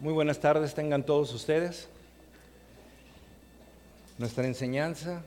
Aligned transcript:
Muy 0.00 0.14
buenas 0.14 0.40
tardes 0.40 0.74
tengan 0.74 1.04
todos 1.04 1.34
ustedes. 1.34 1.86
Nuestra 4.16 4.46
enseñanza 4.46 5.20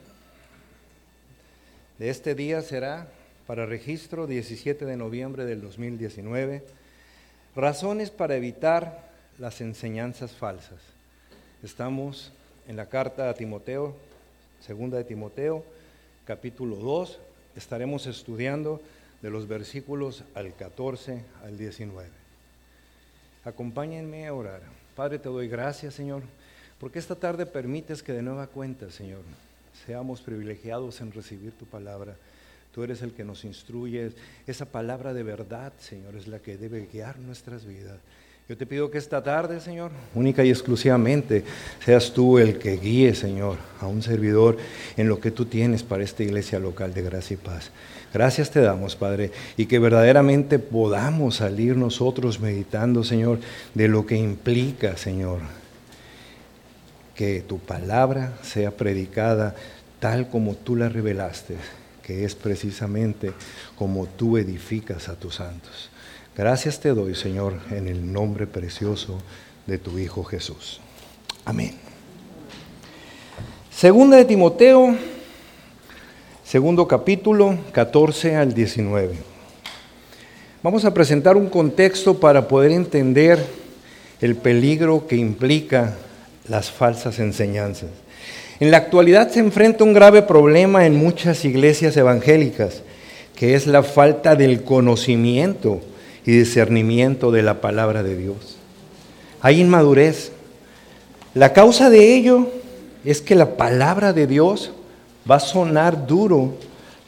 de 1.96 2.10
este 2.10 2.34
día 2.34 2.60
será 2.60 3.06
para 3.46 3.66
registro 3.66 4.26
17 4.26 4.84
de 4.84 4.96
noviembre 4.96 5.44
del 5.44 5.60
2019. 5.60 6.64
Razones 7.54 8.10
para 8.10 8.34
evitar 8.34 9.12
las 9.38 9.60
enseñanzas 9.60 10.32
falsas. 10.32 10.80
Estamos 11.62 12.32
en 12.66 12.74
la 12.74 12.86
carta 12.86 13.30
a 13.30 13.34
Timoteo, 13.34 13.94
segunda 14.60 14.98
de 14.98 15.04
Timoteo, 15.04 15.64
capítulo 16.24 16.74
2. 16.74 17.20
Estaremos 17.54 18.08
estudiando 18.08 18.80
de 19.22 19.30
los 19.30 19.46
versículos 19.46 20.24
al 20.34 20.52
14 20.56 21.22
al 21.44 21.56
19. 21.56 22.23
Acompáñenme 23.44 24.26
a 24.26 24.34
orar. 24.34 24.62
Padre, 24.96 25.18
te 25.18 25.28
doy 25.28 25.48
gracias, 25.48 25.94
Señor, 25.94 26.22
porque 26.78 26.98
esta 26.98 27.14
tarde 27.14 27.44
permites 27.44 28.02
que 28.02 28.12
de 28.12 28.22
nueva 28.22 28.46
cuenta, 28.46 28.90
Señor, 28.90 29.20
seamos 29.86 30.22
privilegiados 30.22 31.00
en 31.00 31.12
recibir 31.12 31.52
tu 31.52 31.66
palabra. 31.66 32.16
Tú 32.72 32.82
eres 32.82 33.02
el 33.02 33.12
que 33.12 33.22
nos 33.22 33.44
instruye. 33.44 34.12
Esa 34.46 34.64
palabra 34.64 35.12
de 35.12 35.22
verdad, 35.22 35.72
Señor, 35.78 36.16
es 36.16 36.26
la 36.26 36.38
que 36.38 36.56
debe 36.56 36.88
guiar 36.90 37.18
nuestras 37.18 37.66
vidas. 37.66 37.98
Yo 38.46 38.58
te 38.58 38.66
pido 38.66 38.90
que 38.90 38.98
esta 38.98 39.22
tarde, 39.22 39.58
Señor, 39.58 39.90
única 40.14 40.44
y 40.44 40.50
exclusivamente, 40.50 41.44
seas 41.82 42.12
tú 42.12 42.36
el 42.36 42.58
que 42.58 42.76
guíe, 42.76 43.14
Señor, 43.14 43.56
a 43.80 43.86
un 43.86 44.02
servidor 44.02 44.58
en 44.98 45.08
lo 45.08 45.18
que 45.18 45.30
tú 45.30 45.46
tienes 45.46 45.82
para 45.82 46.04
esta 46.04 46.24
iglesia 46.24 46.58
local 46.58 46.92
de 46.92 47.00
gracia 47.00 47.34
y 47.34 47.36
paz. 47.38 47.70
Gracias 48.12 48.50
te 48.50 48.60
damos, 48.60 48.96
Padre, 48.96 49.32
y 49.56 49.64
que 49.64 49.78
verdaderamente 49.78 50.58
podamos 50.58 51.36
salir 51.36 51.74
nosotros 51.78 52.38
meditando, 52.38 53.02
Señor, 53.02 53.40
de 53.72 53.88
lo 53.88 54.04
que 54.04 54.16
implica, 54.16 54.98
Señor, 54.98 55.40
que 57.14 57.40
tu 57.40 57.60
palabra 57.60 58.34
sea 58.42 58.72
predicada 58.72 59.54
tal 60.00 60.28
como 60.28 60.54
tú 60.54 60.76
la 60.76 60.90
revelaste, 60.90 61.56
que 62.02 62.26
es 62.26 62.34
precisamente 62.34 63.32
como 63.74 64.04
tú 64.04 64.36
edificas 64.36 65.08
a 65.08 65.14
tus 65.14 65.36
santos. 65.36 65.88
Gracias 66.36 66.80
te 66.80 66.88
doy, 66.88 67.14
Señor, 67.14 67.54
en 67.70 67.86
el 67.86 68.12
nombre 68.12 68.46
precioso 68.46 69.20
de 69.66 69.78
tu 69.78 69.98
Hijo 69.98 70.24
Jesús. 70.24 70.80
Amén. 71.44 71.72
Segunda 73.70 74.16
de 74.16 74.24
Timoteo 74.24 74.96
segundo 76.44 76.86
capítulo, 76.86 77.56
14 77.72 78.36
al 78.36 78.54
19. 78.54 79.16
Vamos 80.62 80.84
a 80.84 80.94
presentar 80.94 81.36
un 81.36 81.48
contexto 81.48 82.20
para 82.20 82.46
poder 82.46 82.70
entender 82.70 83.44
el 84.20 84.36
peligro 84.36 85.06
que 85.08 85.16
implica 85.16 85.94
las 86.46 86.70
falsas 86.70 87.18
enseñanzas. 87.18 87.90
En 88.60 88.70
la 88.70 88.76
actualidad 88.76 89.30
se 89.30 89.40
enfrenta 89.40 89.82
un 89.84 89.94
grave 89.94 90.22
problema 90.22 90.86
en 90.86 90.94
muchas 90.94 91.44
iglesias 91.44 91.96
evangélicas, 91.96 92.82
que 93.34 93.54
es 93.54 93.66
la 93.66 93.82
falta 93.82 94.36
del 94.36 94.62
conocimiento 94.62 95.80
y 96.26 96.32
discernimiento 96.32 97.30
de 97.30 97.42
la 97.42 97.60
palabra 97.60 98.02
de 98.02 98.16
Dios. 98.16 98.56
Hay 99.40 99.60
inmadurez. 99.60 100.32
La 101.34 101.52
causa 101.52 101.90
de 101.90 102.14
ello 102.14 102.48
es 103.04 103.20
que 103.20 103.34
la 103.34 103.56
palabra 103.56 104.12
de 104.12 104.26
Dios 104.26 104.72
va 105.30 105.36
a 105.36 105.40
sonar 105.40 106.06
duro, 106.06 106.54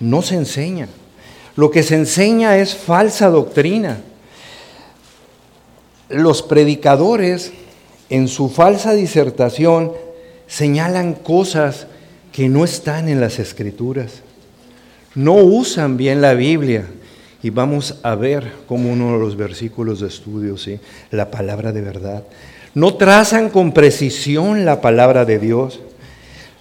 no 0.00 0.23
se 0.23 0.34
enseña. 0.34 0.89
Lo 1.56 1.70
que 1.70 1.83
se 1.83 1.95
enseña 1.95 2.58
es 2.58 2.75
falsa 2.75 3.28
doctrina. 3.28 4.00
Los 6.08 6.42
predicadores 6.42 7.53
en 8.11 8.28
su 8.28 8.48
falsa 8.48 8.92
disertación 8.92 9.92
señalan 10.47 11.14
cosas 11.14 11.86
que 12.33 12.48
no 12.48 12.64
están 12.64 13.08
en 13.08 13.20
las 13.20 13.39
escrituras. 13.39 14.23
No 15.14 15.36
usan 15.36 15.96
bien 15.96 16.20
la 16.20 16.35
Biblia. 16.35 16.86
Y 17.46 17.51
vamos 17.51 18.01
a 18.02 18.17
ver 18.17 18.51
como 18.67 18.90
uno 18.90 19.12
de 19.12 19.20
los 19.20 19.36
versículos 19.36 20.01
de 20.01 20.08
estudio, 20.08 20.58
¿sí? 20.58 20.80
la 21.12 21.30
palabra 21.30 21.70
de 21.70 21.80
verdad. 21.80 22.24
No 22.74 22.95
trazan 22.96 23.51
con 23.51 23.70
precisión 23.70 24.64
la 24.64 24.80
palabra 24.80 25.24
de 25.24 25.39
Dios. 25.39 25.79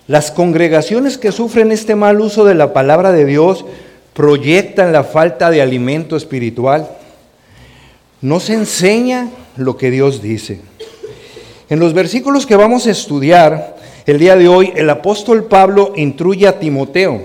Las 0.06 0.30
congregaciones 0.30 1.18
que 1.18 1.32
sufren 1.32 1.72
este 1.72 1.96
mal 1.96 2.22
uso 2.22 2.46
de 2.46 2.54
la 2.54 2.72
palabra 2.72 3.12
de 3.12 3.26
Dios 3.26 3.66
proyectan 4.14 4.94
la 4.94 5.04
falta 5.04 5.50
de 5.50 5.64
alimento 5.64 6.16
espiritual. 6.16 6.88
No 8.22 8.40
se 8.40 8.54
enseña 8.54 9.32
lo 9.58 9.78
que 9.78 9.90
Dios 9.90 10.22
dice. 10.22 10.60
En 11.68 11.80
los 11.80 11.96
versículos 11.96 12.46
que 12.46 12.58
vamos 12.58 12.86
a 12.86 12.92
estudiar 12.92 13.76
el 14.06 14.20
día 14.20 14.36
de 14.36 14.48
hoy, 14.48 14.72
el 14.76 14.88
apóstol 14.92 15.46
Pablo 15.46 15.94
instruye 15.96 16.48
a 16.48 16.60
Timoteo. 16.60 17.24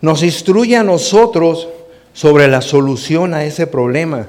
Nos 0.00 0.22
instruye 0.22 0.74
a 0.78 0.82
nosotros 0.82 1.68
sobre 2.16 2.48
la 2.48 2.62
solución 2.62 3.34
a 3.34 3.44
ese 3.44 3.66
problema 3.66 4.26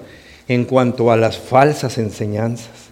en 0.50 0.66
cuanto 0.66 1.10
a 1.10 1.16
las 1.16 1.38
falsas 1.38 1.98
enseñanzas. 1.98 2.92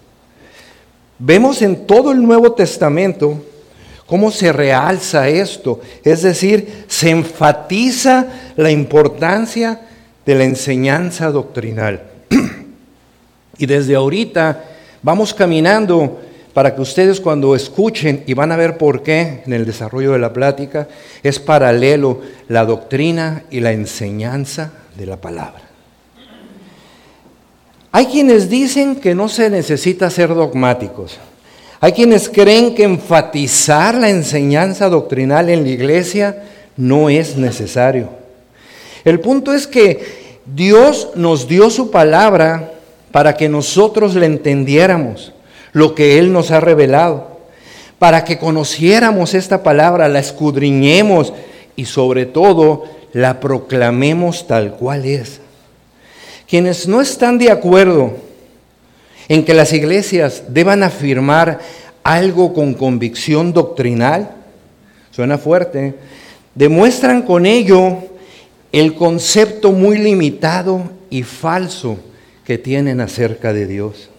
Vemos 1.18 1.60
en 1.60 1.86
todo 1.86 2.12
el 2.12 2.22
Nuevo 2.22 2.52
Testamento 2.52 3.42
¿Cómo 4.06 4.30
se 4.30 4.52
realza 4.52 5.28
esto? 5.28 5.80
Es 6.04 6.22
decir, 6.22 6.84
se 6.86 7.10
enfatiza 7.10 8.26
la 8.54 8.70
importancia 8.70 9.80
de 10.24 10.34
la 10.36 10.44
enseñanza 10.44 11.30
doctrinal. 11.30 12.02
y 13.58 13.66
desde 13.66 13.96
ahorita 13.96 14.64
vamos 15.02 15.34
caminando 15.34 16.20
para 16.54 16.74
que 16.74 16.80
ustedes 16.80 17.20
cuando 17.20 17.54
escuchen, 17.54 18.22
y 18.26 18.32
van 18.32 18.52
a 18.52 18.56
ver 18.56 18.78
por 18.78 19.02
qué 19.02 19.42
en 19.44 19.52
el 19.52 19.66
desarrollo 19.66 20.12
de 20.12 20.20
la 20.20 20.32
plática, 20.32 20.88
es 21.22 21.38
paralelo 21.38 22.22
la 22.48 22.64
doctrina 22.64 23.42
y 23.50 23.60
la 23.60 23.72
enseñanza 23.72 24.72
de 24.96 25.06
la 25.06 25.16
palabra. 25.16 25.62
Hay 27.92 28.06
quienes 28.06 28.50
dicen 28.50 28.96
que 28.96 29.14
no 29.14 29.28
se 29.28 29.48
necesita 29.48 30.10
ser 30.10 30.34
dogmáticos. 30.34 31.18
Hay 31.80 31.92
quienes 31.92 32.28
creen 32.28 32.74
que 32.74 32.84
enfatizar 32.84 33.94
la 33.94 34.10
enseñanza 34.10 34.88
doctrinal 34.88 35.48
en 35.48 35.62
la 35.62 35.68
iglesia 35.68 36.42
no 36.76 37.08
es 37.08 37.36
necesario. 37.36 38.10
El 39.04 39.20
punto 39.20 39.54
es 39.54 39.66
que 39.66 40.40
Dios 40.46 41.10
nos 41.14 41.48
dio 41.48 41.70
su 41.70 41.90
palabra 41.90 42.72
para 43.12 43.36
que 43.36 43.48
nosotros 43.48 44.14
le 44.14 44.26
entendiéramos 44.26 45.32
lo 45.72 45.94
que 45.94 46.18
Él 46.18 46.32
nos 46.32 46.50
ha 46.50 46.60
revelado, 46.60 47.38
para 47.98 48.24
que 48.24 48.38
conociéramos 48.38 49.34
esta 49.34 49.62
palabra, 49.62 50.08
la 50.08 50.18
escudriñemos 50.18 51.32
y 51.76 51.84
sobre 51.84 52.26
todo 52.26 52.84
la 53.16 53.40
proclamemos 53.40 54.46
tal 54.46 54.74
cual 54.74 55.06
es. 55.06 55.40
Quienes 56.46 56.86
no 56.86 57.00
están 57.00 57.38
de 57.38 57.50
acuerdo 57.50 58.14
en 59.26 59.42
que 59.42 59.54
las 59.54 59.72
iglesias 59.72 60.42
deban 60.48 60.82
afirmar 60.82 61.60
algo 62.02 62.52
con 62.52 62.74
convicción 62.74 63.54
doctrinal, 63.54 64.32
suena 65.12 65.38
fuerte, 65.38 65.94
demuestran 66.54 67.22
con 67.22 67.46
ello 67.46 68.00
el 68.70 68.94
concepto 68.94 69.72
muy 69.72 69.96
limitado 69.96 70.82
y 71.08 71.22
falso 71.22 71.96
que 72.44 72.58
tienen 72.58 73.00
acerca 73.00 73.54
de 73.54 73.66
Dios. 73.66 74.10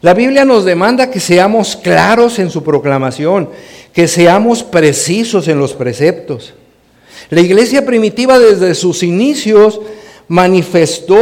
La 0.00 0.14
Biblia 0.14 0.46
nos 0.46 0.64
demanda 0.64 1.10
que 1.10 1.20
seamos 1.20 1.76
claros 1.76 2.38
en 2.38 2.48
su 2.48 2.64
proclamación, 2.64 3.50
que 3.92 4.08
seamos 4.08 4.62
precisos 4.62 5.46
en 5.46 5.58
los 5.58 5.74
preceptos. 5.74 6.54
La 7.30 7.40
iglesia 7.40 7.84
primitiva 7.84 8.38
desde 8.38 8.74
sus 8.74 9.02
inicios 9.02 9.80
manifestó 10.28 11.18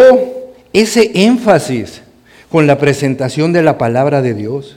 ese 0.73 1.11
énfasis 1.15 2.03
con 2.51 2.67
la 2.67 2.79
presentación 2.79 3.53
de 3.53 3.63
la 3.63 3.79
palabra 3.79 4.23
de 4.23 4.35
Dios. 4.35 4.77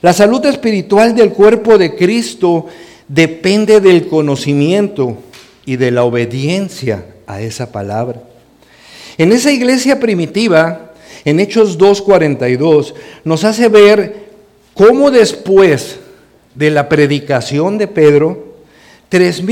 La 0.00 0.12
salud 0.12 0.44
espiritual 0.46 1.14
del 1.14 1.30
cuerpo 1.30 1.76
de 1.76 1.94
Cristo 1.94 2.66
depende 3.08 3.80
del 3.80 4.06
conocimiento 4.06 5.18
y 5.66 5.76
de 5.76 5.90
la 5.90 6.04
obediencia 6.04 7.04
a 7.26 7.40
esa 7.42 7.70
palabra. 7.70 8.22
En 9.18 9.32
esa 9.32 9.50
iglesia 9.50 10.00
primitiva, 10.00 10.92
en 11.24 11.40
Hechos 11.40 11.78
2.42, 11.78 12.94
nos 13.24 13.44
hace 13.44 13.68
ver 13.68 14.30
cómo 14.72 15.10
después 15.10 15.98
de 16.54 16.70
la 16.70 16.88
predicación 16.88 17.76
de 17.76 17.86
Pedro, 17.86 18.49
tres 19.10 19.42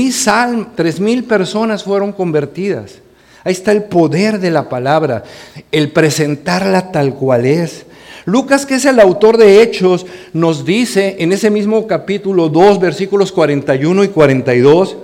mil 0.99 1.23
personas 1.25 1.83
fueron 1.83 2.11
convertidas. 2.11 2.95
Ahí 3.43 3.53
está 3.53 3.71
el 3.71 3.83
poder 3.83 4.39
de 4.39 4.51
la 4.51 4.67
palabra, 4.67 5.23
el 5.71 5.91
presentarla 5.91 6.91
tal 6.91 7.13
cual 7.13 7.45
es. 7.45 7.85
Lucas, 8.25 8.65
que 8.65 8.75
es 8.75 8.85
el 8.85 8.99
autor 8.99 9.37
de 9.37 9.61
Hechos, 9.61 10.05
nos 10.33 10.65
dice 10.65 11.17
en 11.19 11.31
ese 11.31 11.49
mismo 11.49 11.87
capítulo 11.87 12.49
2, 12.49 12.79
versículos 12.79 13.31
41 13.31 14.03
y 14.03 14.07
42, 14.09 14.97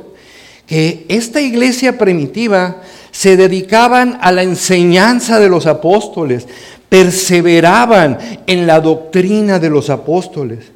que 0.67 1.05
esta 1.09 1.41
iglesia 1.41 1.97
primitiva 1.97 2.81
se 3.11 3.37
dedicaban 3.37 4.17
a 4.21 4.31
la 4.31 4.43
enseñanza 4.43 5.39
de 5.39 5.49
los 5.49 5.65
apóstoles, 5.65 6.47
perseveraban 6.89 8.17
en 8.47 8.67
la 8.67 8.79
doctrina 8.79 9.59
de 9.59 9.69
los 9.69 9.89
apóstoles. 9.89 10.74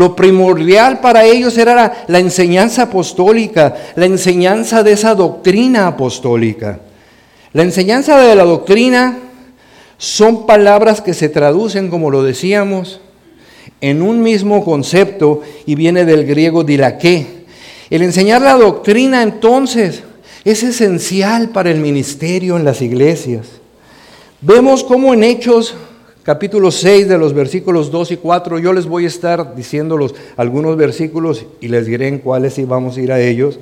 Lo 0.00 0.16
primordial 0.16 1.00
para 1.00 1.26
ellos 1.26 1.58
era 1.58 2.04
la, 2.06 2.18
enseñanza 2.18 2.84
apostólica, 2.84 3.74
la 3.96 4.06
enseñanza 4.06 4.82
de 4.82 4.92
esa 4.92 5.14
doctrina 5.14 5.88
apostólica. 5.88 6.80
La 7.52 7.64
enseñanza 7.64 8.18
de 8.18 8.34
la 8.34 8.44
doctrina 8.44 9.18
son 9.98 10.46
palabras 10.46 11.02
que 11.02 11.12
se 11.12 11.28
traducen, 11.28 11.90
como 11.90 12.10
lo 12.10 12.22
decíamos, 12.22 13.02
en 13.82 14.00
un 14.00 14.22
mismo 14.22 14.64
concepto 14.64 15.42
y 15.66 15.74
viene 15.74 16.06
del 16.06 16.24
griego 16.24 16.64
dilaqué. 16.64 17.44
El 17.90 18.00
enseñar 18.00 18.40
la 18.40 18.54
doctrina 18.54 19.22
entonces 19.22 20.02
es 20.46 20.62
esencial 20.62 21.50
para 21.50 21.70
el 21.70 21.78
ministerio 21.78 22.56
en 22.56 22.64
las 22.64 22.80
iglesias. 22.80 23.48
Vemos 24.40 24.82
cómo 24.82 25.12
en 25.12 25.24
Hechos 25.24 25.74
capítulo 26.30 26.70
6 26.70 27.08
de 27.08 27.18
los 27.18 27.34
versículos 27.34 27.90
2 27.90 28.12
y 28.12 28.16
4, 28.16 28.60
yo 28.60 28.72
les 28.72 28.86
voy 28.86 29.02
a 29.02 29.08
estar 29.08 29.56
diciéndolos 29.56 30.14
algunos 30.36 30.76
versículos 30.76 31.44
y 31.60 31.66
les 31.66 31.86
diré 31.86 32.06
en 32.06 32.18
cuáles 32.20 32.56
y 32.58 32.62
vamos 32.62 32.96
a 32.96 33.00
ir 33.00 33.10
a 33.10 33.20
ellos. 33.20 33.58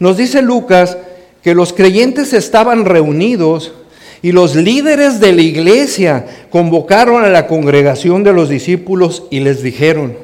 Nos 0.00 0.18
dice 0.18 0.42
Lucas 0.42 0.98
que 1.42 1.54
los 1.54 1.72
creyentes 1.72 2.34
estaban 2.34 2.84
reunidos 2.84 3.72
y 4.20 4.32
los 4.32 4.54
líderes 4.54 5.18
de 5.18 5.32
la 5.32 5.40
iglesia 5.40 6.26
convocaron 6.50 7.24
a 7.24 7.30
la 7.30 7.46
congregación 7.46 8.22
de 8.22 8.34
los 8.34 8.50
discípulos 8.50 9.22
y 9.30 9.40
les 9.40 9.62
dijeron 9.62 10.14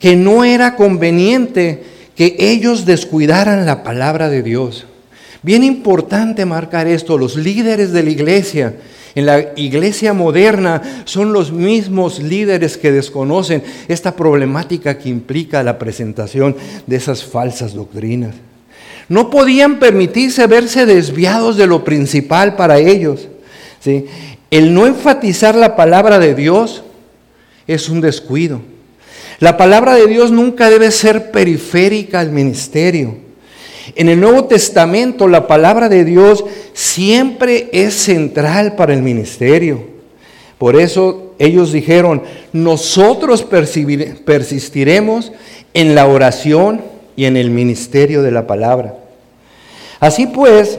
que 0.00 0.16
no 0.16 0.42
era 0.42 0.74
conveniente 0.74 1.84
que 2.16 2.34
ellos 2.40 2.86
descuidaran 2.86 3.66
la 3.66 3.84
palabra 3.84 4.30
de 4.30 4.42
Dios. 4.42 4.84
Bien 5.42 5.62
importante 5.62 6.44
marcar 6.44 6.88
esto, 6.88 7.16
los 7.18 7.36
líderes 7.36 7.92
de 7.92 8.02
la 8.02 8.10
iglesia 8.10 8.74
en 9.14 9.26
la 9.26 9.52
iglesia 9.56 10.12
moderna 10.12 11.02
son 11.04 11.32
los 11.32 11.52
mismos 11.52 12.20
líderes 12.20 12.76
que 12.76 12.90
desconocen 12.90 13.62
esta 13.86 14.16
problemática 14.16 14.98
que 14.98 15.08
implica 15.08 15.62
la 15.62 15.78
presentación 15.78 16.56
de 16.86 16.96
esas 16.96 17.24
falsas 17.24 17.74
doctrinas. 17.74 18.34
No 19.08 19.30
podían 19.30 19.78
permitirse 19.78 20.46
verse 20.46 20.86
desviados 20.86 21.56
de 21.56 21.66
lo 21.66 21.84
principal 21.84 22.56
para 22.56 22.78
ellos. 22.78 23.28
El 24.50 24.74
no 24.74 24.86
enfatizar 24.86 25.54
la 25.54 25.76
palabra 25.76 26.18
de 26.18 26.34
Dios 26.34 26.82
es 27.66 27.88
un 27.88 28.00
descuido. 28.00 28.60
La 29.40 29.56
palabra 29.56 29.94
de 29.94 30.06
Dios 30.06 30.30
nunca 30.30 30.70
debe 30.70 30.90
ser 30.90 31.30
periférica 31.30 32.20
al 32.20 32.30
ministerio. 32.30 33.23
En 33.96 34.08
el 34.08 34.20
Nuevo 34.20 34.44
Testamento 34.44 35.28
la 35.28 35.46
palabra 35.46 35.88
de 35.88 36.04
Dios 36.04 36.44
siempre 36.72 37.68
es 37.72 37.94
central 37.94 38.76
para 38.76 38.94
el 38.94 39.02
ministerio. 39.02 39.94
Por 40.58 40.76
eso 40.76 41.34
ellos 41.38 41.72
dijeron, 41.72 42.22
nosotros 42.52 43.44
persistiremos 44.24 45.32
en 45.74 45.94
la 45.94 46.06
oración 46.06 46.82
y 47.16 47.26
en 47.26 47.36
el 47.36 47.50
ministerio 47.50 48.22
de 48.22 48.30
la 48.30 48.46
palabra. 48.46 48.94
Así 50.00 50.26
pues, 50.26 50.78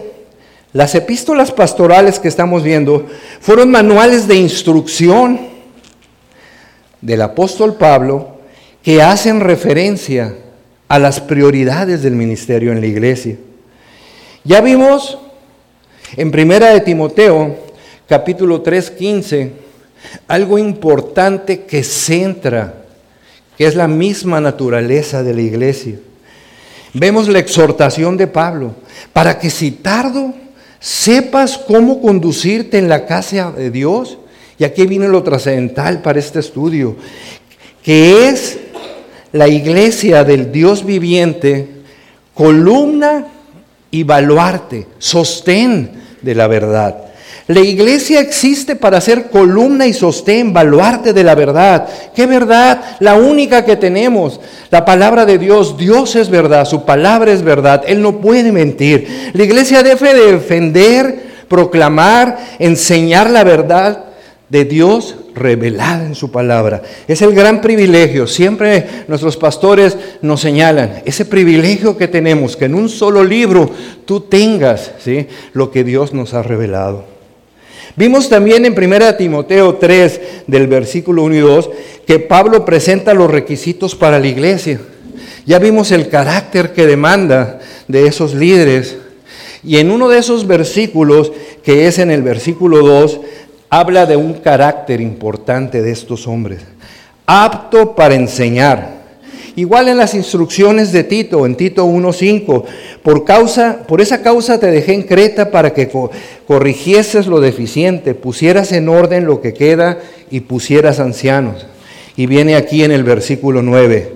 las 0.73 0.95
epístolas 0.95 1.51
pastorales 1.51 2.19
que 2.19 2.27
estamos 2.27 2.63
viendo 2.63 3.05
fueron 3.39 3.71
manuales 3.71 4.27
de 4.27 4.35
instrucción 4.35 5.39
del 7.01 7.21
apóstol 7.21 7.75
Pablo 7.75 8.39
que 8.81 9.01
hacen 9.01 9.39
referencia 9.39 10.35
a 10.87 10.99
las 10.99 11.19
prioridades 11.19 12.03
del 12.03 12.15
ministerio 12.15 12.71
en 12.71 12.81
la 12.81 12.87
iglesia. 12.87 13.37
Ya 14.43 14.61
vimos 14.61 15.17
en 16.15 16.31
Primera 16.31 16.69
de 16.69 16.81
Timoteo, 16.81 17.57
capítulo 18.07 18.61
3, 18.61 18.91
15, 18.91 19.51
algo 20.27 20.57
importante 20.57 21.63
que 21.63 21.83
centra, 21.83 22.85
que 23.57 23.65
es 23.65 23.75
la 23.75 23.87
misma 23.87 24.39
naturaleza 24.39 25.23
de 25.23 25.33
la 25.33 25.41
iglesia. 25.41 25.95
Vemos 26.93 27.27
la 27.27 27.39
exhortación 27.39 28.17
de 28.17 28.27
Pablo, 28.27 28.75
para 29.11 29.39
que 29.39 29.49
si 29.49 29.71
tardo 29.71 30.33
sepas 30.79 31.57
cómo 31.57 32.01
conducirte 32.01 32.77
en 32.77 32.87
la 32.87 33.05
casa 33.05 33.51
de 33.51 33.71
Dios, 33.71 34.19
y 34.57 34.63
aquí 34.63 34.85
viene 34.85 35.07
lo 35.07 35.23
trascendental 35.23 36.01
para 36.01 36.19
este 36.19 36.39
estudio, 36.39 36.95
que 37.83 38.29
es 38.29 38.59
la 39.35 39.49
iglesia 39.49 40.23
del 40.23 40.49
Dios 40.49 40.85
viviente, 40.85 41.67
columna 42.33 43.27
y 43.91 44.03
baluarte, 44.03 44.87
sostén 44.97 45.91
de 46.21 46.33
la 46.33 46.47
verdad. 46.47 46.95
La 47.47 47.59
iglesia 47.59 48.21
existe 48.21 48.77
para 48.77 49.01
ser 49.01 49.29
columna 49.29 49.87
y 49.87 49.93
sostén, 49.93 50.53
baluarte 50.53 51.11
de 51.11 51.25
la 51.25 51.35
verdad. 51.35 51.85
¿Qué 52.15 52.25
verdad? 52.25 52.81
La 53.01 53.15
única 53.15 53.65
que 53.65 53.75
tenemos. 53.75 54.39
La 54.71 54.85
palabra 54.85 55.25
de 55.25 55.37
Dios. 55.37 55.77
Dios 55.77 56.15
es 56.15 56.29
verdad, 56.29 56.63
su 56.63 56.85
palabra 56.85 57.33
es 57.33 57.41
verdad. 57.41 57.83
Él 57.85 58.01
no 58.01 58.21
puede 58.21 58.53
mentir. 58.53 59.31
La 59.33 59.43
iglesia 59.43 59.83
debe 59.83 60.13
defender, 60.13 61.23
proclamar, 61.49 62.37
enseñar 62.57 63.29
la 63.29 63.43
verdad 63.43 64.05
de 64.47 64.63
Dios 64.63 65.15
revelada 65.35 66.05
en 66.05 66.15
su 66.15 66.31
palabra. 66.31 66.81
Es 67.07 67.21
el 67.21 67.35
gran 67.35 67.61
privilegio. 67.61 68.25
Siempre 68.25 69.03
nuestros 69.07 69.37
pastores 69.37 69.97
nos 70.21 70.41
señalan 70.41 71.03
ese 71.05 71.25
privilegio 71.25 71.97
que 71.97 72.07
tenemos, 72.07 72.55
que 72.55 72.65
en 72.65 72.75
un 72.75 72.89
solo 72.89 73.23
libro 73.23 73.69
tú 74.05 74.21
tengas 74.21 74.93
¿sí? 74.99 75.27
lo 75.53 75.69
que 75.69 75.83
Dios 75.83 76.13
nos 76.13 76.33
ha 76.33 76.41
revelado. 76.41 77.15
Vimos 77.97 78.27
también 78.27 78.65
en 78.65 78.73
1 78.77 79.15
Timoteo 79.15 79.75
3, 79.75 80.21
del 80.47 80.67
versículo 80.67 81.23
1 81.23 81.35
y 81.35 81.39
2, 81.39 81.69
que 82.05 82.19
Pablo 82.19 82.65
presenta 82.65 83.13
los 83.13 83.31
requisitos 83.31 83.95
para 83.95 84.19
la 84.19 84.27
iglesia. 84.27 84.81
Ya 85.45 85.59
vimos 85.59 85.91
el 85.91 86.09
carácter 86.09 86.73
que 86.73 86.87
demanda 86.87 87.59
de 87.87 88.07
esos 88.07 88.33
líderes. 88.33 88.97
Y 89.63 89.77
en 89.77 89.91
uno 89.91 90.09
de 90.09 90.19
esos 90.19 90.45
versículos, 90.45 91.31
que 91.63 91.87
es 91.87 91.99
en 91.99 92.11
el 92.11 92.21
versículo 92.21 92.85
2, 92.85 93.19
habla 93.69 94.05
de 94.05 94.15
un 94.15 94.33
carácter 94.33 95.01
importante 95.01 95.81
de 95.81 95.91
estos 95.91 96.27
hombres, 96.27 96.61
apto 97.25 97.95
para 97.95 98.15
enseñar. 98.15 98.95
Igual 99.57 99.87
en 99.87 99.97
las 99.97 100.13
instrucciones 100.13 100.91
de 100.91 101.05
Tito, 101.05 101.45
en 101.45 101.55
Tito 101.55 101.85
1.5, 101.85 102.65
por, 103.01 103.23
causa, 103.23 103.83
por 103.87 104.01
esa 104.01 104.21
causa 104.21 104.59
te 104.59 104.67
dejé 104.67 104.93
en 104.93 105.03
Creta 105.03 105.49
para 105.49 105.73
que 105.73 105.89
corrigieses 106.45 107.27
lo 107.27 107.39
deficiente, 107.39 108.15
pusieras 108.15 108.73
en 108.73 108.89
orden 108.89 109.25
lo 109.25 109.39
que 109.39 109.53
queda 109.53 109.99
y 110.29 110.41
pusieras 110.41 110.99
ancianos. 110.99 111.67
Y 112.17 112.25
viene 112.25 112.55
aquí 112.55 112.83
en 112.83 112.91
el 112.91 113.05
versículo 113.05 113.61
9, 113.61 114.11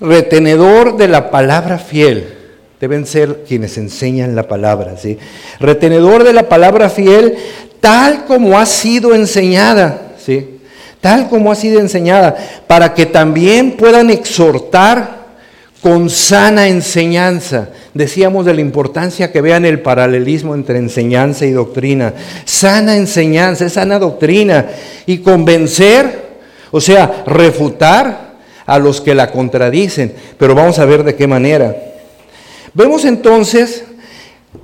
retenedor 0.00 0.98
de 0.98 1.08
la 1.08 1.30
palabra 1.30 1.78
fiel, 1.78 2.34
deben 2.80 3.06
ser 3.06 3.44
quienes 3.48 3.78
enseñan 3.78 4.36
la 4.36 4.46
palabra, 4.46 4.98
¿sí? 4.98 5.18
Retenedor 5.58 6.22
de 6.22 6.34
la 6.34 6.50
palabra 6.50 6.90
fiel, 6.90 7.36
tal 7.84 8.24
como 8.24 8.58
ha 8.58 8.64
sido 8.64 9.14
enseñada, 9.14 10.14
¿sí? 10.16 10.58
Tal 11.02 11.28
como 11.28 11.52
ha 11.52 11.54
sido 11.54 11.80
enseñada, 11.80 12.34
para 12.66 12.94
que 12.94 13.04
también 13.04 13.72
puedan 13.72 14.08
exhortar 14.08 15.26
con 15.82 16.08
sana 16.08 16.66
enseñanza. 16.66 17.68
Decíamos 17.92 18.46
de 18.46 18.54
la 18.54 18.62
importancia 18.62 19.30
que 19.30 19.42
vean 19.42 19.66
el 19.66 19.82
paralelismo 19.82 20.54
entre 20.54 20.78
enseñanza 20.78 21.44
y 21.44 21.50
doctrina. 21.50 22.14
Sana 22.46 22.96
enseñanza, 22.96 23.68
sana 23.68 23.98
doctrina. 23.98 24.64
Y 25.04 25.18
convencer, 25.18 26.38
o 26.70 26.80
sea, 26.80 27.24
refutar 27.26 28.36
a 28.64 28.78
los 28.78 29.02
que 29.02 29.14
la 29.14 29.30
contradicen. 29.30 30.14
Pero 30.38 30.54
vamos 30.54 30.78
a 30.78 30.86
ver 30.86 31.04
de 31.04 31.16
qué 31.16 31.26
manera. 31.26 31.76
Vemos 32.72 33.04
entonces 33.04 33.84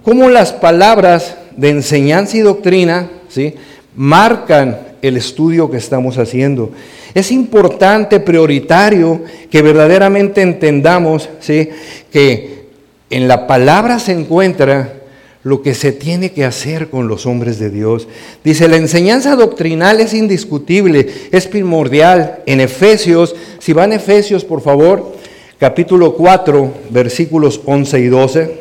cómo 0.03 0.31
las 0.31 0.55
palabras 0.55 1.37
de 1.57 1.71
enseñanza 1.71 2.37
y 2.37 2.41
doctrina 2.41 3.11
¿sí? 3.29 3.55
marcan 3.95 4.79
el 5.03 5.17
estudio 5.17 5.71
que 5.71 5.77
estamos 5.77 6.19
haciendo. 6.19 6.71
Es 7.15 7.33
importante, 7.33 8.21
prioritario, 8.21 9.23
que 9.51 9.63
verdaderamente 9.63 10.43
entendamos 10.43 11.29
¿sí? 11.41 11.69
que 12.13 12.67
en 13.11 13.27
la 13.27 13.47
palabra 13.47 13.99
se 13.99 14.13
encuentra 14.13 14.95
lo 15.43 15.63
que 15.63 15.75
se 15.75 15.93
tiene 15.93 16.33
que 16.33 16.45
hacer 16.45 16.91
con 16.91 17.09
los 17.09 17.27
hombres 17.27 17.59
de 17.59 17.71
Dios. 17.71 18.09
Dice, 18.45 18.69
la 18.69 18.77
enseñanza 18.77 19.37
doctrinal 19.37 20.01
es 20.01 20.13
indiscutible, 20.13 21.09
es 21.33 21.47
primordial. 21.47 22.41
En 22.47 22.61
Efesios, 22.61 23.35
si 23.59 23.73
van 23.73 23.93
a 23.93 23.97
Efesios, 23.97 24.45
por 24.45 24.61
favor, 24.61 25.15
capítulo 25.59 26.15
4, 26.15 26.75
versículos 26.91 27.61
11 27.65 28.01
y 28.01 28.07
12. 28.07 28.60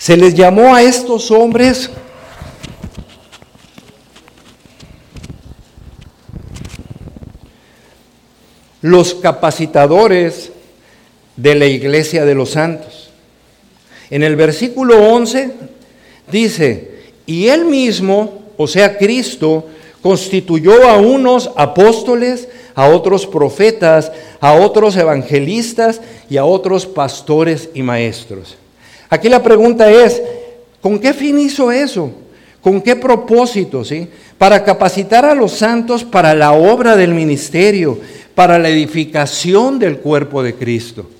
Se 0.00 0.16
les 0.16 0.32
llamó 0.32 0.74
a 0.74 0.82
estos 0.82 1.30
hombres 1.30 1.90
los 8.80 9.14
capacitadores 9.16 10.52
de 11.36 11.54
la 11.54 11.66
iglesia 11.66 12.24
de 12.24 12.34
los 12.34 12.52
santos. 12.52 13.10
En 14.08 14.22
el 14.22 14.36
versículo 14.36 15.06
11 15.12 15.52
dice, 16.32 17.02
y 17.26 17.48
él 17.48 17.66
mismo, 17.66 18.44
o 18.56 18.66
sea, 18.66 18.96
Cristo, 18.96 19.66
constituyó 20.00 20.88
a 20.88 20.96
unos 20.96 21.50
apóstoles, 21.56 22.48
a 22.74 22.88
otros 22.88 23.26
profetas, 23.26 24.10
a 24.40 24.54
otros 24.54 24.96
evangelistas 24.96 26.00
y 26.30 26.38
a 26.38 26.46
otros 26.46 26.86
pastores 26.86 27.68
y 27.74 27.82
maestros. 27.82 28.56
Aquí 29.10 29.28
la 29.28 29.42
pregunta 29.42 29.90
es, 29.90 30.22
¿con 30.80 31.00
qué 31.00 31.12
fin 31.12 31.38
hizo 31.40 31.72
eso? 31.72 32.12
¿Con 32.62 32.80
qué 32.80 32.94
propósito? 32.94 33.84
¿sí? 33.84 34.08
Para 34.38 34.62
capacitar 34.62 35.24
a 35.24 35.34
los 35.34 35.52
santos 35.52 36.04
para 36.04 36.32
la 36.34 36.52
obra 36.52 36.96
del 36.96 37.12
ministerio, 37.12 37.98
para 38.36 38.58
la 38.58 38.68
edificación 38.68 39.80
del 39.80 39.98
cuerpo 39.98 40.44
de 40.44 40.54
Cristo. 40.54 41.10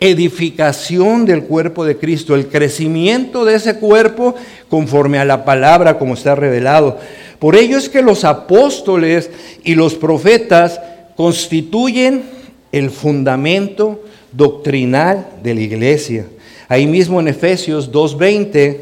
Edificación 0.00 1.24
del 1.24 1.44
cuerpo 1.44 1.84
de 1.84 1.96
Cristo, 1.96 2.34
el 2.34 2.48
crecimiento 2.48 3.44
de 3.44 3.54
ese 3.54 3.78
cuerpo 3.78 4.34
conforme 4.68 5.18
a 5.18 5.24
la 5.24 5.44
palabra 5.44 5.98
como 5.98 6.14
está 6.14 6.34
revelado. 6.34 6.98
Por 7.38 7.54
ello 7.54 7.78
es 7.78 7.88
que 7.88 8.02
los 8.02 8.24
apóstoles 8.24 9.30
y 9.62 9.76
los 9.76 9.94
profetas 9.94 10.80
constituyen 11.16 12.24
el 12.72 12.90
fundamento 12.90 14.02
doctrinal 14.32 15.28
de 15.42 15.54
la 15.54 15.60
iglesia. 15.60 16.26
Ahí 16.70 16.86
mismo 16.86 17.18
en 17.18 17.26
Efesios 17.26 17.90
2.20, 17.90 18.76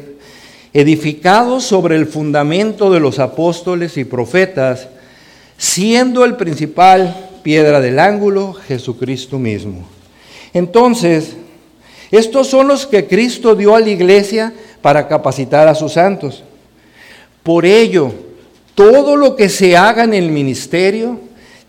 edificados 0.73 1.63
sobre 1.63 1.95
el 1.95 2.05
fundamento 2.05 2.91
de 2.91 2.99
los 2.99 3.17
apóstoles 3.17 3.97
y 3.97 4.03
profetas, 4.03 4.89
siendo 5.57 6.23
el 6.23 6.35
principal 6.35 7.31
piedra 7.41 7.81
del 7.81 7.97
ángulo 7.97 8.53
Jesucristo 8.53 9.39
mismo. 9.39 9.87
Entonces, 10.53 11.35
estos 12.11 12.45
son 12.45 12.67
los 12.67 12.85
que 12.85 13.07
Cristo 13.07 13.55
dio 13.55 13.73
a 13.73 13.79
la 13.79 13.89
iglesia 13.89 14.53
para 14.83 15.07
capacitar 15.07 15.67
a 15.67 15.73
sus 15.73 15.93
santos. 15.93 16.43
Por 17.41 17.65
ello, 17.65 18.13
todo 18.75 19.15
lo 19.15 19.35
que 19.35 19.49
se 19.49 19.75
haga 19.75 20.03
en 20.03 20.13
el 20.13 20.29
ministerio 20.29 21.19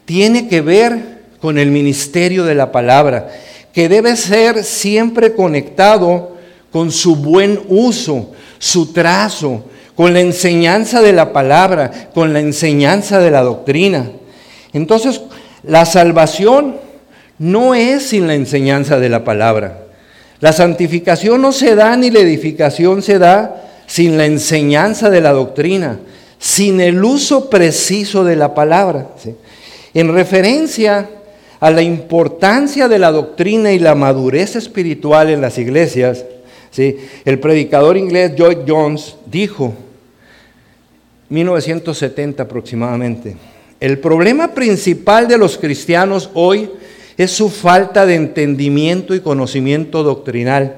tiene 0.05 0.49
que 0.49 0.61
ver 0.61 1.23
con 1.41 1.57
el 1.57 1.71
ministerio 1.71 2.45
de 2.45 2.57
la 2.57 2.71
palabra, 2.73 3.31
que 3.73 3.89
debe 3.89 4.17
ser 4.17 4.65
siempre 4.65 5.35
conectado 5.35 6.37
con 6.73 6.91
su 6.91 7.17
buen 7.17 7.61
uso, 7.69 8.31
su 8.59 8.93
trazo, 8.93 9.65
con 9.95 10.15
la 10.15 10.21
enseñanza 10.21 11.03
de 11.03 11.13
la 11.13 11.33
palabra, 11.33 12.11
con 12.15 12.33
la 12.33 12.41
enseñanza 12.41 13.19
de 13.19 13.31
la 13.31 13.43
doctrina. 13.43 14.11
Entonces, 14.73 15.21
la 15.63 15.85
salvación 15.85 16.77
no 17.39 17.75
es 17.75 18.05
sin 18.05 18.27
la 18.27 18.35
enseñanza 18.35 18.99
de 18.99 19.09
la 19.09 19.25
palabra. 19.25 19.85
La 20.41 20.53
santificación 20.53 21.43
no 21.43 21.53
se 21.53 21.75
da 21.75 21.97
ni 21.97 22.11
la 22.11 22.21
edificación 22.21 23.03
se 23.03 23.19
da 23.19 23.63
sin 23.87 24.17
la 24.17 24.27
enseñanza 24.27 25.11
de 25.11 25.21
la 25.21 25.33
doctrina 25.33 25.99
sin 26.41 26.81
el 26.81 27.05
uso 27.05 27.51
preciso 27.51 28.25
de 28.25 28.35
la 28.35 28.55
palabra. 28.55 29.09
En 29.93 30.13
referencia 30.13 31.09
a 31.61 31.71
la 31.71 31.83
importancia 31.83 32.89
de 32.89 32.99
la 32.99 33.13
doctrina 33.13 33.71
y 33.71 33.79
la 33.79 33.95
madurez 33.95 34.57
espiritual 34.57 35.29
en 35.29 35.43
las 35.43 35.59
iglesias, 35.59 36.25
¿sí? 36.71 36.97
el 37.27 37.39
predicador 37.39 37.99
inglés 37.99 38.33
Lloyd 38.35 38.59
Jones 38.67 39.17
dijo, 39.27 39.75
1970 41.29 42.43
aproximadamente, 42.43 43.37
el 43.79 43.99
problema 43.99 44.55
principal 44.55 45.29
de 45.29 45.39
los 45.39 45.59
cristianos 45.59 46.31
hoy 46.35 46.71
es 47.17 47.31
su 47.31 47.51
falta 47.51 48.07
de 48.07 48.15
entendimiento 48.15 49.15
y 49.15 49.21
conocimiento 49.21 50.03
doctrinal. 50.03 50.75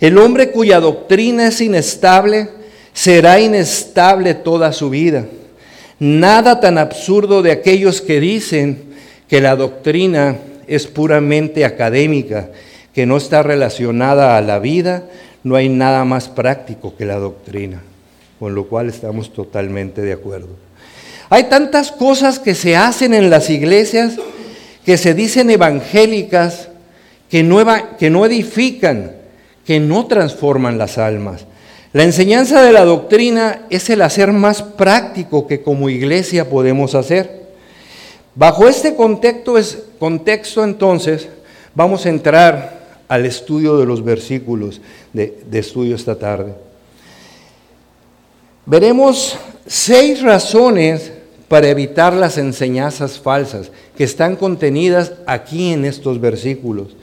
El 0.00 0.18
hombre 0.18 0.50
cuya 0.50 0.80
doctrina 0.80 1.48
es 1.48 1.60
inestable, 1.62 2.48
será 2.92 3.40
inestable 3.40 4.34
toda 4.34 4.72
su 4.72 4.90
vida. 4.90 5.26
Nada 5.98 6.60
tan 6.60 6.76
absurdo 6.76 7.42
de 7.42 7.52
aquellos 7.52 8.02
que 8.02 8.20
dicen 8.20 8.91
que 9.32 9.40
la 9.40 9.56
doctrina 9.56 10.36
es 10.66 10.86
puramente 10.86 11.64
académica, 11.64 12.50
que 12.92 13.06
no 13.06 13.16
está 13.16 13.42
relacionada 13.42 14.36
a 14.36 14.42
la 14.42 14.58
vida, 14.58 15.04
no 15.42 15.56
hay 15.56 15.70
nada 15.70 16.04
más 16.04 16.28
práctico 16.28 16.94
que 16.98 17.06
la 17.06 17.14
doctrina, 17.14 17.80
con 18.38 18.54
lo 18.54 18.68
cual 18.68 18.90
estamos 18.90 19.32
totalmente 19.32 20.02
de 20.02 20.12
acuerdo. 20.12 20.50
Hay 21.30 21.44
tantas 21.44 21.92
cosas 21.92 22.38
que 22.40 22.54
se 22.54 22.76
hacen 22.76 23.14
en 23.14 23.30
las 23.30 23.48
iglesias 23.48 24.18
que 24.84 24.98
se 24.98 25.14
dicen 25.14 25.48
evangélicas, 25.48 26.68
que 27.30 27.42
no, 27.42 27.64
que 27.98 28.10
no 28.10 28.26
edifican, 28.26 29.12
que 29.64 29.80
no 29.80 30.04
transforman 30.08 30.76
las 30.76 30.98
almas. 30.98 31.46
La 31.94 32.02
enseñanza 32.02 32.60
de 32.60 32.72
la 32.72 32.84
doctrina 32.84 33.62
es 33.70 33.88
el 33.88 34.02
hacer 34.02 34.30
más 34.32 34.62
práctico 34.62 35.46
que 35.46 35.62
como 35.62 35.88
iglesia 35.88 36.50
podemos 36.50 36.94
hacer. 36.94 37.41
Bajo 38.34 38.68
este 38.68 38.94
contexto, 38.94 39.58
es, 39.58 39.82
contexto 39.98 40.64
entonces 40.64 41.28
vamos 41.74 42.06
a 42.06 42.08
entrar 42.08 42.80
al 43.08 43.26
estudio 43.26 43.76
de 43.78 43.86
los 43.86 44.02
versículos 44.02 44.80
de 45.12 45.58
estudio 45.58 45.94
esta 45.94 46.18
tarde. 46.18 46.54
Veremos 48.64 49.36
seis 49.66 50.22
razones 50.22 51.12
para 51.48 51.68
evitar 51.68 52.14
las 52.14 52.38
enseñanzas 52.38 53.18
falsas 53.18 53.70
que 53.96 54.04
están 54.04 54.36
contenidas 54.36 55.12
aquí 55.26 55.72
en 55.72 55.84
estos 55.84 56.20
versículos. 56.20 56.96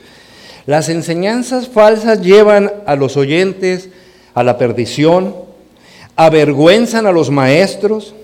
Las 0.66 0.90
enseñanzas 0.90 1.68
falsas 1.68 2.22
llevan 2.22 2.72
a 2.86 2.96
los 2.96 3.18
oyentes 3.18 3.90
a 4.34 4.44
la 4.44 4.58
perdición, 4.58 5.36
avergüenzan 6.16 7.06
a 7.06 7.12
los 7.12 7.30
maestros, 7.30 8.16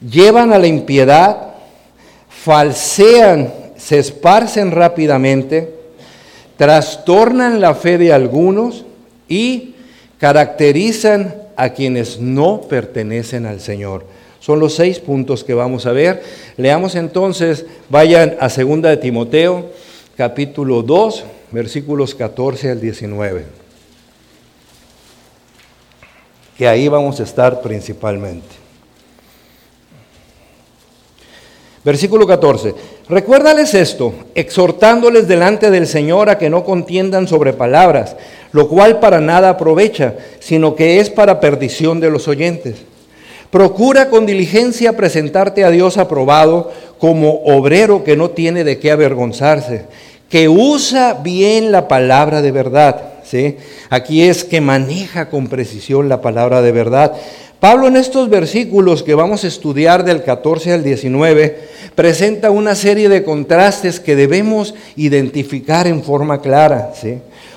llevan 0.00 0.52
a 0.52 0.58
la 0.58 0.66
impiedad, 0.66 1.54
falsean, 2.46 3.52
se 3.76 3.98
esparcen 3.98 4.70
rápidamente, 4.70 5.68
trastornan 6.56 7.60
la 7.60 7.74
fe 7.74 7.98
de 7.98 8.12
algunos 8.12 8.84
y 9.28 9.74
caracterizan 10.20 11.34
a 11.56 11.70
quienes 11.70 12.20
no 12.20 12.60
pertenecen 12.60 13.46
al 13.46 13.58
Señor. 13.58 14.06
Son 14.38 14.60
los 14.60 14.76
seis 14.76 15.00
puntos 15.00 15.42
que 15.42 15.54
vamos 15.54 15.86
a 15.86 15.90
ver. 15.90 16.22
Leamos 16.56 16.94
entonces, 16.94 17.66
vayan 17.88 18.36
a 18.38 18.48
2 18.48 18.80
de 18.82 18.96
Timoteo, 18.98 19.72
capítulo 20.16 20.82
2, 20.82 21.24
versículos 21.50 22.14
14 22.14 22.70
al 22.70 22.80
19 22.80 23.66
que 26.56 26.66
ahí 26.66 26.88
vamos 26.88 27.20
a 27.20 27.22
estar 27.22 27.60
principalmente. 27.60 28.55
Versículo 31.86 32.26
14. 32.26 32.74
Recuérdales 33.08 33.72
esto, 33.72 34.12
exhortándoles 34.34 35.28
delante 35.28 35.70
del 35.70 35.86
Señor 35.86 36.28
a 36.28 36.36
que 36.36 36.50
no 36.50 36.64
contiendan 36.64 37.28
sobre 37.28 37.52
palabras, 37.52 38.16
lo 38.50 38.66
cual 38.68 38.98
para 38.98 39.20
nada 39.20 39.50
aprovecha, 39.50 40.16
sino 40.40 40.74
que 40.74 40.98
es 40.98 41.10
para 41.10 41.38
perdición 41.38 42.00
de 42.00 42.10
los 42.10 42.26
oyentes. 42.26 42.78
Procura 43.52 44.10
con 44.10 44.26
diligencia 44.26 44.96
presentarte 44.96 45.62
a 45.62 45.70
Dios 45.70 45.96
aprobado 45.96 46.72
como 46.98 47.42
obrero 47.44 48.02
que 48.02 48.16
no 48.16 48.30
tiene 48.30 48.64
de 48.64 48.80
qué 48.80 48.90
avergonzarse, 48.90 49.84
que 50.28 50.48
usa 50.48 51.20
bien 51.22 51.70
la 51.70 51.86
palabra 51.86 52.42
de 52.42 52.50
verdad 52.50 53.16
Aquí 53.90 54.22
es 54.22 54.44
que 54.44 54.60
maneja 54.60 55.28
con 55.28 55.48
precisión 55.48 56.08
la 56.08 56.20
palabra 56.20 56.62
de 56.62 56.72
verdad. 56.72 57.12
Pablo 57.60 57.88
en 57.88 57.96
estos 57.96 58.28
versículos 58.28 59.02
que 59.02 59.14
vamos 59.14 59.44
a 59.44 59.48
estudiar 59.48 60.04
del 60.04 60.22
14 60.22 60.74
al 60.74 60.84
19 60.84 61.58
presenta 61.94 62.50
una 62.50 62.74
serie 62.74 63.08
de 63.08 63.24
contrastes 63.24 63.98
que 63.98 64.14
debemos 64.14 64.74
identificar 64.96 65.86
en 65.86 66.02
forma 66.02 66.42
clara. 66.42 66.92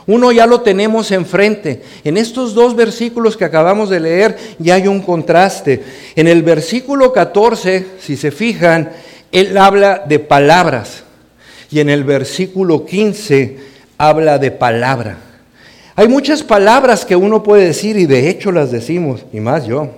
Uno 0.08 0.32
ya 0.32 0.48
lo 0.48 0.62
tenemos 0.62 1.12
enfrente. 1.12 1.82
En 2.06 2.16
estos 2.16 2.54
dos 2.54 2.76
versículos 2.76 3.36
que 3.36 3.44
acabamos 3.44 3.90
de 3.90 4.00
leer 4.00 4.38
ya 4.58 4.76
hay 4.76 4.88
un 4.88 5.02
contraste. 5.02 5.84
En 6.16 6.28
el 6.28 6.44
versículo 6.44 7.12
14, 7.12 7.86
si 8.00 8.16
se 8.16 8.32
fijan, 8.32 8.92
él 9.34 9.58
habla 9.58 10.04
de 10.08 10.20
palabras. 10.20 11.04
Y 11.70 11.82
en 11.82 11.90
el 11.90 12.06
versículo 12.06 12.86
15 12.86 13.58
habla 13.98 14.40
de 14.40 14.52
palabra. 14.52 15.29
Hay 16.00 16.08
muchas 16.08 16.44
palabras 16.44 17.04
que 17.04 17.18
uno 17.18 17.44
puede 17.44 17.66
decir 17.66 17.98
y 17.98 18.06
de 18.06 18.30
hecho 18.30 18.54
las 18.54 18.72
decimos, 18.72 19.26
y 19.34 19.42
más 19.42 19.66
yo. 19.66 19.90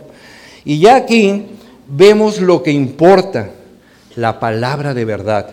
Y 0.65 0.79
ya 0.79 0.95
aquí 0.95 1.45
vemos 1.87 2.41
lo 2.41 2.63
que 2.63 2.71
importa, 2.71 3.51
la 4.15 4.39
palabra 4.39 4.95
de 4.95 5.05
verdad. 5.05 5.47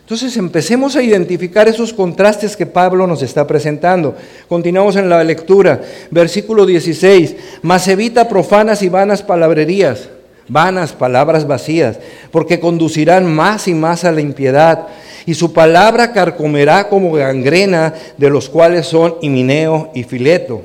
Entonces 0.00 0.34
empecemos 0.38 0.96
a 0.96 1.02
identificar 1.02 1.68
esos 1.68 1.92
contrastes 1.92 2.56
que 2.56 2.64
Pablo 2.64 3.06
nos 3.06 3.20
está 3.20 3.46
presentando. 3.46 4.16
Continuamos 4.48 4.96
en 4.96 5.10
la 5.10 5.22
lectura, 5.22 5.82
versículo 6.10 6.64
16, 6.64 7.36
mas 7.60 7.86
evita 7.86 8.30
profanas 8.30 8.80
y 8.82 8.88
vanas 8.88 9.22
palabrerías. 9.22 10.08
Vanas, 10.48 10.92
palabras 10.92 11.46
vacías, 11.46 11.98
porque 12.30 12.60
conducirán 12.60 13.26
más 13.26 13.68
y 13.68 13.74
más 13.74 14.04
a 14.04 14.12
la 14.12 14.20
impiedad. 14.20 14.86
Y 15.26 15.34
su 15.34 15.52
palabra 15.52 16.12
carcomerá 16.12 16.88
como 16.88 17.12
gangrena, 17.12 17.94
de 18.16 18.30
los 18.30 18.48
cuales 18.48 18.86
son 18.86 19.16
Himineo 19.20 19.90
y 19.94 20.04
Fileto, 20.04 20.62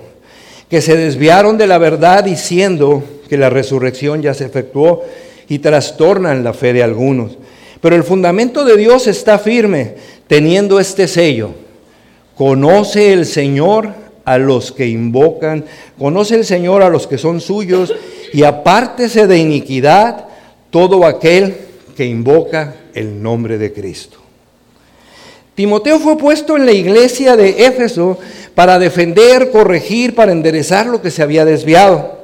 que 0.70 0.82
se 0.82 0.96
desviaron 0.96 1.58
de 1.58 1.68
la 1.68 1.78
verdad 1.78 2.24
diciendo 2.24 3.04
que 3.28 3.38
la 3.38 3.50
resurrección 3.50 4.22
ya 4.22 4.34
se 4.34 4.46
efectuó 4.46 5.04
y 5.48 5.60
trastornan 5.60 6.44
la 6.44 6.54
fe 6.54 6.74
de 6.74 6.84
algunos. 6.84 7.38
Pero 7.82 7.96
el 7.96 8.04
fundamento 8.04 8.64
de 8.64 8.78
Dios 8.78 9.08
está 9.08 9.40
firme, 9.40 9.96
teniendo 10.28 10.80
este 10.80 11.08
sello. 11.08 11.50
Conoce 12.36 13.12
el 13.12 13.26
Señor 13.26 13.90
a 14.24 14.38
los 14.38 14.72
que 14.72 14.88
invocan, 14.88 15.66
conoce 15.98 16.36
el 16.36 16.46
Señor 16.46 16.84
a 16.84 16.90
los 16.90 17.08
que 17.08 17.18
son 17.18 17.42
suyos, 17.42 17.94
y 18.34 18.44
apártese 18.44 19.28
de 19.28 19.38
iniquidad 19.38 20.26
todo 20.70 21.06
aquel 21.06 21.58
que 21.96 22.06
invoca 22.06 22.76
el 22.94 23.22
nombre 23.22 23.58
de 23.58 23.74
Cristo. 23.74 24.18
Timoteo 25.56 26.00
fue 26.00 26.18
puesto 26.18 26.56
en 26.56 26.66
la 26.66 26.72
iglesia 26.72 27.36
de 27.36 27.66
Éfeso 27.66 28.18
para 28.56 28.80
defender, 28.80 29.52
corregir, 29.52 30.16
para 30.16 30.32
enderezar 30.32 30.86
lo 30.86 31.02
que 31.02 31.12
se 31.12 31.22
había 31.22 31.46
desviado. 31.46 32.20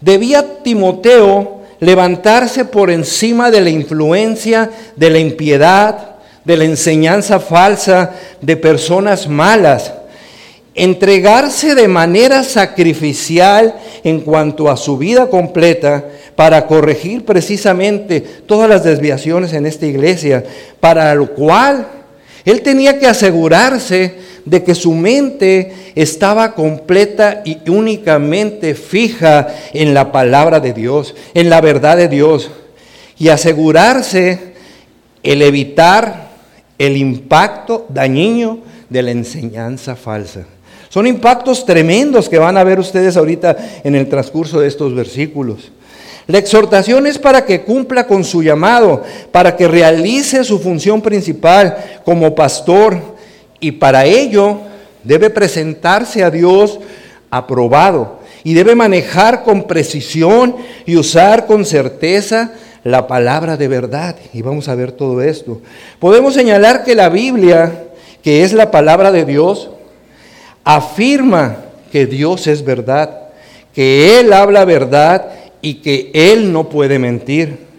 Debía 0.00 0.62
Timoteo 0.62 1.62
levantarse 1.80 2.64
por 2.64 2.90
encima 2.90 3.50
de 3.50 3.60
la 3.60 3.70
influencia 3.70 4.70
de 4.96 5.10
la 5.10 5.18
impiedad, 5.18 6.16
de 6.44 6.56
la 6.56 6.64
enseñanza 6.64 7.40
falsa, 7.40 8.12
de 8.40 8.56
personas 8.56 9.28
malas 9.28 9.92
entregarse 10.74 11.74
de 11.74 11.88
manera 11.88 12.42
sacrificial 12.44 13.74
en 14.04 14.20
cuanto 14.20 14.70
a 14.70 14.76
su 14.76 14.96
vida 14.96 15.28
completa 15.28 16.04
para 16.34 16.66
corregir 16.66 17.24
precisamente 17.24 18.20
todas 18.20 18.68
las 18.68 18.84
desviaciones 18.84 19.52
en 19.52 19.66
esta 19.66 19.86
iglesia, 19.86 20.44
para 20.80 21.14
lo 21.14 21.34
cual 21.34 21.86
él 22.44 22.62
tenía 22.62 22.98
que 22.98 23.06
asegurarse 23.06 24.14
de 24.44 24.64
que 24.64 24.74
su 24.74 24.92
mente 24.92 25.72
estaba 25.94 26.54
completa 26.54 27.42
y 27.44 27.58
únicamente 27.70 28.74
fija 28.74 29.48
en 29.72 29.94
la 29.94 30.10
palabra 30.10 30.58
de 30.58 30.72
Dios, 30.72 31.14
en 31.34 31.50
la 31.50 31.60
verdad 31.60 31.96
de 31.96 32.08
Dios, 32.08 32.50
y 33.18 33.28
asegurarse 33.28 34.54
el 35.22 35.42
evitar 35.42 36.30
el 36.78 36.96
impacto 36.96 37.86
dañino 37.88 38.58
de 38.88 39.02
la 39.02 39.12
enseñanza 39.12 39.94
falsa. 39.94 40.46
Son 40.92 41.06
impactos 41.06 41.64
tremendos 41.64 42.28
que 42.28 42.38
van 42.38 42.58
a 42.58 42.64
ver 42.64 42.78
ustedes 42.78 43.16
ahorita 43.16 43.56
en 43.82 43.94
el 43.94 44.10
transcurso 44.10 44.60
de 44.60 44.68
estos 44.68 44.94
versículos. 44.94 45.72
La 46.26 46.36
exhortación 46.36 47.06
es 47.06 47.18
para 47.18 47.46
que 47.46 47.62
cumpla 47.62 48.06
con 48.06 48.24
su 48.24 48.42
llamado, 48.42 49.02
para 49.30 49.56
que 49.56 49.66
realice 49.66 50.44
su 50.44 50.58
función 50.58 51.00
principal 51.00 51.78
como 52.04 52.34
pastor 52.34 52.98
y 53.58 53.72
para 53.72 54.04
ello 54.04 54.58
debe 55.02 55.30
presentarse 55.30 56.22
a 56.22 56.30
Dios 56.30 56.78
aprobado 57.30 58.18
y 58.44 58.52
debe 58.52 58.74
manejar 58.74 59.44
con 59.44 59.62
precisión 59.62 60.56
y 60.84 60.96
usar 60.96 61.46
con 61.46 61.64
certeza 61.64 62.52
la 62.84 63.06
palabra 63.06 63.56
de 63.56 63.68
verdad. 63.68 64.16
Y 64.34 64.42
vamos 64.42 64.68
a 64.68 64.74
ver 64.74 64.92
todo 64.92 65.22
esto. 65.22 65.62
Podemos 65.98 66.34
señalar 66.34 66.84
que 66.84 66.94
la 66.94 67.08
Biblia, 67.08 67.84
que 68.22 68.44
es 68.44 68.52
la 68.52 68.70
palabra 68.70 69.10
de 69.10 69.24
Dios, 69.24 69.70
afirma 70.64 71.56
que 71.90 72.06
Dios 72.06 72.46
es 72.46 72.64
verdad, 72.64 73.28
que 73.74 74.18
Él 74.20 74.32
habla 74.32 74.64
verdad 74.64 75.30
y 75.60 75.74
que 75.74 76.10
Él 76.14 76.52
no 76.52 76.68
puede 76.68 76.98
mentir. 76.98 77.72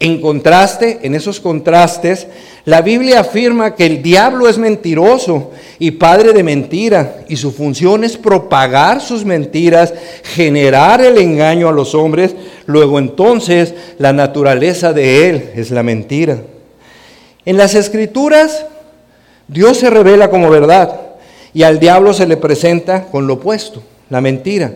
En 0.00 0.20
contraste, 0.20 0.98
en 1.02 1.14
esos 1.14 1.38
contrastes, 1.38 2.26
la 2.64 2.80
Biblia 2.80 3.20
afirma 3.20 3.76
que 3.76 3.86
el 3.86 4.02
diablo 4.02 4.48
es 4.48 4.58
mentiroso 4.58 5.52
y 5.78 5.92
padre 5.92 6.32
de 6.32 6.42
mentira, 6.42 7.24
y 7.28 7.36
su 7.36 7.52
función 7.52 8.02
es 8.02 8.16
propagar 8.16 9.00
sus 9.00 9.24
mentiras, 9.24 9.94
generar 10.24 11.00
el 11.04 11.18
engaño 11.18 11.68
a 11.68 11.72
los 11.72 11.94
hombres, 11.94 12.34
luego 12.66 12.98
entonces 12.98 13.74
la 13.98 14.12
naturaleza 14.12 14.92
de 14.92 15.28
él 15.28 15.50
es 15.54 15.70
la 15.70 15.84
mentira. 15.84 16.38
En 17.44 17.56
las 17.56 17.76
escrituras, 17.76 18.66
Dios 19.46 19.76
se 19.76 19.88
revela 19.88 20.30
como 20.30 20.50
verdad, 20.50 21.11
y 21.54 21.62
al 21.62 21.78
diablo 21.78 22.12
se 22.14 22.26
le 22.26 22.36
presenta 22.36 23.04
con 23.04 23.26
lo 23.26 23.34
opuesto, 23.34 23.82
la 24.10 24.20
mentira. 24.20 24.74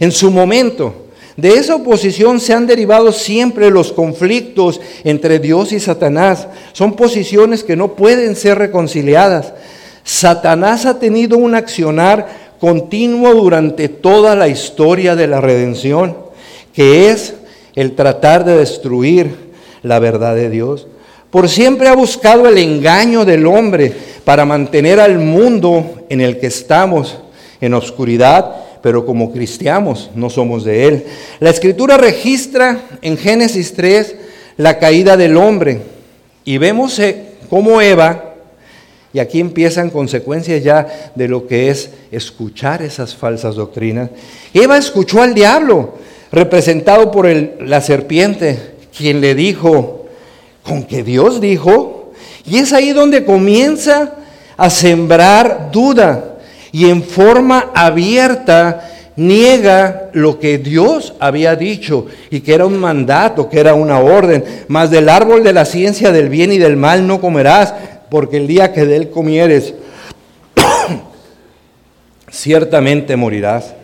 En 0.00 0.12
su 0.12 0.30
momento, 0.30 1.06
de 1.36 1.50
esa 1.50 1.74
oposición 1.74 2.40
se 2.40 2.54
han 2.54 2.66
derivado 2.66 3.12
siempre 3.12 3.70
los 3.70 3.92
conflictos 3.92 4.80
entre 5.04 5.38
Dios 5.38 5.72
y 5.72 5.80
Satanás. 5.80 6.48
Son 6.72 6.94
posiciones 6.94 7.62
que 7.62 7.76
no 7.76 7.92
pueden 7.94 8.36
ser 8.36 8.58
reconciliadas. 8.58 9.52
Satanás 10.02 10.86
ha 10.86 10.98
tenido 10.98 11.36
un 11.36 11.54
accionar 11.54 12.46
continuo 12.58 13.34
durante 13.34 13.88
toda 13.88 14.34
la 14.34 14.48
historia 14.48 15.14
de 15.14 15.26
la 15.26 15.42
redención, 15.42 16.16
que 16.72 17.10
es 17.10 17.34
el 17.74 17.94
tratar 17.94 18.44
de 18.44 18.56
destruir 18.56 19.30
la 19.82 19.98
verdad 19.98 20.34
de 20.34 20.48
Dios. 20.48 20.86
Por 21.36 21.50
siempre 21.50 21.86
ha 21.86 21.94
buscado 21.94 22.48
el 22.48 22.56
engaño 22.56 23.26
del 23.26 23.44
hombre 23.46 23.92
para 24.24 24.46
mantener 24.46 24.98
al 24.98 25.18
mundo 25.18 26.06
en 26.08 26.22
el 26.22 26.38
que 26.38 26.46
estamos 26.46 27.18
en 27.60 27.74
oscuridad, 27.74 28.56
pero 28.82 29.04
como 29.04 29.30
cristianos 29.30 30.10
no 30.14 30.30
somos 30.30 30.64
de 30.64 30.88
él. 30.88 31.04
La 31.40 31.50
escritura 31.50 31.98
registra 31.98 32.80
en 33.02 33.18
Génesis 33.18 33.74
3 33.74 34.16
la 34.56 34.78
caída 34.78 35.18
del 35.18 35.36
hombre 35.36 35.82
y 36.46 36.56
vemos 36.56 36.98
eh, 37.00 37.26
cómo 37.50 37.82
Eva, 37.82 38.32
y 39.12 39.18
aquí 39.18 39.38
empiezan 39.38 39.90
consecuencias 39.90 40.64
ya 40.64 41.10
de 41.14 41.28
lo 41.28 41.46
que 41.46 41.68
es 41.68 41.90
escuchar 42.10 42.80
esas 42.80 43.14
falsas 43.14 43.56
doctrinas, 43.56 44.08
Eva 44.54 44.78
escuchó 44.78 45.20
al 45.20 45.34
diablo, 45.34 45.96
representado 46.32 47.10
por 47.10 47.28
la 47.60 47.82
serpiente, 47.82 48.58
quien 48.96 49.20
le 49.20 49.34
dijo, 49.34 50.05
con 50.66 50.84
que 50.84 51.02
Dios 51.02 51.40
dijo. 51.40 52.12
Y 52.44 52.58
es 52.58 52.72
ahí 52.72 52.92
donde 52.92 53.24
comienza 53.24 54.14
a 54.56 54.70
sembrar 54.70 55.70
duda 55.72 56.36
y 56.72 56.88
en 56.88 57.02
forma 57.02 57.70
abierta 57.74 58.90
niega 59.16 60.10
lo 60.12 60.38
que 60.38 60.58
Dios 60.58 61.14
había 61.18 61.56
dicho 61.56 62.06
y 62.30 62.40
que 62.40 62.54
era 62.54 62.66
un 62.66 62.78
mandato, 62.78 63.48
que 63.48 63.60
era 63.60 63.74
una 63.74 63.98
orden. 64.00 64.44
Mas 64.68 64.90
del 64.90 65.08
árbol 65.08 65.42
de 65.42 65.52
la 65.52 65.64
ciencia 65.64 66.12
del 66.12 66.28
bien 66.28 66.52
y 66.52 66.58
del 66.58 66.76
mal 66.76 67.06
no 67.06 67.20
comerás, 67.20 67.74
porque 68.10 68.36
el 68.36 68.46
día 68.46 68.72
que 68.72 68.84
de 68.84 68.96
él 68.96 69.10
comieres, 69.10 69.74
ciertamente 72.30 73.16
morirás. 73.16 73.74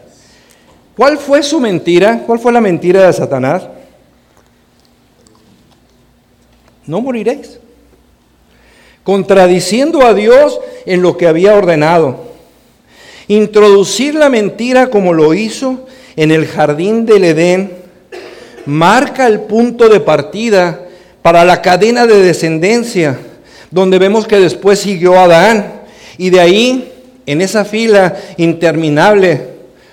¿Cuál 0.96 1.16
fue 1.16 1.42
su 1.42 1.58
mentira? 1.58 2.22
¿Cuál 2.26 2.38
fue 2.38 2.52
la 2.52 2.60
mentira 2.60 3.06
de 3.06 3.12
Satanás? 3.12 3.62
No 6.86 7.00
moriréis. 7.00 7.58
Contradiciendo 9.04 10.02
a 10.02 10.14
Dios 10.14 10.60
en 10.86 11.02
lo 11.02 11.16
que 11.16 11.26
había 11.26 11.54
ordenado. 11.54 12.32
Introducir 13.28 14.14
la 14.14 14.28
mentira 14.28 14.90
como 14.90 15.12
lo 15.12 15.34
hizo 15.34 15.86
en 16.16 16.30
el 16.30 16.46
jardín 16.46 17.06
del 17.06 17.24
Edén 17.24 17.82
marca 18.66 19.26
el 19.26 19.40
punto 19.40 19.88
de 19.88 20.00
partida 20.00 20.80
para 21.20 21.44
la 21.44 21.62
cadena 21.62 22.06
de 22.06 22.22
descendencia, 22.22 23.18
donde 23.70 23.98
vemos 23.98 24.26
que 24.26 24.38
después 24.38 24.80
siguió 24.80 25.18
Adán 25.18 25.82
y 26.18 26.30
de 26.30 26.40
ahí, 26.40 26.92
en 27.24 27.40
esa 27.40 27.64
fila 27.64 28.16
interminable, 28.36 29.46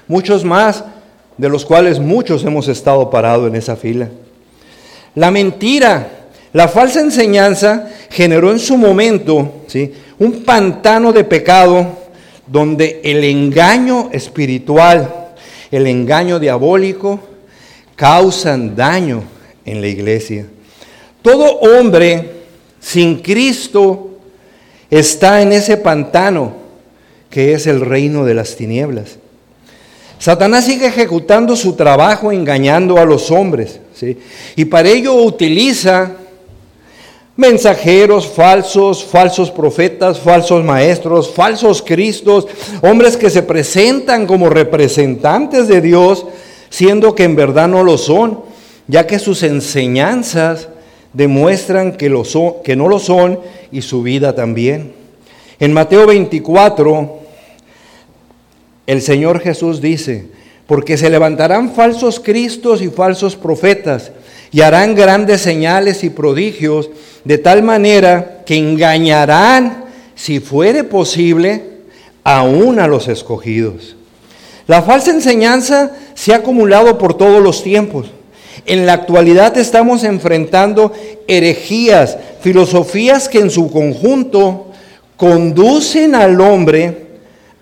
muchos 0.07 0.43
más, 0.43 0.83
de 1.37 1.47
los 1.47 1.65
cuales 1.65 1.99
muchos 1.99 2.43
hemos 2.43 2.67
estado 2.67 3.09
parados 3.09 3.47
en 3.47 3.55
esa 3.55 3.75
fila. 3.75 4.09
La 5.15 5.31
mentira 5.31 6.18
la 6.53 6.67
falsa 6.67 7.01
enseñanza 7.01 7.89
generó 8.09 8.51
en 8.51 8.59
su 8.59 8.77
momento 8.77 9.63
¿sí? 9.67 9.91
un 10.17 10.43
pantano 10.43 11.13
de 11.13 11.23
pecado 11.23 11.97
donde 12.47 13.01
el 13.03 13.23
engaño 13.23 14.09
espiritual, 14.11 15.29
el 15.69 15.85
engaño 15.85 16.39
diabólico, 16.39 17.19
causan 17.95 18.75
daño 18.75 19.23
en 19.65 19.81
la 19.81 19.87
iglesia. 19.87 20.47
Todo 21.21 21.59
hombre 21.59 22.31
sin 22.79 23.21
Cristo 23.21 24.17
está 24.89 25.41
en 25.41 25.51
ese 25.51 25.77
pantano 25.77 26.53
que 27.29 27.53
es 27.53 27.67
el 27.67 27.81
reino 27.81 28.25
de 28.25 28.33
las 28.33 28.55
tinieblas. 28.55 29.17
Satanás 30.17 30.65
sigue 30.65 30.87
ejecutando 30.87 31.55
su 31.55 31.73
trabajo 31.73 32.31
engañando 32.31 32.97
a 32.97 33.05
los 33.05 33.29
hombres, 33.29 33.79
¿sí? 33.93 34.17
y 34.55 34.65
para 34.65 34.89
ello 34.89 35.13
utiliza 35.13 36.13
mensajeros 37.39 38.27
falsos, 38.27 39.01
falsos 39.05 39.49
profetas, 39.49 40.19
falsos 40.19 40.61
maestros, 40.61 41.29
falsos 41.29 41.81
cristos, 41.81 42.45
hombres 42.81 43.15
que 43.15 43.29
se 43.29 43.41
presentan 43.43 44.27
como 44.27 44.49
representantes 44.49 45.69
de 45.69 45.79
Dios, 45.79 46.25
siendo 46.69 47.15
que 47.15 47.23
en 47.23 47.37
verdad 47.37 47.69
no 47.69 47.81
lo 47.83 47.97
son. 47.97 48.41
ya 48.87 49.05
que 49.05 49.19
sus 49.19 49.43
enseñanzas 49.43 50.67
demuestran 51.13 51.93
que, 51.93 52.09
no 52.09 52.87
lo 52.89 52.99
son 52.99 53.39
y 53.71 53.83
su 53.83 54.01
vida 54.01 54.33
también. 54.33 54.91
En 55.59 55.71
Mateo 55.71 56.07
24, 56.07 57.19
el 58.87 59.01
Señor 59.01 59.39
Jesús 59.39 59.79
dice, 59.79 60.25
porque 60.65 60.97
se 60.97 61.11
levantarán 61.11 61.71
falsos 61.71 62.19
cristos 62.19 62.81
y 62.81 62.89
falsos 62.89 63.35
profetas 63.35 64.11
y 64.51 64.61
harán 64.61 64.95
grandes 64.95 65.41
señales 65.41 66.03
y 66.03 66.09
prodigios, 66.09 66.89
de 67.23 67.37
tal 67.37 67.63
manera 67.63 68.43
que 68.45 68.55
engañarán, 68.55 69.85
si 70.15 70.39
fuere 70.39 70.83
posible, 70.83 71.63
aún 72.23 72.79
a 72.79 72.87
los 72.87 73.07
escogidos. 73.07 73.95
La 74.67 74.81
falsa 74.81 75.11
enseñanza 75.11 75.91
se 76.13 76.33
ha 76.33 76.37
acumulado 76.37 76.97
por 76.97 77.15
todos 77.15 77.41
los 77.41 77.63
tiempos. 77.63 78.11
En 78.65 78.85
la 78.85 78.93
actualidad 78.93 79.57
estamos 79.57 80.03
enfrentando 80.03 80.93
herejías, 81.27 82.17
filosofías 82.41 83.29
que 83.29 83.39
en 83.39 83.49
su 83.49 83.71
conjunto 83.71 84.67
conducen 85.17 86.15
al 86.15 86.39
hombre 86.39 87.07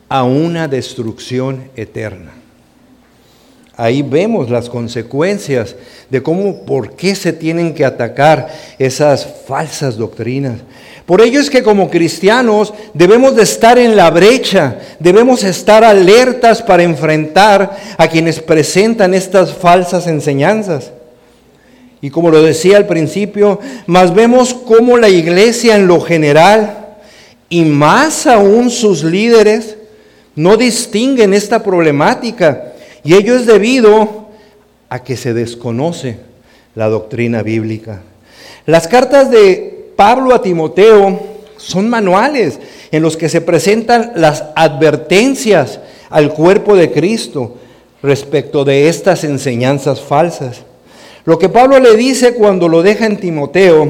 a 0.10 0.24
una 0.24 0.68
destrucción 0.68 1.70
eterna. 1.76 2.37
Ahí 3.80 4.02
vemos 4.02 4.50
las 4.50 4.70
consecuencias 4.70 5.76
de 6.10 6.24
cómo, 6.24 6.66
por 6.66 6.96
qué 6.96 7.14
se 7.14 7.32
tienen 7.32 7.76
que 7.76 7.86
atacar 7.86 8.48
esas 8.80 9.28
falsas 9.48 9.98
doctrinas. 9.98 10.62
Por 11.06 11.22
ello 11.22 11.40
es 11.40 11.52
que 11.52 11.62
como 11.62 11.88
cristianos 11.88 12.74
debemos 12.96 13.36
de 13.36 13.44
estar 13.44 13.78
en 13.78 13.96
la 13.96 14.10
brecha, 14.10 14.80
debemos 15.00 15.44
estar 15.44 15.84
alertas 15.84 16.64
para 16.64 16.82
enfrentar 16.82 17.78
a 18.00 18.08
quienes 18.08 18.40
presentan 18.40 19.14
estas 19.14 19.54
falsas 19.54 20.08
enseñanzas. 20.08 20.92
Y 22.02 22.10
como 22.10 22.32
lo 22.32 22.42
decía 22.42 22.78
al 22.78 22.88
principio, 22.88 23.60
más 23.86 24.12
vemos 24.12 24.56
cómo 24.56 24.98
la 24.98 25.10
iglesia 25.10 25.76
en 25.76 25.86
lo 25.86 26.02
general 26.02 26.96
y 27.48 27.62
más 27.62 28.26
aún 28.26 28.72
sus 28.72 29.04
líderes 29.04 29.78
no 30.36 30.58
distinguen 30.58 31.36
esta 31.36 31.62
problemática 31.62 32.74
y 33.08 33.14
ello 33.14 33.38
es 33.38 33.46
debido 33.46 34.28
a 34.90 35.02
que 35.02 35.16
se 35.16 35.34
desconoce 35.34 36.18
la 36.76 36.90
doctrina 36.90 37.42
bíblica. 37.42 38.02
Las 38.66 38.90
cartas 38.90 39.32
de 39.32 39.94
Pablo 39.96 40.36
a 40.36 40.42
Timoteo 40.42 41.18
son 41.56 41.90
manuales 41.90 42.60
en 42.92 43.02
los 43.02 43.16
que 43.16 43.30
se 43.30 43.40
presentan 43.40 44.12
las 44.16 44.44
advertencias 44.58 45.80
al 46.10 46.34
cuerpo 46.34 46.76
de 46.76 46.92
Cristo 46.92 47.56
respecto 48.04 48.66
de 48.66 48.90
estas 48.90 49.24
enseñanzas 49.24 50.02
falsas. 50.02 50.64
Lo 51.24 51.40
que 51.40 51.48
Pablo 51.48 51.80
le 51.80 51.96
dice 51.96 52.34
cuando 52.34 52.68
lo 52.68 52.84
deja 52.84 53.06
en 53.06 53.22
Timoteo, 53.22 53.88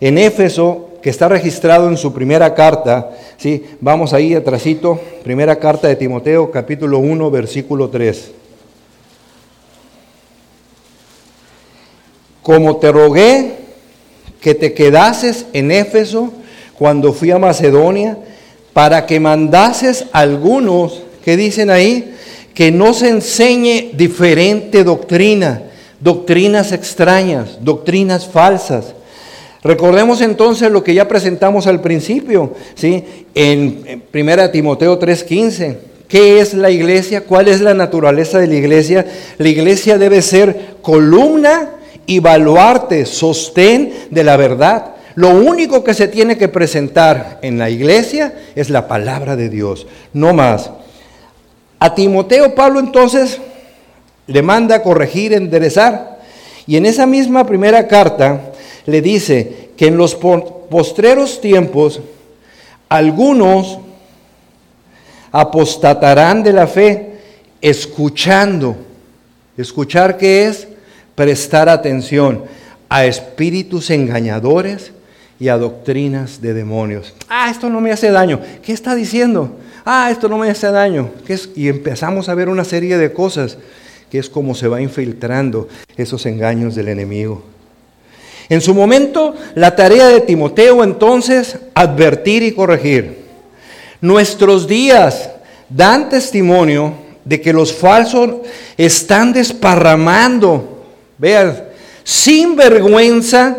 en 0.00 0.16
Éfeso, 0.16 0.92
que 1.02 1.10
está 1.10 1.28
registrado 1.28 1.90
en 1.90 1.98
su 1.98 2.14
primera 2.14 2.54
carta, 2.54 3.10
¿sí? 3.36 3.66
vamos 3.82 4.14
ahí 4.14 4.32
atrásito, 4.32 4.98
primera 5.24 5.56
carta 5.56 5.88
de 5.88 5.96
Timoteo, 5.96 6.50
capítulo 6.50 7.00
1, 7.00 7.30
versículo 7.30 7.90
3. 7.90 8.45
Como 12.46 12.76
te 12.76 12.92
rogué 12.92 13.54
que 14.40 14.54
te 14.54 14.72
quedases 14.72 15.46
en 15.52 15.72
Éfeso 15.72 16.32
cuando 16.78 17.12
fui 17.12 17.32
a 17.32 17.40
Macedonia, 17.40 18.18
para 18.72 19.04
que 19.04 19.18
mandases 19.18 20.04
algunos 20.12 21.02
que 21.24 21.36
dicen 21.36 21.70
ahí 21.70 22.14
que 22.54 22.70
no 22.70 22.94
se 22.94 23.08
enseñe 23.08 23.90
diferente 23.94 24.84
doctrina, 24.84 25.64
doctrinas 25.98 26.70
extrañas, 26.70 27.58
doctrinas 27.62 28.28
falsas. 28.28 28.94
Recordemos 29.64 30.20
entonces 30.20 30.70
lo 30.70 30.84
que 30.84 30.94
ya 30.94 31.08
presentamos 31.08 31.66
al 31.66 31.80
principio, 31.80 32.52
¿sí? 32.76 33.02
En 33.34 34.04
1 34.14 34.50
Timoteo 34.52 35.00
3:15. 35.00 35.78
¿Qué 36.06 36.38
es 36.38 36.54
la 36.54 36.70
iglesia? 36.70 37.22
¿Cuál 37.22 37.48
es 37.48 37.60
la 37.60 37.74
naturaleza 37.74 38.38
de 38.38 38.46
la 38.46 38.54
iglesia? 38.54 39.04
La 39.36 39.48
iglesia 39.48 39.98
debe 39.98 40.22
ser 40.22 40.76
columna 40.80 41.72
y 42.06 42.20
baluarte, 42.20 43.04
sostén 43.06 43.92
de 44.10 44.24
la 44.24 44.36
verdad. 44.36 44.94
Lo 45.16 45.30
único 45.30 45.82
que 45.82 45.94
se 45.94 46.08
tiene 46.08 46.36
que 46.36 46.48
presentar 46.48 47.38
en 47.42 47.58
la 47.58 47.70
iglesia 47.70 48.34
es 48.54 48.70
la 48.70 48.86
palabra 48.86 49.34
de 49.34 49.48
Dios, 49.48 49.86
no 50.12 50.32
más. 50.32 50.70
A 51.78 51.94
Timoteo 51.94 52.54
Pablo 52.54 52.80
entonces 52.80 53.38
le 54.26 54.42
manda 54.42 54.82
corregir, 54.82 55.32
enderezar. 55.32 56.20
Y 56.66 56.76
en 56.76 56.86
esa 56.86 57.06
misma 57.06 57.46
primera 57.46 57.86
carta 57.86 58.52
le 58.86 59.00
dice 59.00 59.70
que 59.76 59.86
en 59.86 59.96
los 59.96 60.14
postreros 60.14 61.40
tiempos 61.40 62.00
algunos 62.88 63.78
apostatarán 65.32 66.42
de 66.42 66.52
la 66.52 66.66
fe 66.66 67.18
escuchando. 67.60 68.76
¿Escuchar 69.56 70.16
qué 70.16 70.46
es? 70.46 70.68
Prestar 71.16 71.68
atención 71.68 72.44
a 72.88 73.04
espíritus 73.06 73.90
engañadores 73.90 74.92
y 75.40 75.48
a 75.48 75.58
doctrinas 75.58 76.40
de 76.40 76.54
demonios. 76.54 77.14
Ah, 77.28 77.50
esto 77.50 77.68
no 77.68 77.80
me 77.80 77.90
hace 77.90 78.10
daño. 78.10 78.40
¿Qué 78.62 78.72
está 78.72 78.94
diciendo? 78.94 79.56
Ah, 79.84 80.08
esto 80.10 80.28
no 80.28 80.38
me 80.38 80.48
hace 80.48 80.70
daño. 80.70 81.10
¿Qué 81.26 81.34
es? 81.34 81.50
Y 81.56 81.68
empezamos 81.68 82.28
a 82.28 82.34
ver 82.34 82.48
una 82.48 82.64
serie 82.64 82.96
de 82.96 83.12
cosas 83.12 83.58
que 84.10 84.18
es 84.18 84.30
como 84.30 84.54
se 84.54 84.68
va 84.68 84.80
infiltrando 84.80 85.68
esos 85.96 86.26
engaños 86.26 86.74
del 86.74 86.88
enemigo. 86.88 87.42
En 88.48 88.60
su 88.60 88.74
momento, 88.74 89.34
la 89.54 89.74
tarea 89.74 90.06
de 90.06 90.20
Timoteo 90.20 90.84
entonces, 90.84 91.58
advertir 91.74 92.44
y 92.44 92.52
corregir. 92.52 93.26
Nuestros 94.00 94.68
días 94.68 95.30
dan 95.68 96.08
testimonio 96.08 96.94
de 97.24 97.40
que 97.40 97.52
los 97.52 97.72
falsos 97.74 98.36
están 98.76 99.32
desparramando 99.32 100.75
Vean, 101.18 101.64
sin 102.04 102.56
vergüenza, 102.56 103.56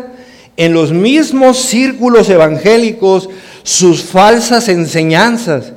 en 0.56 0.72
los 0.72 0.92
mismos 0.92 1.58
círculos 1.58 2.28
evangélicos, 2.28 3.28
sus 3.62 4.02
falsas 4.02 4.68
enseñanzas. 4.68 5.72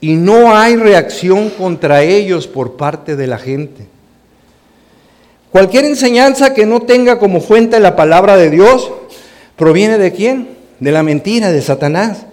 Y 0.00 0.14
no 0.14 0.54
hay 0.54 0.76
reacción 0.76 1.48
contra 1.50 2.02
ellos 2.02 2.46
por 2.46 2.76
parte 2.76 3.16
de 3.16 3.26
la 3.26 3.38
gente. 3.38 3.86
Cualquier 5.50 5.86
enseñanza 5.86 6.52
que 6.52 6.66
no 6.66 6.80
tenga 6.80 7.18
como 7.18 7.40
fuente 7.40 7.80
la 7.80 7.96
palabra 7.96 8.36
de 8.36 8.50
Dios, 8.50 8.90
proviene 9.56 9.96
de 9.96 10.12
quién? 10.12 10.50
De 10.80 10.92
la 10.92 11.02
mentira, 11.02 11.50
de 11.50 11.62
Satanás. 11.62 12.26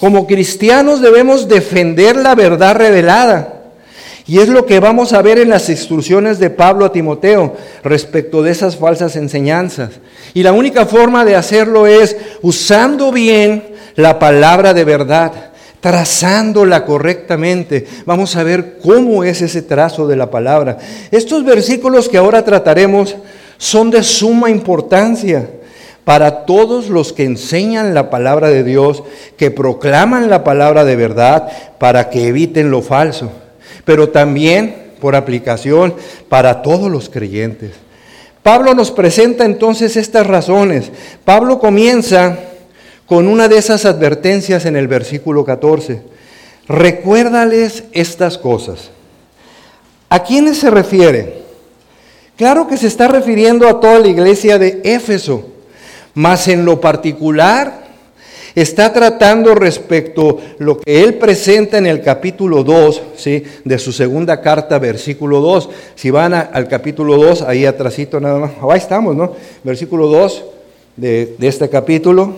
Como 0.00 0.26
cristianos 0.26 1.02
debemos 1.02 1.46
defender 1.46 2.16
la 2.16 2.34
verdad 2.34 2.76
revelada. 2.76 3.59
Y 4.30 4.38
es 4.38 4.48
lo 4.48 4.64
que 4.64 4.78
vamos 4.78 5.12
a 5.12 5.22
ver 5.22 5.40
en 5.40 5.48
las 5.48 5.68
instrucciones 5.68 6.38
de 6.38 6.50
Pablo 6.50 6.84
a 6.84 6.92
Timoteo 6.92 7.56
respecto 7.82 8.44
de 8.44 8.52
esas 8.52 8.76
falsas 8.76 9.16
enseñanzas. 9.16 9.90
Y 10.34 10.44
la 10.44 10.52
única 10.52 10.86
forma 10.86 11.24
de 11.24 11.34
hacerlo 11.34 11.88
es 11.88 12.16
usando 12.40 13.10
bien 13.10 13.74
la 13.96 14.20
palabra 14.20 14.72
de 14.72 14.84
verdad, 14.84 15.32
trazándola 15.80 16.84
correctamente. 16.84 17.88
Vamos 18.06 18.36
a 18.36 18.44
ver 18.44 18.78
cómo 18.80 19.24
es 19.24 19.42
ese 19.42 19.62
trazo 19.62 20.06
de 20.06 20.14
la 20.14 20.30
palabra. 20.30 20.78
Estos 21.10 21.44
versículos 21.44 22.08
que 22.08 22.18
ahora 22.18 22.44
trataremos 22.44 23.16
son 23.58 23.90
de 23.90 24.04
suma 24.04 24.48
importancia 24.48 25.50
para 26.04 26.46
todos 26.46 26.88
los 26.88 27.12
que 27.12 27.24
enseñan 27.24 27.94
la 27.94 28.10
palabra 28.10 28.48
de 28.48 28.62
Dios, 28.62 29.02
que 29.36 29.50
proclaman 29.50 30.30
la 30.30 30.44
palabra 30.44 30.84
de 30.84 30.94
verdad, 30.94 31.48
para 31.78 32.10
que 32.10 32.28
eviten 32.28 32.70
lo 32.70 32.80
falso 32.80 33.32
pero 33.90 34.10
también 34.10 34.92
por 35.00 35.16
aplicación 35.16 35.96
para 36.28 36.62
todos 36.62 36.88
los 36.88 37.08
creyentes. 37.08 37.72
Pablo 38.40 38.72
nos 38.72 38.92
presenta 38.92 39.44
entonces 39.44 39.96
estas 39.96 40.28
razones. 40.28 40.92
Pablo 41.24 41.58
comienza 41.58 42.38
con 43.06 43.26
una 43.26 43.48
de 43.48 43.58
esas 43.58 43.86
advertencias 43.86 44.64
en 44.64 44.76
el 44.76 44.86
versículo 44.86 45.44
14. 45.44 46.02
Recuérdales 46.68 47.82
estas 47.90 48.38
cosas. 48.38 48.90
¿A 50.08 50.22
quiénes 50.22 50.58
se 50.58 50.70
refiere? 50.70 51.42
Claro 52.36 52.68
que 52.68 52.76
se 52.76 52.86
está 52.86 53.08
refiriendo 53.08 53.66
a 53.66 53.80
toda 53.80 53.98
la 53.98 54.06
iglesia 54.06 54.56
de 54.60 54.82
Éfeso, 54.84 55.48
mas 56.14 56.46
en 56.46 56.64
lo 56.64 56.80
particular 56.80 57.79
está 58.54 58.92
tratando 58.92 59.54
respecto 59.54 60.38
a 60.38 60.62
lo 60.62 60.80
que 60.80 61.02
él 61.02 61.14
presenta 61.14 61.78
en 61.78 61.86
el 61.86 62.00
capítulo 62.02 62.64
2 62.64 63.02
¿sí? 63.16 63.44
de 63.64 63.78
su 63.78 63.92
segunda 63.92 64.40
carta, 64.40 64.78
versículo 64.78 65.40
2. 65.40 65.68
Si 65.94 66.10
van 66.10 66.34
al 66.34 66.68
capítulo 66.68 67.16
2, 67.16 67.42
ahí 67.42 67.66
atrásito 67.66 68.20
nada 68.20 68.38
más, 68.38 68.52
ahí 68.60 68.78
estamos, 68.78 69.16
¿no? 69.16 69.34
Versículo 69.62 70.08
2 70.08 70.44
de, 70.96 71.36
de 71.38 71.48
este 71.48 71.68
capítulo. 71.68 72.34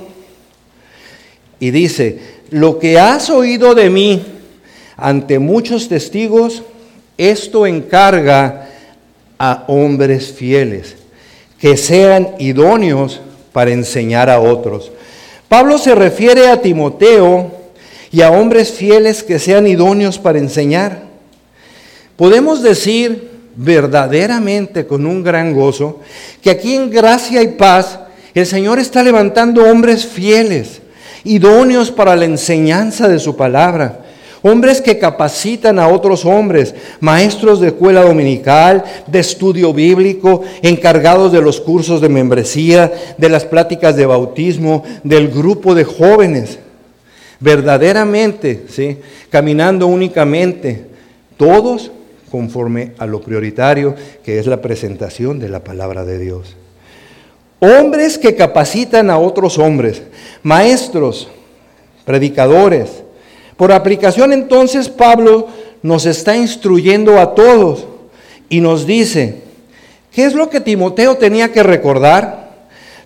Y 1.60 1.70
dice, 1.70 2.18
lo 2.50 2.78
que 2.78 2.98
has 2.98 3.30
oído 3.30 3.74
de 3.74 3.88
mí 3.88 4.22
ante 4.96 5.38
muchos 5.38 5.88
testigos, 5.88 6.62
esto 7.16 7.66
encarga 7.66 8.68
a 9.38 9.64
hombres 9.68 10.32
fieles 10.32 10.96
que 11.62 11.76
sean 11.76 12.30
idóneos 12.40 13.20
para 13.52 13.70
enseñar 13.70 14.28
a 14.28 14.40
otros. 14.40 14.90
Pablo 15.52 15.76
se 15.76 15.94
refiere 15.94 16.48
a 16.48 16.62
Timoteo 16.62 17.50
y 18.10 18.22
a 18.22 18.30
hombres 18.30 18.70
fieles 18.70 19.22
que 19.22 19.38
sean 19.38 19.66
idóneos 19.66 20.18
para 20.18 20.38
enseñar. 20.38 21.02
Podemos 22.16 22.62
decir 22.62 23.28
verdaderamente 23.54 24.86
con 24.86 25.04
un 25.04 25.22
gran 25.22 25.52
gozo 25.52 26.00
que 26.40 26.48
aquí 26.48 26.74
en 26.74 26.88
gracia 26.88 27.42
y 27.42 27.48
paz 27.48 27.98
el 28.32 28.46
Señor 28.46 28.78
está 28.78 29.02
levantando 29.02 29.70
hombres 29.70 30.06
fieles, 30.06 30.80
idóneos 31.22 31.90
para 31.90 32.16
la 32.16 32.24
enseñanza 32.24 33.06
de 33.06 33.18
su 33.18 33.36
palabra. 33.36 34.01
Hombres 34.44 34.80
que 34.80 34.98
capacitan 34.98 35.78
a 35.78 35.86
otros 35.86 36.24
hombres, 36.24 36.74
maestros 36.98 37.60
de 37.60 37.68
escuela 37.68 38.02
dominical, 38.02 38.82
de 39.06 39.20
estudio 39.20 39.72
bíblico, 39.72 40.42
encargados 40.62 41.30
de 41.30 41.40
los 41.40 41.60
cursos 41.60 42.00
de 42.00 42.08
membresía, 42.08 42.92
de 43.16 43.28
las 43.28 43.44
pláticas 43.44 43.94
de 43.94 44.04
bautismo, 44.04 44.82
del 45.04 45.28
grupo 45.28 45.76
de 45.76 45.84
jóvenes. 45.84 46.58
Verdaderamente, 47.38 48.64
¿sí? 48.68 48.98
caminando 49.30 49.86
únicamente, 49.86 50.86
todos 51.36 51.92
conforme 52.32 52.92
a 52.98 53.06
lo 53.06 53.20
prioritario, 53.20 53.94
que 54.24 54.40
es 54.40 54.46
la 54.46 54.60
presentación 54.60 55.38
de 55.38 55.50
la 55.50 55.62
palabra 55.62 56.04
de 56.04 56.18
Dios. 56.18 56.56
Hombres 57.60 58.18
que 58.18 58.34
capacitan 58.34 59.08
a 59.08 59.18
otros 59.18 59.58
hombres, 59.58 60.02
maestros, 60.42 61.28
predicadores, 62.04 63.01
por 63.56 63.72
aplicación 63.72 64.32
entonces 64.32 64.88
Pablo 64.88 65.48
nos 65.82 66.06
está 66.06 66.36
instruyendo 66.36 67.18
a 67.18 67.34
todos 67.34 67.86
y 68.48 68.60
nos 68.60 68.86
dice, 68.86 69.42
¿qué 70.12 70.24
es 70.24 70.34
lo 70.34 70.50
que 70.50 70.60
Timoteo 70.60 71.16
tenía 71.16 71.52
que 71.52 71.62
recordar? 71.62 72.52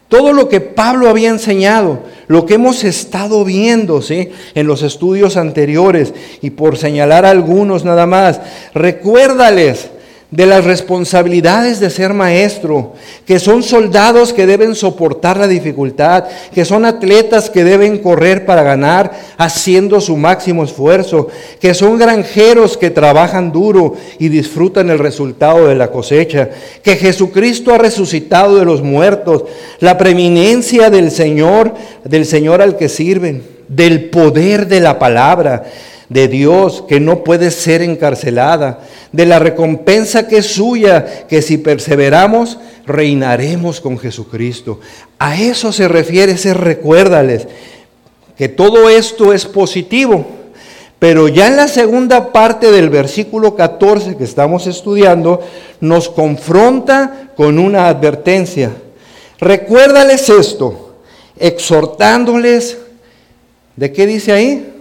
Todo 0.08 0.32
lo 0.32 0.48
que 0.48 0.60
Pablo 0.60 1.08
había 1.08 1.30
enseñado, 1.30 2.00
lo 2.28 2.46
que 2.46 2.54
hemos 2.54 2.84
estado 2.84 3.44
viendo 3.44 4.02
¿sí? 4.02 4.30
en 4.54 4.66
los 4.66 4.82
estudios 4.82 5.36
anteriores, 5.36 6.14
y 6.42 6.50
por 6.50 6.76
señalar 6.76 7.26
algunos 7.26 7.84
nada 7.84 8.06
más, 8.06 8.40
recuérdales 8.72 9.90
de 10.36 10.44
las 10.44 10.64
responsabilidades 10.64 11.80
de 11.80 11.88
ser 11.88 12.12
maestro, 12.12 12.92
que 13.24 13.38
son 13.38 13.62
soldados 13.62 14.34
que 14.34 14.44
deben 14.44 14.74
soportar 14.74 15.38
la 15.38 15.48
dificultad, 15.48 16.24
que 16.52 16.66
son 16.66 16.84
atletas 16.84 17.48
que 17.48 17.64
deben 17.64 17.96
correr 17.96 18.44
para 18.44 18.62
ganar 18.62 19.12
haciendo 19.38 19.98
su 19.98 20.18
máximo 20.18 20.62
esfuerzo, 20.62 21.28
que 21.58 21.72
son 21.72 21.96
granjeros 21.96 22.76
que 22.76 22.90
trabajan 22.90 23.50
duro 23.50 23.94
y 24.18 24.28
disfrutan 24.28 24.90
el 24.90 24.98
resultado 24.98 25.68
de 25.68 25.74
la 25.74 25.90
cosecha, 25.90 26.50
que 26.82 26.96
Jesucristo 26.96 27.72
ha 27.72 27.78
resucitado 27.78 28.58
de 28.58 28.66
los 28.66 28.82
muertos, 28.82 29.44
la 29.80 29.96
preeminencia 29.96 30.90
del 30.90 31.10
Señor, 31.10 31.72
del 32.04 32.26
Señor 32.26 32.60
al 32.60 32.76
que 32.76 32.90
sirven, 32.90 33.42
del 33.68 34.10
poder 34.10 34.66
de 34.66 34.80
la 34.80 34.98
palabra 34.98 35.64
de 36.08 36.28
Dios 36.28 36.84
que 36.88 37.00
no 37.00 37.24
puede 37.24 37.50
ser 37.50 37.82
encarcelada, 37.82 38.80
de 39.12 39.26
la 39.26 39.38
recompensa 39.38 40.28
que 40.28 40.38
es 40.38 40.46
suya, 40.46 41.26
que 41.28 41.42
si 41.42 41.58
perseveramos, 41.58 42.58
reinaremos 42.86 43.80
con 43.80 43.98
Jesucristo. 43.98 44.80
A 45.18 45.40
eso 45.40 45.72
se 45.72 45.88
refiere 45.88 46.32
ese 46.32 46.54
recuérdales, 46.54 47.48
que 48.36 48.48
todo 48.48 48.88
esto 48.88 49.32
es 49.32 49.46
positivo. 49.46 50.26
Pero 50.98 51.28
ya 51.28 51.48
en 51.48 51.56
la 51.56 51.68
segunda 51.68 52.32
parte 52.32 52.72
del 52.72 52.88
versículo 52.88 53.54
14 53.54 54.16
que 54.16 54.24
estamos 54.24 54.66
estudiando, 54.66 55.40
nos 55.80 56.08
confronta 56.08 57.32
con 57.36 57.58
una 57.58 57.88
advertencia. 57.88 58.70
Recuérdales 59.38 60.30
esto, 60.30 60.94
exhortándoles, 61.38 62.78
¿de 63.76 63.92
qué 63.92 64.06
dice 64.06 64.32
ahí? 64.32 64.75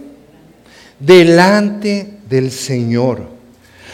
Delante 0.98 2.14
del 2.28 2.50
Señor. 2.50 3.36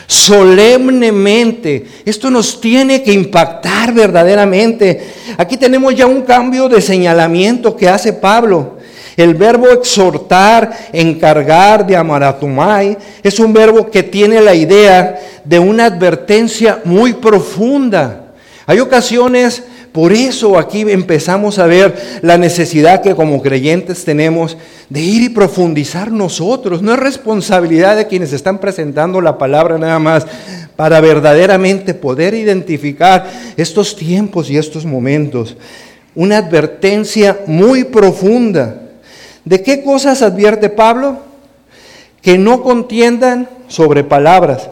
Solemnemente. 0.06 1.86
Esto 2.04 2.30
nos 2.30 2.60
tiene 2.60 3.02
que 3.02 3.12
impactar 3.12 3.94
verdaderamente. 3.94 5.00
Aquí 5.38 5.56
tenemos 5.56 5.94
ya 5.94 6.06
un 6.06 6.22
cambio 6.22 6.68
de 6.68 6.80
señalamiento 6.80 7.76
que 7.76 7.88
hace 7.88 8.12
Pablo. 8.12 8.78
El 9.16 9.34
verbo 9.34 9.68
exhortar, 9.68 10.88
encargar, 10.92 11.86
de 11.86 11.96
amaratumai, 11.96 12.96
es 13.22 13.38
un 13.38 13.52
verbo 13.52 13.90
que 13.90 14.02
tiene 14.02 14.40
la 14.40 14.54
idea 14.54 15.20
de 15.44 15.58
una 15.58 15.86
advertencia 15.86 16.80
muy 16.84 17.12
profunda. 17.14 18.32
Hay 18.66 18.80
ocasiones 18.80 19.64
por 19.92 20.14
eso 20.14 20.58
aquí 20.58 20.80
empezamos 20.80 21.58
a 21.58 21.66
ver 21.66 22.20
la 22.22 22.38
necesidad 22.38 23.02
que 23.02 23.14
como 23.14 23.42
creyentes 23.42 24.06
tenemos 24.06 24.56
de 24.88 25.00
ir 25.00 25.22
y 25.22 25.28
profundizar 25.28 26.10
nosotros. 26.10 26.80
No 26.80 26.94
es 26.94 26.98
responsabilidad 26.98 27.96
de 27.96 28.06
quienes 28.06 28.32
están 28.32 28.58
presentando 28.58 29.20
la 29.20 29.36
palabra 29.36 29.76
nada 29.76 29.98
más 29.98 30.26
para 30.76 30.98
verdaderamente 31.02 31.92
poder 31.92 32.32
identificar 32.32 33.30
estos 33.58 33.94
tiempos 33.94 34.48
y 34.50 34.56
estos 34.56 34.86
momentos. 34.86 35.58
Una 36.14 36.38
advertencia 36.38 37.40
muy 37.46 37.84
profunda. 37.84 38.80
¿De 39.44 39.62
qué 39.62 39.82
cosas 39.82 40.22
advierte 40.22 40.70
Pablo? 40.70 41.18
Que 42.22 42.38
no 42.38 42.62
contiendan 42.62 43.46
sobre 43.68 44.04
palabras. 44.04 44.70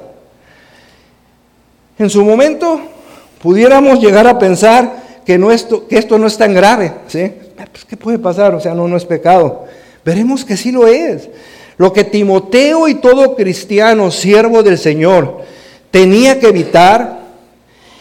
En 1.99 2.09
su 2.09 2.25
momento 2.25 2.81
pudiéramos 3.43 4.01
llegar 4.01 4.27
a 4.27 4.39
pensar 4.39 5.00
que, 5.25 5.39
no 5.39 5.51
esto, 5.51 5.87
que 5.87 5.99
esto 5.99 6.19
no 6.19 6.27
es 6.27 6.37
tan 6.37 6.55
grave. 6.55 6.93
¿sí? 7.07 7.33
Ah, 7.59 7.67
pues, 7.71 7.85
¿Qué 7.85 7.97
puede 7.97 8.19
pasar? 8.19 8.55
O 8.55 8.61
sea, 8.61 8.75
no, 8.75 8.89
no 8.89 8.97
es 8.97 9.05
pecado. 9.05 9.67
Veremos 10.05 10.45
que 10.45 10.57
sí 10.57 10.73
lo 10.73 10.87
es. 10.87 11.29
Lo 11.77 11.93
que 11.93 12.05
Timoteo 12.05 12.89
y 12.89 12.95
todo 12.95 13.37
cristiano, 13.37 14.11
siervo 14.11 14.63
del 14.63 14.79
Señor, 14.79 15.43
tenía 15.91 16.39
que 16.39 16.49
evitar 16.49 17.21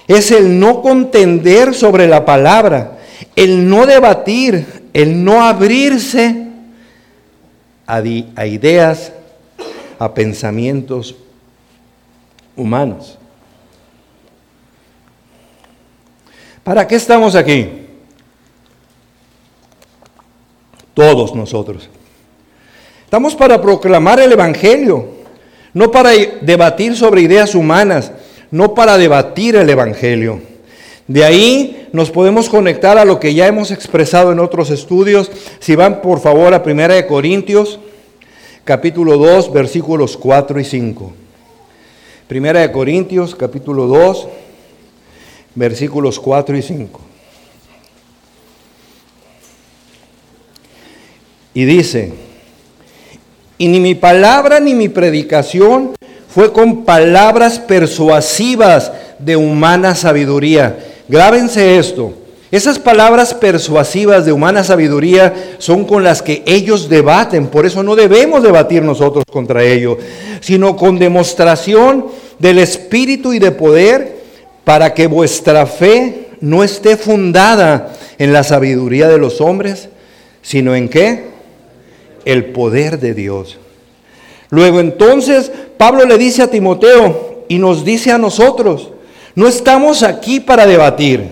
es 0.10 0.32
el 0.32 0.60
no 0.60 0.82
contender 0.82 1.76
sobre 1.76 2.08
la 2.08 2.26
palabra, 2.26 2.98
el 3.36 3.70
no 3.70 3.86
debatir, 3.86 4.66
el 4.92 5.24
no 5.24 5.44
abrirse 5.44 6.48
a, 7.86 7.98
a 7.98 8.46
ideas, 8.48 9.14
a 10.00 10.14
pensamientos 10.16 11.16
humanos. 12.56 13.19
¿Para 16.64 16.88
qué 16.88 16.96
estamos 16.96 17.36
aquí? 17.36 17.68
Todos 20.94 21.34
nosotros. 21.36 21.90
Estamos 23.06 23.36
para 23.36 23.62
proclamar 23.62 24.20
el 24.20 24.32
Evangelio, 24.32 25.08
no 25.74 25.90
para 25.90 26.12
debatir 26.42 26.96
sobre 26.96 27.22
ideas 27.22 27.56
humanas, 27.56 28.12
no 28.52 28.74
para 28.74 28.98
debatir 28.98 29.56
el 29.56 29.70
Evangelio. 29.70 30.42
De 31.08 31.24
ahí 31.24 31.88
nos 31.92 32.12
podemos 32.12 32.50
conectar 32.50 33.00
a 33.00 33.06
lo 33.06 33.20
que 33.20 33.34
ya 33.34 33.48
hemos 33.48 33.72
expresado 33.72 34.32
en 34.32 34.40
otros 34.40 34.70
estudios. 34.70 35.32
Si 35.60 35.76
van 35.76 36.02
por 36.02 36.20
favor 36.20 36.54
a 36.54 36.62
1 36.64 37.08
Corintios, 37.08 37.80
capítulo 38.64 39.18
2, 39.18 39.52
versículos 39.52 40.18
4 40.18 40.60
y 40.60 40.66
5. 40.66 41.14
1 42.30 42.72
Corintios, 42.72 43.34
capítulo 43.34 43.88
2, 43.88 44.28
versículos 45.56 46.20
4 46.20 46.58
y 46.58 46.62
5. 46.62 47.02
Y 51.54 51.66
dice, 51.66 52.14
y 53.58 53.68
ni 53.68 53.80
mi 53.80 53.96
palabra 53.96 54.60
ni 54.60 54.74
mi 54.74 54.88
predicación 54.88 55.92
fue 56.30 56.54
con 56.54 56.86
palabras 56.86 57.60
persuasivas 57.60 58.92
de 59.18 59.36
humana 59.36 59.96
sabiduría. 59.96 60.80
Grábense 61.08 61.78
esto. 61.78 62.14
Esas 62.52 62.80
palabras 62.80 63.34
persuasivas 63.34 64.26
de 64.26 64.32
humana 64.32 64.64
sabiduría 64.64 65.56
son 65.60 65.86
con 65.86 66.04
las 66.04 66.22
que 66.22 66.42
ellos 66.48 66.90
debaten, 66.90 67.48
por 67.48 67.66
eso 67.68 67.84
no 67.84 67.96
debemos 67.96 68.42
debatir 68.42 68.82
nosotros 68.82 69.24
contra 69.32 69.64
ellos, 69.64 69.98
sino 70.40 70.76
con 70.76 70.98
demostración 70.98 72.08
del 72.40 72.58
espíritu 72.58 73.34
y 73.34 73.40
de 73.40 73.52
poder 73.52 74.19
para 74.70 74.94
que 74.94 75.08
vuestra 75.08 75.66
fe 75.66 76.28
no 76.42 76.64
esté 76.64 76.96
fundada 76.96 77.92
en 78.20 78.32
la 78.32 78.44
sabiduría 78.44 79.08
de 79.08 79.18
los 79.18 79.42
hombres, 79.42 79.90
sino 80.44 80.76
en 80.76 80.90
qué? 80.90 81.24
El 82.24 82.52
poder 82.52 83.00
de 83.00 83.16
Dios. 83.16 83.58
Luego 84.52 84.80
entonces 84.80 85.52
Pablo 85.76 86.06
le 86.06 86.20
dice 86.20 86.44
a 86.44 86.52
Timoteo 86.52 87.46
y 87.48 87.58
nos 87.58 87.84
dice 87.84 88.12
a 88.12 88.20
nosotros, 88.20 88.92
no 89.34 89.48
estamos 89.48 90.04
aquí 90.04 90.40
para 90.40 90.68
debatir. 90.68 91.32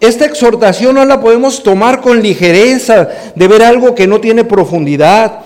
Esta 0.00 0.24
exhortación 0.24 0.96
no 0.96 1.04
la 1.04 1.20
podemos 1.20 1.62
tomar 1.62 2.00
con 2.00 2.20
ligereza 2.20 3.10
de 3.36 3.46
ver 3.46 3.62
algo 3.62 3.94
que 3.94 4.08
no 4.08 4.20
tiene 4.20 4.42
profundidad, 4.42 5.38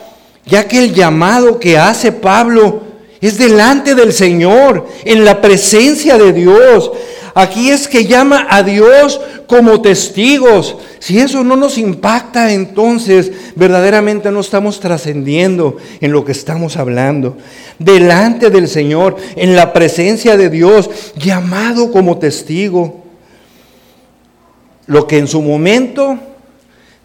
ya 0.46 0.66
que 0.66 0.78
el 0.78 0.94
llamado 0.94 1.60
que 1.60 1.76
hace 1.76 2.12
Pablo 2.12 2.87
es 3.20 3.38
delante 3.38 3.94
del 3.94 4.12
Señor, 4.12 4.86
en 5.04 5.24
la 5.24 5.40
presencia 5.40 6.18
de 6.18 6.32
Dios, 6.32 6.90
Aquí 7.38 7.70
es 7.70 7.86
que 7.86 8.04
llama 8.04 8.48
a 8.50 8.64
Dios 8.64 9.20
como 9.46 9.80
testigos. 9.80 10.76
Si 10.98 11.20
eso 11.20 11.44
no 11.44 11.54
nos 11.54 11.78
impacta, 11.78 12.52
entonces 12.52 13.30
verdaderamente 13.54 14.32
no 14.32 14.40
estamos 14.40 14.80
trascendiendo 14.80 15.76
en 16.00 16.10
lo 16.10 16.24
que 16.24 16.32
estamos 16.32 16.76
hablando. 16.76 17.36
Delante 17.78 18.50
del 18.50 18.66
Señor, 18.66 19.16
en 19.36 19.54
la 19.54 19.72
presencia 19.72 20.36
de 20.36 20.50
Dios, 20.50 20.90
llamado 21.14 21.92
como 21.92 22.18
testigo. 22.18 23.04
Lo 24.86 25.06
que 25.06 25.18
en 25.18 25.28
su 25.28 25.40
momento 25.40 26.18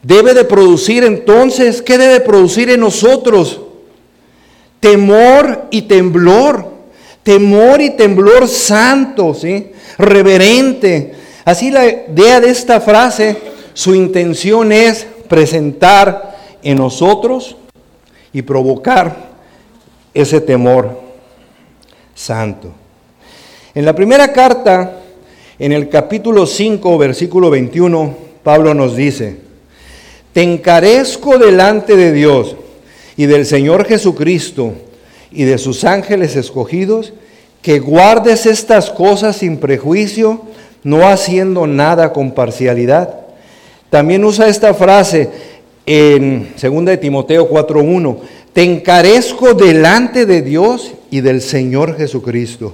debe 0.02 0.34
de 0.34 0.45
producir 0.45 1.04
entonces, 1.04 1.84
¿qué 1.84 1.99
debe 1.99 2.21
producir 2.21 2.71
en 2.71 2.80
nosotros? 2.80 3.62
Temor 4.84 5.67
y 5.72 5.84
temblor. 5.84 6.67
Temor 7.24 7.80
y 7.80 7.91
temblor 7.91 8.50
santo, 8.50 9.34
¿sí? 9.34 9.72
reverente. 9.98 11.13
Así 11.46 11.72
la 11.72 11.88
idea 11.88 12.41
de 12.41 12.50
esta 12.50 12.82
frase, 12.82 13.38
su 13.74 13.96
intención 13.96 14.74
es 14.74 15.08
presentar 15.30 16.36
en 16.62 16.80
nosotros 16.80 17.56
y 18.34 18.41
provocar 18.41 19.15
ese 20.13 20.41
temor 20.41 21.00
santo. 22.13 22.74
En 23.74 23.86
la 23.86 23.96
primera 23.96 24.34
carta, 24.34 24.98
en 25.60 25.72
el 25.72 25.88
capítulo 25.88 26.46
5, 26.46 26.98
versículo 26.98 27.50
21, 27.50 28.17
Pablo 28.43 28.74
nos 28.74 28.98
dice, 28.98 29.38
te 30.34 30.41
encarezco 30.41 31.38
delante 31.38 31.96
de 31.96 32.12
Dios 32.12 32.58
y 33.15 33.26
del 33.26 33.45
Señor 33.45 33.86
Jesucristo 33.86 34.73
y 35.32 35.43
de 35.43 35.58
sus 35.58 35.84
ángeles 35.84 36.36
escogidos, 36.36 37.13
que 37.62 37.80
guardes 37.80 38.45
estas 38.45 38.89
cosas 38.89 39.38
sin 39.38 39.58
prejuicio, 39.58 40.41
no 40.84 41.08
haciendo 41.08 41.65
nada 41.65 42.12
con 42.12 42.32
parcialidad. 42.32 43.15
También 43.89 44.26
usa 44.26 44.47
esta 44.47 44.73
frase 44.73 45.30
en 45.86 46.54
2 46.62 46.86
de 46.86 46.97
Timoteo 46.97 47.47
4:1, 47.49 48.17
te 48.54 48.63
encarezco 48.63 49.54
delante 49.54 50.26
de 50.26 50.41
Dios 50.41 50.91
y 51.10 51.21
del 51.21 51.41
Señor 51.41 51.97
Jesucristo. 51.97 52.73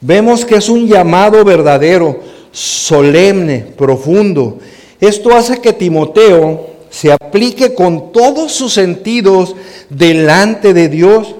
Vemos 0.00 0.44
que 0.44 0.56
es 0.56 0.68
un 0.68 0.86
llamado 0.86 1.44
verdadero, 1.44 2.20
solemne, 2.50 3.64
profundo. 3.76 4.58
Esto 5.00 5.34
hace 5.34 5.60
que 5.60 5.72
Timoteo 5.72 6.73
se 6.94 7.10
aplique 7.10 7.74
con 7.74 8.12
todos 8.12 8.52
sus 8.52 8.72
sentidos 8.72 9.56
delante 9.90 10.72
de 10.72 10.88
Dios 10.88 11.34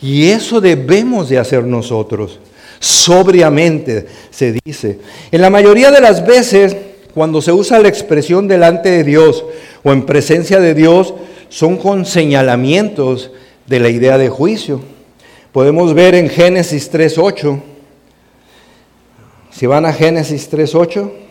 y 0.00 0.30
eso 0.30 0.62
debemos 0.62 1.28
de 1.28 1.36
hacer 1.36 1.64
nosotros. 1.64 2.40
Sobriamente 2.80 4.06
se 4.30 4.54
dice. 4.64 4.98
En 5.30 5.42
la 5.42 5.50
mayoría 5.50 5.90
de 5.90 6.00
las 6.00 6.26
veces, 6.26 6.74
cuando 7.12 7.42
se 7.42 7.52
usa 7.52 7.80
la 7.80 7.88
expresión 7.88 8.48
delante 8.48 8.90
de 8.90 9.04
Dios 9.04 9.44
o 9.84 9.92
en 9.92 10.06
presencia 10.06 10.58
de 10.58 10.72
Dios, 10.72 11.12
son 11.50 11.76
con 11.76 12.06
señalamientos 12.06 13.30
de 13.66 13.80
la 13.80 13.90
idea 13.90 14.16
de 14.16 14.30
juicio. 14.30 14.80
Podemos 15.52 15.92
ver 15.92 16.14
en 16.14 16.30
Génesis 16.30 16.90
3.8. 16.90 17.60
Si 19.50 19.66
van 19.66 19.84
a 19.84 19.92
Génesis 19.92 20.50
3.8. 20.50 21.27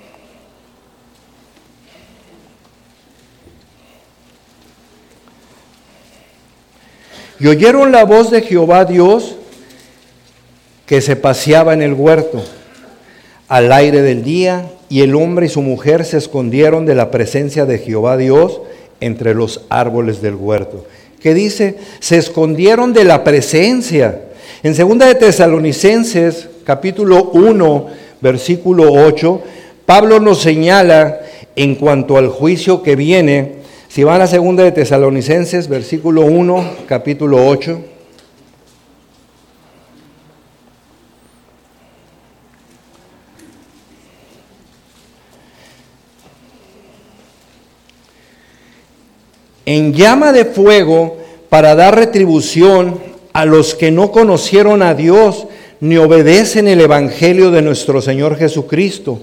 Y 7.40 7.48
oyeron 7.48 7.92
la 7.92 8.04
voz 8.04 8.32
de 8.32 8.42
Jehová 8.42 8.86
Dios 8.86 9.36
que 10.86 11.02
se 11.02 11.16
paseaba 11.16 11.74
en 11.74 11.82
el 11.82 11.94
huerto 11.94 12.42
al 13.48 13.72
aire 13.72 14.02
del 14.02 14.24
día, 14.24 14.72
y 14.90 15.02
el 15.02 15.16
hombre 15.16 15.46
y 15.46 15.50
su 15.50 15.62
mujer 15.62 16.06
se 16.06 16.18
escondieron 16.18 16.86
de 16.86 16.96
la 16.96 17.12
presencia 17.12 17.66
de 17.66 17.80
Jehová 17.80 18.18
Dios 18.18 18.62
entre 19.00 19.34
los 19.34 19.66
árboles 19.70 20.22
del 20.22 20.36
huerto. 20.36 20.86
¿Qué 21.22 21.34
dice? 21.34 21.76
Se 22.00 22.18
escondieron 22.18 22.94
de 22.94 23.04
la 23.04 23.24
presencia. 23.24 24.22
En 24.64 24.76
segunda 24.76 25.06
de 25.06 25.16
Tesalonicenses, 25.16 26.48
capítulo 26.64 27.32
1, 27.34 27.88
versículo 28.22 28.92
8, 28.94 29.42
Pablo 29.86 30.20
nos 30.20 30.42
señala 30.42 31.20
en 31.56 31.76
cuanto 31.76 32.18
al 32.18 32.30
juicio 32.30 32.82
que 32.82 32.96
viene 32.96 33.57
si 33.90 34.04
van 34.04 34.22
a 34.22 34.28
segunda 34.28 34.64
de 34.64 34.72
Tesalonicenses, 34.72 35.68
versículo 35.68 36.22
1, 36.22 36.72
capítulo 36.88 37.48
8. 37.48 37.80
En 49.66 49.94
llama 49.94 50.32
de 50.32 50.46
fuego 50.46 51.18
para 51.50 51.76
dar 51.76 51.96
retribución 51.96 53.02
a 53.34 53.46
los 53.46 53.76
que 53.76 53.92
no 53.92 54.12
conocieron 54.12 54.82
a 54.82 54.94
Dios 54.94 55.48
ni 55.80 55.98
obedecen 55.98 56.68
el 56.68 56.82
Evangelio 56.82 57.52
de 57.52 57.62
nuestro 57.62 58.02
Señor 58.02 58.38
Jesucristo, 58.38 59.20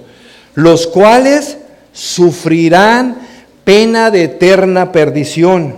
los 0.55 0.87
cuales 0.87 1.59
sufrirán 1.93 3.24
pena 3.65 4.11
de 4.11 4.25
eterna 4.25 4.93
perdición. 4.93 5.77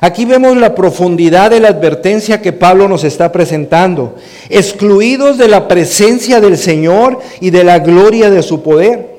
Aquí 0.00 0.24
vemos 0.24 0.56
la 0.56 0.74
profundidad 0.74 1.50
de 1.50 1.60
la 1.60 1.68
advertencia 1.68 2.42
que 2.42 2.52
Pablo 2.52 2.88
nos 2.88 3.04
está 3.04 3.32
presentando, 3.32 4.16
excluidos 4.50 5.38
de 5.38 5.48
la 5.48 5.68
presencia 5.68 6.40
del 6.40 6.58
Señor 6.58 7.20
y 7.40 7.50
de 7.50 7.64
la 7.64 7.78
gloria 7.78 8.30
de 8.30 8.42
su 8.42 8.62
poder. 8.62 9.16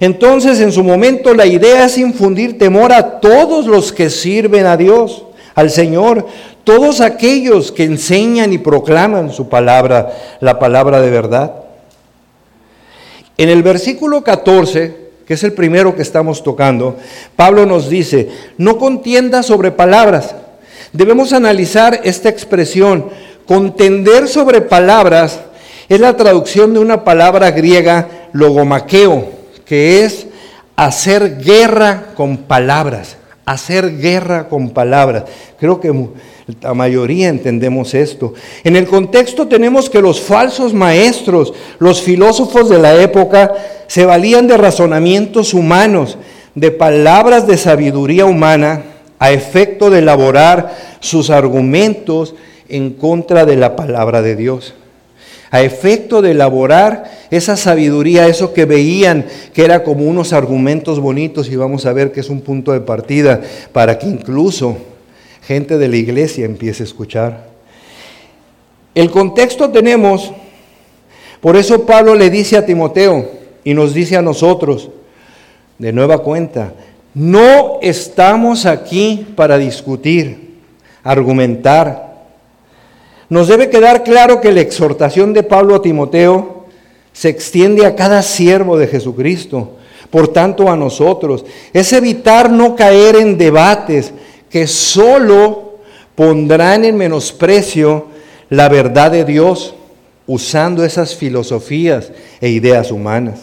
Entonces, 0.00 0.60
en 0.60 0.72
su 0.72 0.82
momento, 0.82 1.34
la 1.34 1.46
idea 1.46 1.84
es 1.84 1.98
infundir 1.98 2.58
temor 2.58 2.92
a 2.92 3.20
todos 3.20 3.66
los 3.66 3.92
que 3.92 4.10
sirven 4.10 4.66
a 4.66 4.76
Dios, 4.76 5.24
al 5.54 5.70
Señor, 5.70 6.26
todos 6.64 7.00
aquellos 7.00 7.72
que 7.72 7.84
enseñan 7.84 8.52
y 8.52 8.58
proclaman 8.58 9.32
su 9.32 9.48
palabra, 9.48 10.12
la 10.40 10.58
palabra 10.58 11.00
de 11.00 11.10
verdad. 11.10 11.52
En 13.36 13.48
el 13.48 13.62
versículo 13.62 14.22
14 14.22 15.07
que 15.28 15.34
es 15.34 15.44
el 15.44 15.52
primero 15.52 15.94
que 15.94 16.00
estamos 16.00 16.42
tocando, 16.42 16.96
Pablo 17.36 17.66
nos 17.66 17.90
dice, 17.90 18.30
no 18.56 18.78
contienda 18.78 19.42
sobre 19.42 19.70
palabras. 19.70 20.34
Debemos 20.94 21.34
analizar 21.34 22.00
esta 22.02 22.30
expresión. 22.30 23.10
Contender 23.44 24.26
sobre 24.26 24.62
palabras 24.62 25.40
es 25.90 26.00
la 26.00 26.16
traducción 26.16 26.72
de 26.72 26.78
una 26.78 27.04
palabra 27.04 27.50
griega, 27.50 28.08
logomaqueo, 28.32 29.28
que 29.66 30.02
es 30.06 30.28
hacer 30.76 31.36
guerra 31.36 32.06
con 32.14 32.38
palabras. 32.38 33.18
Hacer 33.48 33.98
guerra 33.98 34.48
con 34.48 34.70
palabras. 34.70 35.24
Creo 35.58 35.80
que 35.80 35.90
la 36.60 36.74
mayoría 36.74 37.28
entendemos 37.28 37.94
esto. 37.94 38.34
En 38.62 38.76
el 38.76 38.86
contexto 38.86 39.48
tenemos 39.48 39.88
que 39.88 40.02
los 40.02 40.20
falsos 40.20 40.74
maestros, 40.74 41.54
los 41.78 42.02
filósofos 42.02 42.68
de 42.68 42.78
la 42.78 42.94
época, 43.00 43.54
se 43.86 44.04
valían 44.04 44.48
de 44.48 44.58
razonamientos 44.58 45.54
humanos, 45.54 46.18
de 46.54 46.70
palabras 46.70 47.46
de 47.46 47.56
sabiduría 47.56 48.26
humana, 48.26 48.82
a 49.18 49.32
efecto 49.32 49.88
de 49.88 50.00
elaborar 50.00 50.76
sus 51.00 51.30
argumentos 51.30 52.34
en 52.68 52.90
contra 52.90 53.46
de 53.46 53.56
la 53.56 53.76
palabra 53.76 54.20
de 54.20 54.36
Dios. 54.36 54.74
A 55.50 55.62
efecto 55.62 56.20
de 56.20 56.32
elaborar 56.32 57.10
esa 57.30 57.56
sabiduría, 57.56 58.26
eso 58.26 58.52
que 58.52 58.64
veían 58.64 59.26
que 59.54 59.64
era 59.64 59.82
como 59.82 60.04
unos 60.04 60.32
argumentos 60.32 61.00
bonitos, 61.00 61.48
y 61.48 61.56
vamos 61.56 61.86
a 61.86 61.92
ver 61.92 62.12
que 62.12 62.20
es 62.20 62.28
un 62.28 62.42
punto 62.42 62.72
de 62.72 62.80
partida 62.80 63.40
para 63.72 63.98
que 63.98 64.06
incluso 64.06 64.76
gente 65.46 65.78
de 65.78 65.88
la 65.88 65.96
iglesia 65.96 66.44
empiece 66.44 66.82
a 66.82 66.86
escuchar. 66.86 67.48
El 68.94 69.10
contexto 69.10 69.70
tenemos, 69.70 70.32
por 71.40 71.56
eso 71.56 71.86
Pablo 71.86 72.14
le 72.14 72.30
dice 72.30 72.56
a 72.56 72.66
Timoteo 72.66 73.30
y 73.64 73.72
nos 73.72 73.94
dice 73.94 74.16
a 74.16 74.22
nosotros, 74.22 74.90
de 75.78 75.92
nueva 75.92 76.18
cuenta, 76.18 76.72
no 77.14 77.78
estamos 77.80 78.66
aquí 78.66 79.26
para 79.34 79.56
discutir, 79.56 80.56
argumentar. 81.02 82.07
Nos 83.28 83.48
debe 83.48 83.68
quedar 83.68 84.04
claro 84.04 84.40
que 84.40 84.52
la 84.52 84.60
exhortación 84.60 85.34
de 85.34 85.42
Pablo 85.42 85.74
a 85.74 85.82
Timoteo 85.82 86.64
se 87.12 87.28
extiende 87.28 87.84
a 87.84 87.94
cada 87.94 88.22
siervo 88.22 88.78
de 88.78 88.86
Jesucristo, 88.86 89.76
por 90.10 90.28
tanto 90.28 90.70
a 90.70 90.76
nosotros. 90.76 91.44
Es 91.72 91.92
evitar 91.92 92.50
no 92.50 92.74
caer 92.74 93.16
en 93.16 93.36
debates, 93.36 94.12
que 94.48 94.66
solo 94.66 95.78
pondrán 96.14 96.84
en 96.84 96.96
menosprecio 96.96 98.06
la 98.48 98.68
verdad 98.68 99.10
de 99.10 99.24
Dios 99.24 99.74
usando 100.26 100.84
esas 100.84 101.14
filosofías 101.14 102.12
e 102.40 102.48
ideas 102.48 102.90
humanas. 102.90 103.40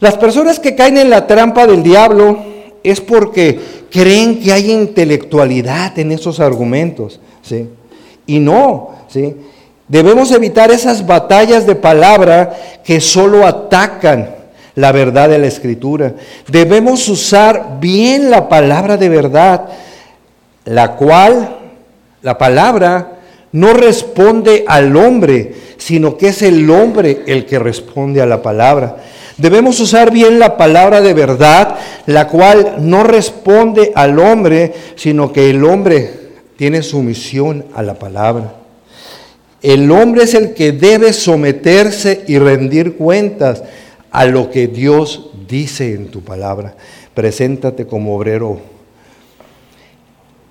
Las 0.00 0.16
personas 0.16 0.58
que 0.58 0.74
caen 0.74 0.98
en 0.98 1.10
la 1.10 1.26
trampa 1.26 1.66
del 1.66 1.82
diablo 1.82 2.38
es 2.82 3.00
porque 3.00 3.58
creen 3.90 4.40
que 4.40 4.52
hay 4.52 4.70
intelectualidad 4.70 5.98
en 5.98 6.12
esos 6.12 6.40
argumentos, 6.40 7.20
¿sí? 7.42 7.68
Y 8.28 8.38
no, 8.38 8.90
¿sí? 9.08 9.34
Debemos 9.88 10.30
evitar 10.32 10.70
esas 10.70 11.06
batallas 11.06 11.66
de 11.66 11.74
palabra 11.74 12.54
que 12.84 13.00
solo 13.00 13.46
atacan 13.46 14.36
la 14.74 14.92
verdad 14.92 15.30
de 15.30 15.38
la 15.38 15.46
escritura. 15.46 16.12
Debemos 16.46 17.08
usar 17.08 17.78
bien 17.80 18.30
la 18.30 18.50
palabra 18.50 18.98
de 18.98 19.08
verdad, 19.08 19.64
la 20.66 20.94
cual, 20.96 21.56
la 22.20 22.36
palabra, 22.36 23.14
no 23.52 23.72
responde 23.72 24.66
al 24.68 24.94
hombre, 24.94 25.54
sino 25.78 26.18
que 26.18 26.28
es 26.28 26.42
el 26.42 26.70
hombre 26.70 27.22
el 27.26 27.46
que 27.46 27.58
responde 27.58 28.20
a 28.20 28.26
la 28.26 28.42
palabra. 28.42 28.98
Debemos 29.38 29.80
usar 29.80 30.10
bien 30.10 30.38
la 30.38 30.58
palabra 30.58 31.00
de 31.00 31.14
verdad, 31.14 31.76
la 32.04 32.28
cual 32.28 32.74
no 32.80 33.04
responde 33.04 33.90
al 33.94 34.18
hombre, 34.18 34.74
sino 34.96 35.32
que 35.32 35.48
el 35.48 35.64
hombre 35.64 36.27
tiene 36.58 36.82
sumisión 36.82 37.66
a 37.72 37.84
la 37.84 37.94
palabra. 38.00 38.56
El 39.62 39.88
hombre 39.92 40.24
es 40.24 40.34
el 40.34 40.54
que 40.54 40.72
debe 40.72 41.12
someterse 41.12 42.24
y 42.26 42.36
rendir 42.40 42.96
cuentas 42.96 43.62
a 44.10 44.24
lo 44.24 44.50
que 44.50 44.66
Dios 44.66 45.30
dice 45.48 45.94
en 45.94 46.08
tu 46.08 46.22
palabra. 46.22 46.74
Preséntate 47.14 47.86
como 47.86 48.16
obrero. 48.16 48.58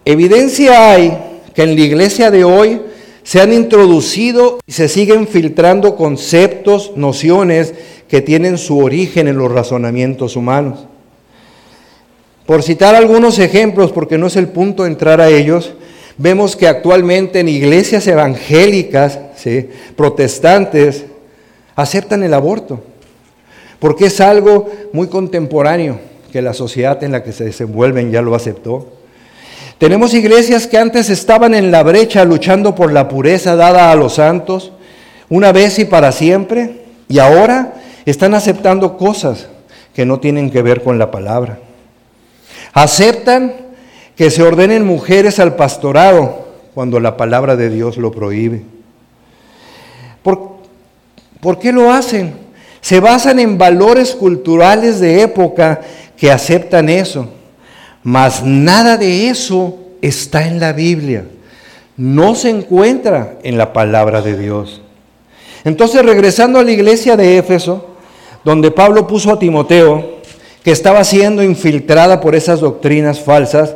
Evidencia 0.06 0.92
hay 0.92 1.18
que 1.54 1.64
en 1.64 1.76
la 1.76 1.82
iglesia 1.82 2.32
de 2.32 2.46
hoy 2.46 2.82
se 3.24 3.42
han 3.42 3.52
introducido 3.52 4.60
y 4.66 4.72
se 4.72 4.88
siguen 4.88 5.28
filtrando 5.28 5.98
conceptos, 5.98 6.94
nociones 6.96 7.74
que 8.08 8.22
tienen 8.22 8.58
su 8.58 8.80
origen 8.80 9.28
en 9.28 9.38
los 9.38 9.52
razonamientos 9.52 10.38
humanos. 10.38 10.88
Por 12.46 12.64
citar 12.64 12.96
algunos 12.96 13.40
ejemplos, 13.40 13.92
porque 13.92 14.18
no 14.18 14.28
es 14.28 14.38
el 14.38 14.48
punto 14.48 14.86
entrar 14.86 15.20
a 15.20 15.28
ellos, 15.28 15.74
vemos 16.18 16.56
que 16.56 16.68
actualmente 16.68 17.40
en 17.40 17.50
iglesias 17.50 18.08
evangélicas, 18.08 19.20
protestantes, 19.96 21.06
aceptan 21.76 22.24
el 22.24 22.34
aborto, 22.34 22.82
porque 23.80 24.08
es 24.08 24.20
algo 24.20 24.70
muy 24.94 25.08
contemporáneo, 25.08 26.00
que 26.32 26.42
la 26.42 26.54
sociedad 26.54 27.04
en 27.04 27.12
la 27.12 27.24
que 27.24 27.32
se 27.32 27.46
desenvuelven 27.46 28.12
ya 28.12 28.22
lo 28.22 28.36
aceptó. 28.36 28.94
Tenemos 29.78 30.14
iglesias 30.14 30.66
que 30.66 30.78
antes 30.78 31.10
estaban 31.10 31.54
en 31.54 31.72
la 31.72 31.84
brecha 31.84 32.26
luchando 32.26 32.74
por 32.74 32.92
la 32.92 33.08
pureza 33.08 33.56
dada 33.56 33.92
a 33.92 33.96
los 33.96 34.16
santos, 34.16 34.72
una 35.30 35.52
vez 35.52 35.78
y 35.78 35.86
para 35.86 36.12
siempre, 36.12 36.82
y 37.08 37.20
ahora 37.20 37.76
están 38.06 38.34
aceptando 38.34 38.98
cosas 38.98 39.48
que 39.94 40.06
no 40.06 40.20
tienen 40.20 40.50
que 40.50 40.62
ver 40.64 40.82
con 40.82 40.98
la 40.98 41.12
palabra. 41.12 41.60
Aceptan 42.74 43.67
que 44.18 44.32
se 44.32 44.42
ordenen 44.42 44.86
mujeres 44.86 45.40
al 45.40 45.56
pastorado 45.56 46.48
cuando 46.74 47.00
la 47.00 47.16
palabra 47.16 47.56
de 47.56 47.70
Dios 47.70 47.98
lo 47.98 48.12
prohíbe. 48.12 48.64
¿Por, 50.24 50.58
¿Por, 51.40 51.60
qué 51.60 51.72
lo 51.72 51.92
hacen? 51.92 52.34
Se 52.82 53.00
basan 53.00 53.40
en 53.40 53.58
valores 53.58 54.16
culturales 54.16 55.00
de 55.00 55.22
época 55.22 55.82
que 56.18 56.32
aceptan 56.32 56.90
eso, 56.90 57.30
mas 58.02 58.44
nada 58.44 58.98
de 58.98 59.30
eso 59.30 59.78
está 60.02 60.48
en 60.48 60.60
la 60.60 60.74
Biblia, 60.74 61.26
no 61.96 62.34
se 62.34 62.50
encuentra 62.50 63.38
en 63.44 63.58
la 63.58 63.72
palabra 63.72 64.22
de 64.22 64.38
Dios. 64.38 64.82
Entonces, 65.64 66.04
regresando 66.04 66.60
a 66.60 66.64
la 66.64 66.72
iglesia 66.72 67.16
de 67.18 67.38
Éfeso, 67.38 67.88
donde 68.44 68.72
Pablo 68.72 69.06
puso 69.06 69.32
a 69.32 69.40
Timoteo, 69.40 70.18
que 70.64 70.72
estaba 70.72 71.04
siendo 71.04 71.44
infiltrada 71.44 72.20
por 72.20 72.36
esas 72.36 72.62
doctrinas 72.62 73.20
falsas, 73.20 73.76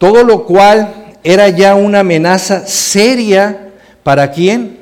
todo 0.00 0.24
lo 0.24 0.46
cual 0.46 1.14
era 1.22 1.50
ya 1.50 1.74
una 1.74 2.00
amenaza 2.00 2.66
seria 2.66 3.68
para 4.02 4.30
quién? 4.30 4.78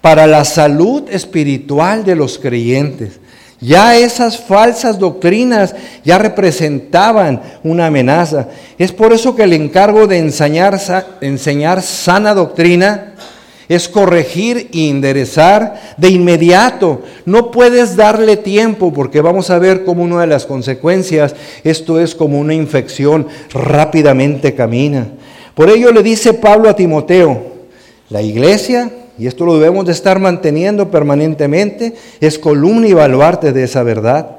Para 0.00 0.28
la 0.28 0.44
salud 0.44 1.10
espiritual 1.10 2.04
de 2.04 2.14
los 2.14 2.38
creyentes. 2.38 3.18
Ya 3.60 3.96
esas 3.96 4.38
falsas 4.38 5.00
doctrinas 5.00 5.74
ya 6.04 6.18
representaban 6.18 7.42
una 7.64 7.86
amenaza. 7.86 8.46
Es 8.78 8.92
por 8.92 9.12
eso 9.12 9.34
que 9.34 9.42
el 9.42 9.54
encargo 9.54 10.06
de 10.06 10.18
enseñar, 10.18 10.80
enseñar 11.20 11.82
sana 11.82 12.32
doctrina 12.32 13.13
es 13.68 13.88
corregir 13.88 14.68
y 14.72 14.90
enderezar 14.90 15.94
de 15.96 16.08
inmediato. 16.08 17.02
No 17.24 17.50
puedes 17.50 17.96
darle 17.96 18.36
tiempo 18.36 18.92
porque 18.92 19.20
vamos 19.20 19.50
a 19.50 19.58
ver 19.58 19.84
como 19.84 20.02
una 20.02 20.20
de 20.20 20.26
las 20.26 20.46
consecuencias, 20.46 21.34
esto 21.64 22.00
es 22.00 22.14
como 22.14 22.38
una 22.38 22.54
infección, 22.54 23.26
rápidamente 23.52 24.54
camina. 24.54 25.08
Por 25.54 25.70
ello 25.70 25.92
le 25.92 26.02
dice 26.02 26.34
Pablo 26.34 26.68
a 26.68 26.76
Timoteo, 26.76 27.42
la 28.10 28.22
iglesia, 28.22 28.90
y 29.18 29.26
esto 29.26 29.46
lo 29.46 29.58
debemos 29.58 29.86
de 29.86 29.92
estar 29.92 30.18
manteniendo 30.18 30.90
permanentemente, 30.90 31.94
es 32.20 32.38
columna 32.38 32.88
y 32.88 32.92
baluarte 32.92 33.52
de 33.52 33.64
esa 33.64 33.82
verdad. 33.82 34.38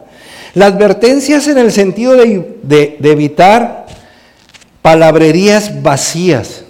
La 0.53 0.67
advertencia 0.67 1.37
es 1.37 1.47
en 1.47 1.57
el 1.57 1.71
sentido 1.71 2.13
de 2.15 2.97
evitar 3.01 3.85
palabrerías 4.81 5.81
vacías, 5.81 6.63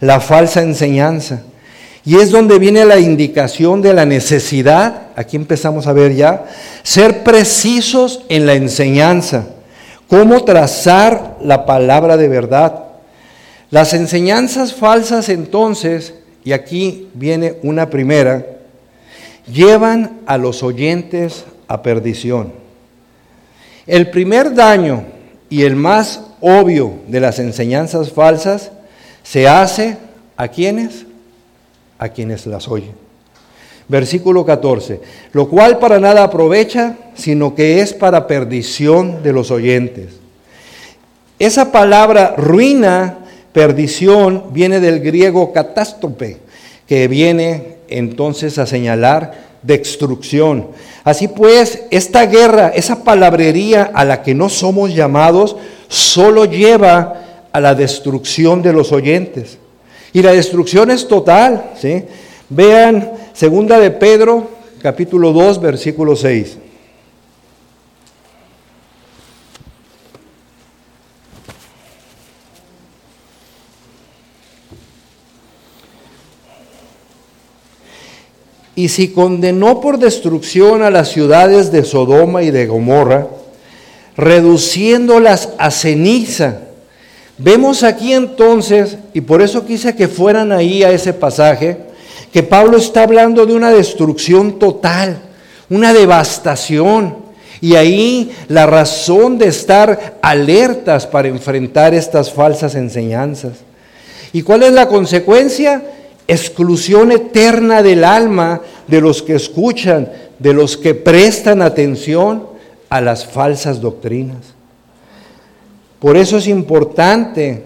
la 0.00 0.20
falsa 0.20 0.62
enseñanza 0.62 1.42
y 2.06 2.16
es 2.16 2.30
donde 2.30 2.58
viene 2.58 2.84
la 2.84 2.98
indicación 2.98 3.80
de 3.80 3.94
la 3.94 4.04
necesidad, 4.04 5.08
aquí 5.16 5.36
empezamos 5.36 5.86
a 5.86 5.94
ver 5.94 6.14
ya, 6.14 6.44
ser 6.82 7.24
precisos 7.24 8.22
en 8.28 8.44
la 8.44 8.54
enseñanza, 8.54 9.46
cómo 10.08 10.44
trazar 10.44 11.38
la 11.40 11.64
palabra 11.64 12.18
de 12.18 12.28
verdad. 12.28 12.84
Las 13.70 13.94
enseñanzas 13.94 14.74
falsas 14.74 15.30
entonces, 15.30 16.14
y 16.44 16.52
aquí 16.52 17.08
viene 17.14 17.56
una 17.62 17.88
primera, 17.88 18.44
llevan 19.50 20.20
a 20.26 20.36
los 20.36 20.62
oyentes 20.62 21.46
a 21.68 21.82
perdición. 21.82 22.52
El 23.86 24.10
primer 24.10 24.54
daño 24.54 25.04
y 25.48 25.62
el 25.62 25.74
más 25.74 26.20
obvio 26.42 26.96
de 27.08 27.20
las 27.20 27.38
enseñanzas 27.38 28.12
falsas 28.12 28.70
se 29.22 29.48
hace 29.48 29.96
a 30.36 30.48
quienes? 30.48 31.06
A 31.98 32.08
quienes 32.08 32.46
las 32.46 32.68
oyen. 32.68 32.92
Versículo 33.86 34.46
14, 34.46 35.00
lo 35.32 35.48
cual 35.48 35.78
para 35.78 36.00
nada 36.00 36.24
aprovecha, 36.24 36.96
sino 37.14 37.54
que 37.54 37.80
es 37.80 37.92
para 37.92 38.26
perdición 38.26 39.22
de 39.22 39.32
los 39.32 39.50
oyentes. 39.50 40.14
Esa 41.38 41.70
palabra 41.70 42.34
ruina, 42.36 43.18
perdición, 43.52 44.44
viene 44.52 44.80
del 44.80 45.00
griego 45.00 45.52
catástrofe, 45.52 46.38
que 46.86 47.08
viene 47.08 47.76
entonces 47.88 48.56
a 48.58 48.66
señalar 48.66 49.44
destrucción. 49.62 50.68
Así 51.04 51.28
pues, 51.28 51.82
esta 51.90 52.24
guerra, 52.26 52.68
esa 52.68 53.04
palabrería 53.04 53.90
a 53.94 54.04
la 54.04 54.22
que 54.22 54.34
no 54.34 54.48
somos 54.48 54.94
llamados, 54.94 55.56
solo 55.88 56.46
lleva 56.46 57.20
a 57.52 57.60
la 57.60 57.74
destrucción 57.74 58.62
de 58.62 58.72
los 58.72 58.92
oyentes. 58.92 59.58
Y 60.14 60.22
la 60.22 60.32
destrucción 60.32 60.92
es 60.92 61.08
total. 61.08 61.72
¿sí? 61.78 62.04
Vean, 62.48 63.12
segunda 63.34 63.80
de 63.80 63.90
Pedro, 63.90 64.48
capítulo 64.80 65.32
2, 65.32 65.60
versículo 65.60 66.14
6. 66.14 66.58
Y 78.76 78.88
si 78.88 79.08
condenó 79.08 79.80
por 79.80 79.98
destrucción 79.98 80.82
a 80.82 80.90
las 80.90 81.08
ciudades 81.08 81.72
de 81.72 81.84
Sodoma 81.84 82.44
y 82.44 82.52
de 82.52 82.66
Gomorra, 82.66 83.28
reduciéndolas 84.16 85.50
a 85.58 85.72
ceniza, 85.72 86.63
Vemos 87.38 87.82
aquí 87.82 88.12
entonces, 88.12 88.96
y 89.12 89.20
por 89.20 89.42
eso 89.42 89.66
quise 89.66 89.96
que 89.96 90.06
fueran 90.06 90.52
ahí 90.52 90.84
a 90.84 90.90
ese 90.90 91.12
pasaje, 91.12 91.78
que 92.32 92.42
Pablo 92.42 92.76
está 92.76 93.02
hablando 93.02 93.44
de 93.44 93.54
una 93.54 93.70
destrucción 93.70 94.58
total, 94.58 95.18
una 95.68 95.92
devastación. 95.92 97.24
Y 97.60 97.76
ahí 97.76 98.32
la 98.48 98.66
razón 98.66 99.38
de 99.38 99.48
estar 99.48 100.18
alertas 100.20 101.06
para 101.06 101.28
enfrentar 101.28 101.94
estas 101.94 102.32
falsas 102.32 102.74
enseñanzas. 102.74 103.52
¿Y 104.32 104.42
cuál 104.42 104.64
es 104.64 104.72
la 104.72 104.88
consecuencia? 104.88 105.82
Exclusión 106.28 107.12
eterna 107.12 107.82
del 107.82 108.04
alma 108.04 108.60
de 108.86 109.00
los 109.00 109.22
que 109.22 109.34
escuchan, 109.34 110.10
de 110.38 110.52
los 110.52 110.76
que 110.76 110.94
prestan 110.94 111.62
atención 111.62 112.46
a 112.88 113.00
las 113.00 113.24
falsas 113.24 113.80
doctrinas. 113.80 114.53
Por 116.04 116.18
eso 116.18 116.36
es 116.36 116.48
importante 116.48 117.62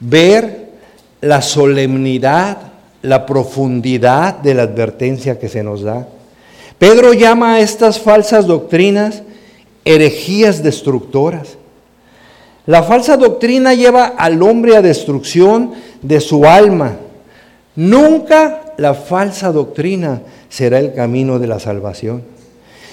ver 0.00 0.70
la 1.20 1.42
solemnidad, 1.42 2.56
la 3.02 3.26
profundidad 3.26 4.38
de 4.38 4.54
la 4.54 4.62
advertencia 4.62 5.38
que 5.38 5.50
se 5.50 5.62
nos 5.62 5.82
da. 5.82 6.08
Pedro 6.78 7.12
llama 7.12 7.56
a 7.56 7.60
estas 7.60 8.00
falsas 8.00 8.46
doctrinas 8.46 9.22
herejías 9.84 10.62
destructoras. 10.62 11.58
La 12.64 12.84
falsa 12.84 13.18
doctrina 13.18 13.74
lleva 13.74 14.06
al 14.06 14.42
hombre 14.42 14.74
a 14.74 14.80
destrucción 14.80 15.72
de 16.00 16.20
su 16.20 16.46
alma. 16.46 16.96
Nunca 17.76 18.72
la 18.78 18.94
falsa 18.94 19.52
doctrina 19.52 20.22
será 20.48 20.78
el 20.78 20.94
camino 20.94 21.38
de 21.38 21.48
la 21.48 21.60
salvación. 21.60 22.22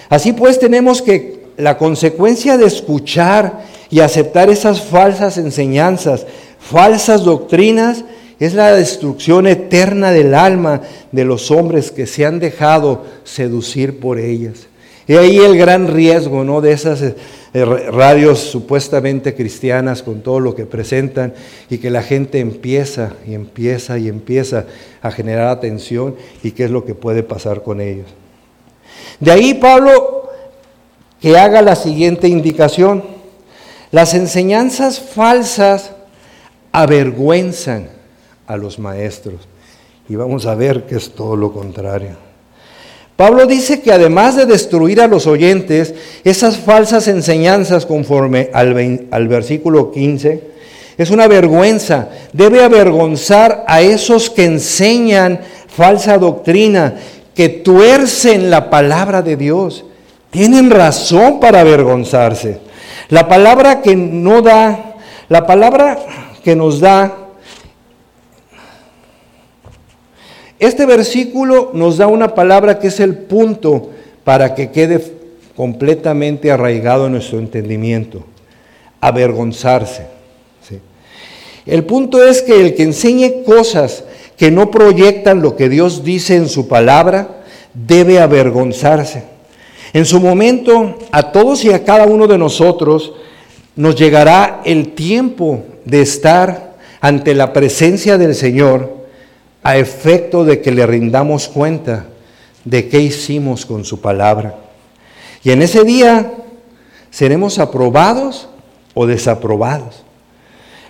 Así 0.09 0.33
pues 0.33 0.59
tenemos 0.59 1.01
que 1.01 1.38
la 1.59 1.77
consecuencia 1.77 2.57
de 2.57 2.65
escuchar 2.65 3.65
y 3.89 3.99
aceptar 3.99 4.49
esas 4.49 4.81
falsas 4.81 5.37
enseñanzas, 5.37 6.25
falsas 6.59 7.23
doctrinas, 7.23 8.05
es 8.39 8.53
la 8.53 8.73
destrucción 8.73 9.45
eterna 9.45 10.11
del 10.11 10.33
alma 10.33 10.81
de 11.11 11.25
los 11.25 11.51
hombres 11.51 11.91
que 11.91 12.07
se 12.07 12.25
han 12.25 12.39
dejado 12.39 13.03
seducir 13.25 13.99
por 13.99 14.17
ellas. 14.17 14.67
Y 15.07 15.15
ahí 15.15 15.37
el 15.37 15.57
gran 15.57 15.87
riesgo 15.87 16.43
¿no? 16.45 16.61
de 16.61 16.71
esas 16.71 17.01
eh, 17.01 17.65
radios 17.65 18.39
supuestamente 18.39 19.35
cristianas 19.35 20.03
con 20.03 20.21
todo 20.21 20.39
lo 20.39 20.55
que 20.55 20.65
presentan 20.65 21.33
y 21.69 21.79
que 21.79 21.89
la 21.89 22.03
gente 22.03 22.39
empieza 22.39 23.13
y 23.27 23.33
empieza 23.33 23.97
y 23.97 24.07
empieza 24.07 24.65
a 25.01 25.11
generar 25.11 25.47
atención 25.47 26.15
y 26.43 26.51
qué 26.51 26.65
es 26.65 26.71
lo 26.71 26.85
que 26.85 26.95
puede 26.95 27.23
pasar 27.23 27.63
con 27.63 27.81
ellos. 27.81 28.07
De 29.19 29.31
ahí 29.31 29.55
Pablo 29.55 30.18
que 31.21 31.37
haga 31.37 31.61
la 31.61 31.75
siguiente 31.75 32.27
indicación. 32.27 33.03
Las 33.91 34.13
enseñanzas 34.13 34.99
falsas 34.99 35.91
avergüenzan 36.71 37.89
a 38.47 38.57
los 38.57 38.79
maestros. 38.79 39.47
Y 40.07 40.15
vamos 40.15 40.45
a 40.45 40.55
ver 40.55 40.85
que 40.85 40.95
es 40.95 41.11
todo 41.11 41.35
lo 41.35 41.53
contrario. 41.53 42.29
Pablo 43.19 43.45
dice 43.45 43.81
que 43.81 43.91
además 43.91 44.37
de 44.37 44.45
destruir 44.45 45.01
a 45.01 45.07
los 45.07 45.27
oyentes, 45.27 45.93
esas 46.23 46.55
falsas 46.55 47.07
enseñanzas 47.09 47.85
conforme 47.85 48.49
al, 48.53 49.27
versículo 49.27 49.91
15, 49.91 50.41
es 50.97 51.09
una 51.11 51.27
vergüenza. 51.27 52.07
Debe 52.31 52.63
avergonzar 52.63 53.65
a 53.67 53.81
esos 53.81 54.29
que 54.29 54.45
enseñan 54.45 55.41
falsa 55.67 56.17
doctrina, 56.17 56.95
que 57.35 57.49
tuercen 57.49 58.49
la 58.49 58.69
palabra 58.69 59.21
de 59.21 59.35
Dios. 59.35 59.83
Tienen 60.31 60.69
razón 60.69 61.39
para 61.39 61.61
avergonzarse. 61.61 62.59
La 63.09 63.27
palabra 63.27 63.81
que 63.81 63.95
no 63.95 64.41
da, 64.41 64.95
la 65.27 65.47
palabra 65.47 65.97
que 66.43 66.55
nos 66.55 66.79
da 66.79 67.29
Este 70.59 70.85
versículo 70.85 71.71
nos 71.73 71.97
da 71.97 72.07
una 72.07 72.35
palabra 72.35 72.79
que 72.79 72.87
es 72.87 72.99
el 72.99 73.17
punto 73.17 73.91
para 74.25 74.55
que 74.55 74.71
quede 74.71 75.01
completamente 75.55 76.51
arraigado 76.51 77.05
en 77.05 77.13
nuestro 77.13 77.39
entendimiento. 77.39 78.25
Avergonzarse. 78.99 80.07
El 81.65 81.85
punto 81.85 82.25
es 82.25 82.41
que 82.41 82.59
el 82.59 82.75
que 82.75 82.83
enseñe 82.83 83.43
cosas 83.45 84.03
que 84.35 84.51
no 84.51 84.69
proyectan 84.69 85.41
lo 85.41 85.55
que 85.55 85.69
Dios 85.69 86.03
dice 86.03 86.35
en 86.35 86.49
su 86.49 86.67
palabra, 86.67 87.43
debe 87.73 88.19
avergonzarse. 88.19 89.23
En 89.93 90.05
su 90.05 90.19
momento, 90.19 90.97
a 91.11 91.31
todos 91.31 91.63
y 91.65 91.71
a 91.71 91.83
cada 91.83 92.05
uno 92.05 92.27
de 92.27 92.37
nosotros 92.37 93.13
nos 93.75 93.95
llegará 93.95 94.61
el 94.65 94.93
tiempo 94.93 95.63
de 95.85 96.01
estar 96.01 96.77
ante 97.01 97.33
la 97.33 97.53
presencia 97.53 98.17
del 98.17 98.35
Señor 98.35 98.97
a 99.63 99.77
efecto 99.77 100.45
de 100.45 100.61
que 100.61 100.71
le 100.71 100.85
rindamos 100.85 101.47
cuenta 101.47 102.07
de 102.65 102.87
qué 102.87 102.99
hicimos 102.99 103.65
con 103.65 103.83
su 103.85 103.99
palabra. 103.99 104.55
Y 105.43 105.51
en 105.51 105.61
ese 105.61 105.83
día 105.83 106.33
seremos 107.09 107.59
aprobados 107.59 108.49
o 108.93 109.07
desaprobados. 109.07 110.03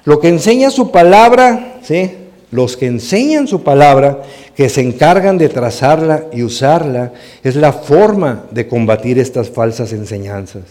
Lo 0.04 0.20
que 0.20 0.30
enseña 0.30 0.72
su 0.72 0.91
palabra, 0.91 1.80
¿sí? 1.84 2.12
Los 2.52 2.78
que 2.78 2.88
enseñan 2.88 3.47
su 3.47 3.62
palabra, 3.62 4.24
que 4.56 4.70
se 4.70 4.82
encargan 4.82 5.38
de 5.38 5.50
trazarla 5.50 6.26
y 6.34 6.43
usarla, 6.43 7.14
es 7.43 7.56
la 7.56 7.74
forma 7.74 8.45
de 8.52 8.68
combatir 8.68 9.20
estas 9.20 9.50
falsas 9.50 9.93
enseñanzas. 9.93 10.64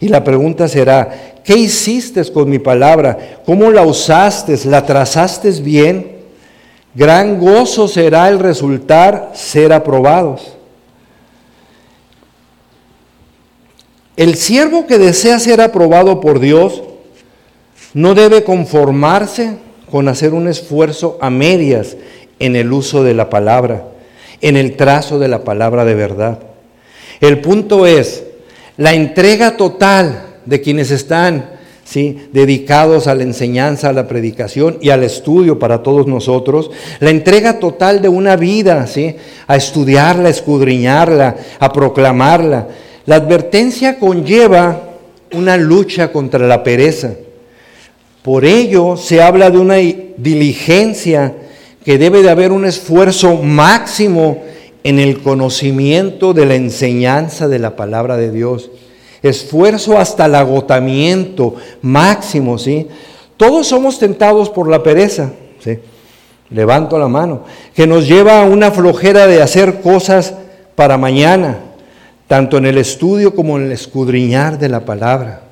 Y 0.00 0.08
la 0.08 0.24
pregunta 0.24 0.66
será, 0.66 1.40
¿qué 1.44 1.56
hiciste 1.56 2.24
con 2.32 2.50
mi 2.50 2.58
palabra? 2.58 3.40
¿Cómo 3.46 3.70
la 3.70 3.82
usaste? 3.82 4.58
¿La 4.64 4.84
trazaste 4.84 5.50
bien? 5.62 6.14
Gran 6.94 7.38
gozo 7.38 7.88
será 7.88 8.28
el 8.28 8.38
resultar 8.38 9.32
ser 9.34 9.72
aprobados. 9.72 10.54
El 14.16 14.36
siervo 14.36 14.86
que 14.86 14.98
desea 14.98 15.40
ser 15.40 15.60
aprobado 15.60 16.20
por 16.20 16.38
Dios 16.38 16.82
no 17.94 18.14
debe 18.14 18.44
conformarse 18.44 19.56
con 19.90 20.08
hacer 20.08 20.34
un 20.34 20.48
esfuerzo 20.48 21.18
a 21.20 21.30
medias 21.30 21.96
en 22.38 22.56
el 22.56 22.72
uso 22.72 23.04
de 23.04 23.14
la 23.14 23.30
palabra, 23.30 23.84
en 24.40 24.56
el 24.56 24.76
trazo 24.76 25.18
de 25.18 25.28
la 25.28 25.44
palabra 25.44 25.84
de 25.84 25.94
verdad. 25.94 26.38
El 27.20 27.40
punto 27.40 27.86
es 27.86 28.24
la 28.76 28.94
entrega 28.94 29.56
total 29.56 30.26
de 30.44 30.60
quienes 30.60 30.90
están 30.90 31.50
¿sí? 31.84 32.28
dedicados 32.32 33.06
a 33.06 33.14
la 33.14 33.22
enseñanza, 33.22 33.90
a 33.90 33.92
la 33.92 34.08
predicación 34.08 34.78
y 34.80 34.90
al 34.90 35.04
estudio 35.04 35.58
para 35.58 35.82
todos 35.82 36.06
nosotros, 36.06 36.70
la 37.00 37.10
entrega 37.10 37.58
total 37.58 38.02
de 38.02 38.08
una 38.08 38.36
vida, 38.36 38.86
¿sí? 38.86 39.16
a 39.46 39.56
estudiarla, 39.56 40.28
a 40.28 40.32
escudriñarla, 40.32 41.36
a 41.58 41.72
proclamarla. 41.72 42.68
La 43.06 43.16
advertencia 43.16 43.98
conlleva 43.98 44.94
una 45.32 45.56
lucha 45.56 46.10
contra 46.10 46.46
la 46.46 46.62
pereza. 46.62 47.12
Por 48.24 48.44
ello 48.44 48.96
se 48.96 49.22
habla 49.22 49.50
de 49.50 49.58
una 49.58 49.76
diligencia 50.16 51.34
que 51.84 51.98
debe 51.98 52.22
de 52.22 52.30
haber 52.30 52.50
un 52.50 52.64
esfuerzo 52.64 53.36
máximo 53.36 54.42
en 54.82 54.98
el 54.98 55.22
conocimiento 55.22 56.34
de 56.34 56.46
la 56.46 56.56
enseñanza 56.56 57.46
de 57.46 57.60
la 57.60 57.76
palabra 57.76 58.16
de 58.16 58.32
Dios 58.32 58.70
esfuerzo 59.28 59.98
hasta 59.98 60.26
el 60.26 60.34
agotamiento 60.34 61.54
máximo, 61.80 62.58
¿sí? 62.58 62.88
Todos 63.36 63.66
somos 63.66 63.98
tentados 63.98 64.50
por 64.50 64.68
la 64.68 64.82
pereza, 64.82 65.32
¿sí? 65.60 65.78
Levanto 66.50 66.98
la 66.98 67.08
mano, 67.08 67.44
que 67.74 67.86
nos 67.86 68.06
lleva 68.06 68.42
a 68.42 68.46
una 68.46 68.70
flojera 68.70 69.26
de 69.26 69.42
hacer 69.42 69.80
cosas 69.80 70.34
para 70.74 70.98
mañana, 70.98 71.58
tanto 72.28 72.58
en 72.58 72.66
el 72.66 72.76
estudio 72.76 73.34
como 73.34 73.56
en 73.56 73.64
el 73.64 73.72
escudriñar 73.72 74.58
de 74.58 74.68
la 74.68 74.84
palabra. 74.84 75.43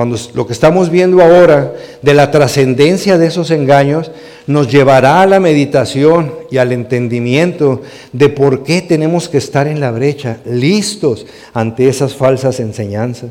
Cuando 0.00 0.16
lo 0.32 0.46
que 0.46 0.54
estamos 0.54 0.88
viendo 0.88 1.20
ahora 1.20 1.74
de 2.00 2.14
la 2.14 2.30
trascendencia 2.30 3.18
de 3.18 3.26
esos 3.26 3.50
engaños 3.50 4.10
nos 4.46 4.72
llevará 4.72 5.20
a 5.20 5.26
la 5.26 5.40
meditación 5.40 6.32
y 6.50 6.56
al 6.56 6.72
entendimiento 6.72 7.82
de 8.14 8.30
por 8.30 8.62
qué 8.62 8.80
tenemos 8.80 9.28
que 9.28 9.36
estar 9.36 9.66
en 9.66 9.78
la 9.78 9.90
brecha, 9.90 10.38
listos 10.46 11.26
ante 11.52 11.86
esas 11.86 12.14
falsas 12.14 12.60
enseñanzas. 12.60 13.28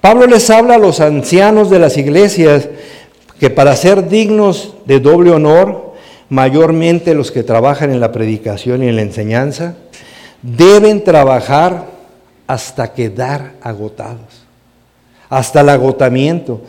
Pablo 0.00 0.28
les 0.28 0.50
habla 0.50 0.76
a 0.76 0.78
los 0.78 1.00
ancianos 1.00 1.68
de 1.68 1.80
las 1.80 1.96
iglesias 1.96 2.68
que 3.40 3.50
para 3.50 3.74
ser 3.74 4.08
dignos 4.08 4.74
de 4.84 5.00
doble 5.00 5.32
honor, 5.32 5.94
mayormente 6.28 7.12
los 7.12 7.32
que 7.32 7.42
trabajan 7.42 7.90
en 7.90 7.98
la 7.98 8.12
predicación 8.12 8.84
y 8.84 8.88
en 8.88 8.94
la 8.94 9.02
enseñanza, 9.02 9.74
deben 10.42 11.02
trabajar 11.02 11.86
hasta 12.46 12.92
quedar 12.94 13.54
agotados 13.60 14.45
hasta 15.28 15.60
el 15.60 15.68
agotamiento. 15.68 16.60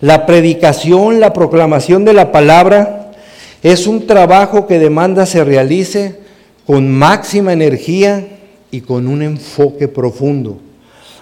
La 0.00 0.26
predicación, 0.26 1.20
la 1.20 1.32
proclamación 1.32 2.04
de 2.04 2.12
la 2.12 2.32
palabra 2.32 3.12
es 3.62 3.86
un 3.86 4.06
trabajo 4.06 4.66
que 4.66 4.78
demanda 4.78 5.26
se 5.26 5.42
realice 5.42 6.20
con 6.66 6.90
máxima 6.90 7.52
energía 7.52 8.26
y 8.70 8.80
con 8.80 9.06
un 9.06 9.22
enfoque 9.22 9.88
profundo. 9.88 10.58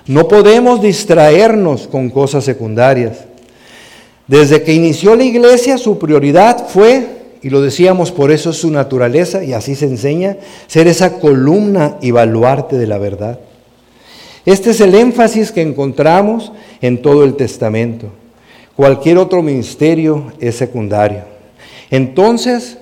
No 0.07 0.29
podemos 0.29 0.83
distraernos 0.83 1.87
con 1.87 2.11
cosas 2.11 2.45
secundarias. 2.45 3.25
Desde 4.27 4.63
que 4.63 4.75
inició 4.75 5.15
la 5.17 5.25
iglesia, 5.25 5.79
su 5.79 5.99
prioridad 5.99 6.67
fue, 6.69 7.07
y 7.43 7.51
lo 7.51 7.61
decíamos, 7.61 8.11
por 8.11 8.31
eso 8.31 8.51
es 8.51 8.57
su 8.57 8.71
naturaleza, 8.71 9.45
y 9.45 9.53
así 9.53 9.75
se 9.75 9.87
enseña, 9.87 10.37
ser 10.67 10.89
esa 10.89 11.19
columna 11.21 11.97
y 12.01 12.11
baluarte 12.11 12.77
de 12.77 12.87
la 12.87 12.99
verdad. 12.99 13.39
Este 14.45 14.71
es 14.71 14.81
el 14.81 14.95
énfasis 14.95 15.51
que 15.51 15.63
encontramos 15.63 16.53
en 16.81 17.01
todo 17.01 17.25
el 17.25 17.35
Testamento. 17.35 18.09
Cualquier 18.77 19.19
otro 19.19 19.43
ministerio 19.43 20.33
es 20.41 20.57
secundario. 20.57 21.23
Entonces, 21.91 22.79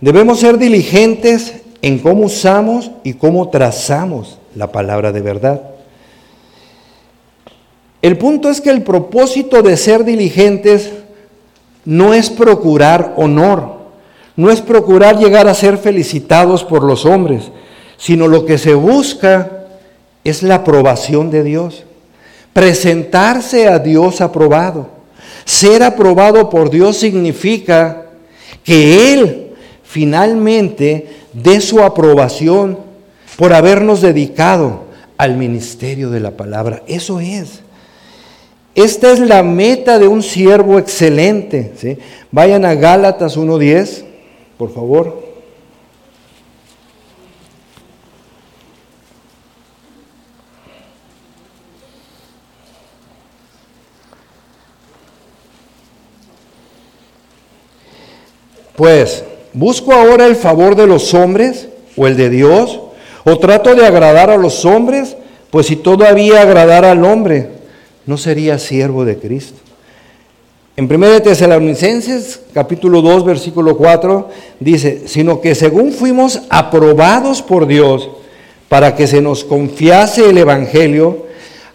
debemos 0.00 0.40
ser 0.40 0.58
diligentes 0.58 1.62
en 1.80 1.98
cómo 1.98 2.24
usamos 2.24 2.90
y 3.04 3.14
cómo 3.14 3.48
trazamos 3.48 4.38
la 4.54 4.70
palabra 4.70 5.12
de 5.12 5.20
verdad. 5.22 5.62
El 8.02 8.18
punto 8.18 8.50
es 8.50 8.60
que 8.60 8.70
el 8.70 8.82
propósito 8.82 9.62
de 9.62 9.76
ser 9.76 10.04
diligentes 10.04 10.92
no 11.84 12.14
es 12.14 12.30
procurar 12.30 13.14
honor, 13.16 13.76
no 14.36 14.50
es 14.50 14.60
procurar 14.60 15.18
llegar 15.18 15.48
a 15.48 15.54
ser 15.54 15.78
felicitados 15.78 16.64
por 16.64 16.82
los 16.82 17.06
hombres, 17.06 17.50
sino 17.96 18.26
lo 18.26 18.44
que 18.44 18.58
se 18.58 18.74
busca 18.74 19.61
es 20.24 20.42
la 20.42 20.56
aprobación 20.56 21.30
de 21.30 21.42
Dios. 21.42 21.84
Presentarse 22.52 23.68
a 23.68 23.78
Dios 23.78 24.20
aprobado. 24.20 24.88
Ser 25.44 25.82
aprobado 25.82 26.50
por 26.50 26.70
Dios 26.70 26.96
significa 26.96 28.06
que 28.62 29.12
Él 29.12 29.52
finalmente 29.82 31.08
dé 31.32 31.60
su 31.60 31.82
aprobación 31.82 32.78
por 33.36 33.52
habernos 33.52 34.00
dedicado 34.00 34.84
al 35.16 35.36
ministerio 35.36 36.10
de 36.10 36.20
la 36.20 36.32
palabra. 36.32 36.82
Eso 36.86 37.20
es. 37.20 37.60
Esta 38.74 39.12
es 39.12 39.20
la 39.20 39.42
meta 39.42 39.98
de 39.98 40.08
un 40.08 40.22
siervo 40.22 40.78
excelente. 40.78 41.72
¿sí? 41.76 41.98
Vayan 42.30 42.64
a 42.64 42.74
Gálatas 42.74 43.36
1.10, 43.36 44.04
por 44.56 44.72
favor. 44.72 45.21
Pues, 58.76 59.24
¿busco 59.52 59.92
ahora 59.92 60.26
el 60.26 60.36
favor 60.36 60.76
de 60.76 60.86
los 60.86 61.12
hombres 61.14 61.68
o 61.96 62.06
el 62.06 62.16
de 62.16 62.30
Dios? 62.30 62.80
¿O 63.24 63.38
trato 63.38 63.74
de 63.74 63.86
agradar 63.86 64.30
a 64.30 64.36
los 64.36 64.64
hombres? 64.64 65.16
Pues 65.50 65.66
si 65.66 65.76
todavía 65.76 66.40
agradar 66.40 66.84
al 66.84 67.04
hombre, 67.04 67.50
no 68.06 68.16
sería 68.16 68.58
siervo 68.58 69.04
de 69.04 69.18
Cristo. 69.18 69.60
En 70.74 70.90
1 70.90 71.20
Tesalonicenses, 71.20 72.40
capítulo 72.54 73.02
2, 73.02 73.26
versículo 73.26 73.76
4, 73.76 74.30
dice, 74.58 75.02
sino 75.06 75.42
que 75.42 75.54
según 75.54 75.92
fuimos 75.92 76.40
aprobados 76.48 77.42
por 77.42 77.66
Dios 77.66 78.08
para 78.70 78.96
que 78.96 79.06
se 79.06 79.20
nos 79.20 79.44
confiase 79.44 80.30
el 80.30 80.38
Evangelio, 80.38 81.26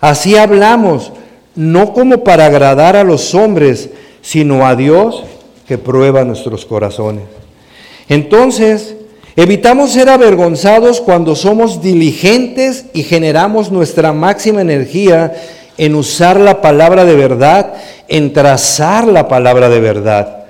así 0.02 0.36
hablamos, 0.36 1.12
no 1.56 1.94
como 1.94 2.24
para 2.24 2.48
agradar 2.48 2.96
a 2.96 3.04
los 3.04 3.36
hombres, 3.36 3.92
sino 4.24 4.66
a 4.66 4.76
Dios 4.76 5.24
que 5.68 5.78
prueba 5.78 6.24
nuestros 6.24 6.66
corazones. 6.66 7.24
Entonces, 8.10 8.96
evitamos 9.36 9.92
ser 9.92 10.10
avergonzados 10.10 11.02
cuando 11.02 11.36
somos 11.36 11.82
diligentes 11.82 12.86
y 12.94 13.04
generamos 13.04 13.72
nuestra 13.72 14.14
máxima 14.14 14.62
energía 14.62 15.36
en 15.78 15.96
usar 15.96 16.40
la 16.40 16.62
palabra 16.62 17.06
de 17.06 17.16
verdad, 17.16 17.74
en 18.08 18.34
trazar 18.34 19.08
la 19.08 19.28
palabra 19.28 19.70
de 19.70 19.80
verdad. 19.80 20.46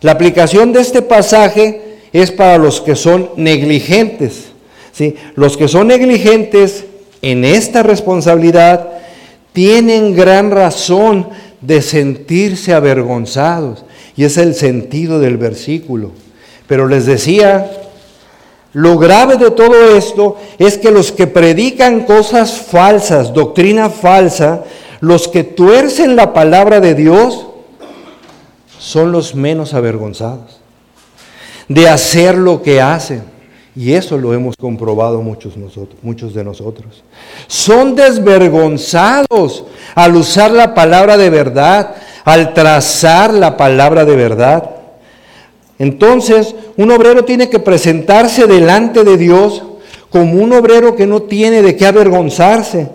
La 0.00 0.12
aplicación 0.12 0.72
de 0.72 0.80
este 0.80 1.02
pasaje 1.02 1.98
es 2.12 2.30
para 2.30 2.58
los 2.58 2.80
que 2.80 2.94
son 2.94 3.30
negligentes. 3.36 4.52
¿sí? 4.92 5.16
Los 5.34 5.56
que 5.56 5.66
son 5.66 5.88
negligentes 5.88 6.84
en 7.22 7.44
esta 7.44 7.82
responsabilidad 7.82 8.88
tienen 9.52 10.14
gran 10.14 10.50
razón 10.50 11.28
de 11.60 11.82
sentirse 11.82 12.72
avergonzados. 12.72 13.84
Y 14.18 14.24
es 14.24 14.36
el 14.36 14.56
sentido 14.56 15.20
del 15.20 15.36
versículo. 15.36 16.10
Pero 16.66 16.88
les 16.88 17.06
decía, 17.06 17.70
lo 18.72 18.98
grave 18.98 19.36
de 19.36 19.52
todo 19.52 19.96
esto 19.96 20.36
es 20.58 20.76
que 20.76 20.90
los 20.90 21.12
que 21.12 21.28
predican 21.28 22.00
cosas 22.00 22.58
falsas, 22.58 23.32
doctrina 23.32 23.90
falsa, 23.90 24.64
los 24.98 25.28
que 25.28 25.44
tuercen 25.44 26.16
la 26.16 26.32
palabra 26.32 26.80
de 26.80 26.96
Dios, 26.96 27.46
son 28.76 29.12
los 29.12 29.36
menos 29.36 29.72
avergonzados 29.72 30.58
de 31.68 31.88
hacer 31.88 32.36
lo 32.36 32.60
que 32.60 32.80
hacen. 32.80 33.22
Y 33.76 33.92
eso 33.92 34.18
lo 34.18 34.34
hemos 34.34 34.56
comprobado 34.56 35.22
muchos, 35.22 35.56
nosotros, 35.56 36.00
muchos 36.02 36.34
de 36.34 36.42
nosotros. 36.42 37.04
Son 37.46 37.94
desvergonzados 37.94 39.62
al 39.94 40.16
usar 40.16 40.50
la 40.50 40.74
palabra 40.74 41.16
de 41.16 41.30
verdad, 41.30 41.94
al 42.32 42.52
trazar 42.52 43.32
la 43.32 43.56
palabra 43.56 44.04
de 44.04 44.14
verdad. 44.14 44.70
Entonces, 45.78 46.54
un 46.76 46.90
obrero 46.90 47.24
tiene 47.24 47.48
que 47.48 47.58
presentarse 47.58 48.46
delante 48.46 49.02
de 49.02 49.16
Dios 49.16 49.62
como 50.10 50.42
un 50.42 50.52
obrero 50.52 50.94
que 50.94 51.06
no 51.06 51.22
tiene 51.22 51.62
de 51.62 51.76
qué 51.76 51.86
avergonzarse. 51.86 52.88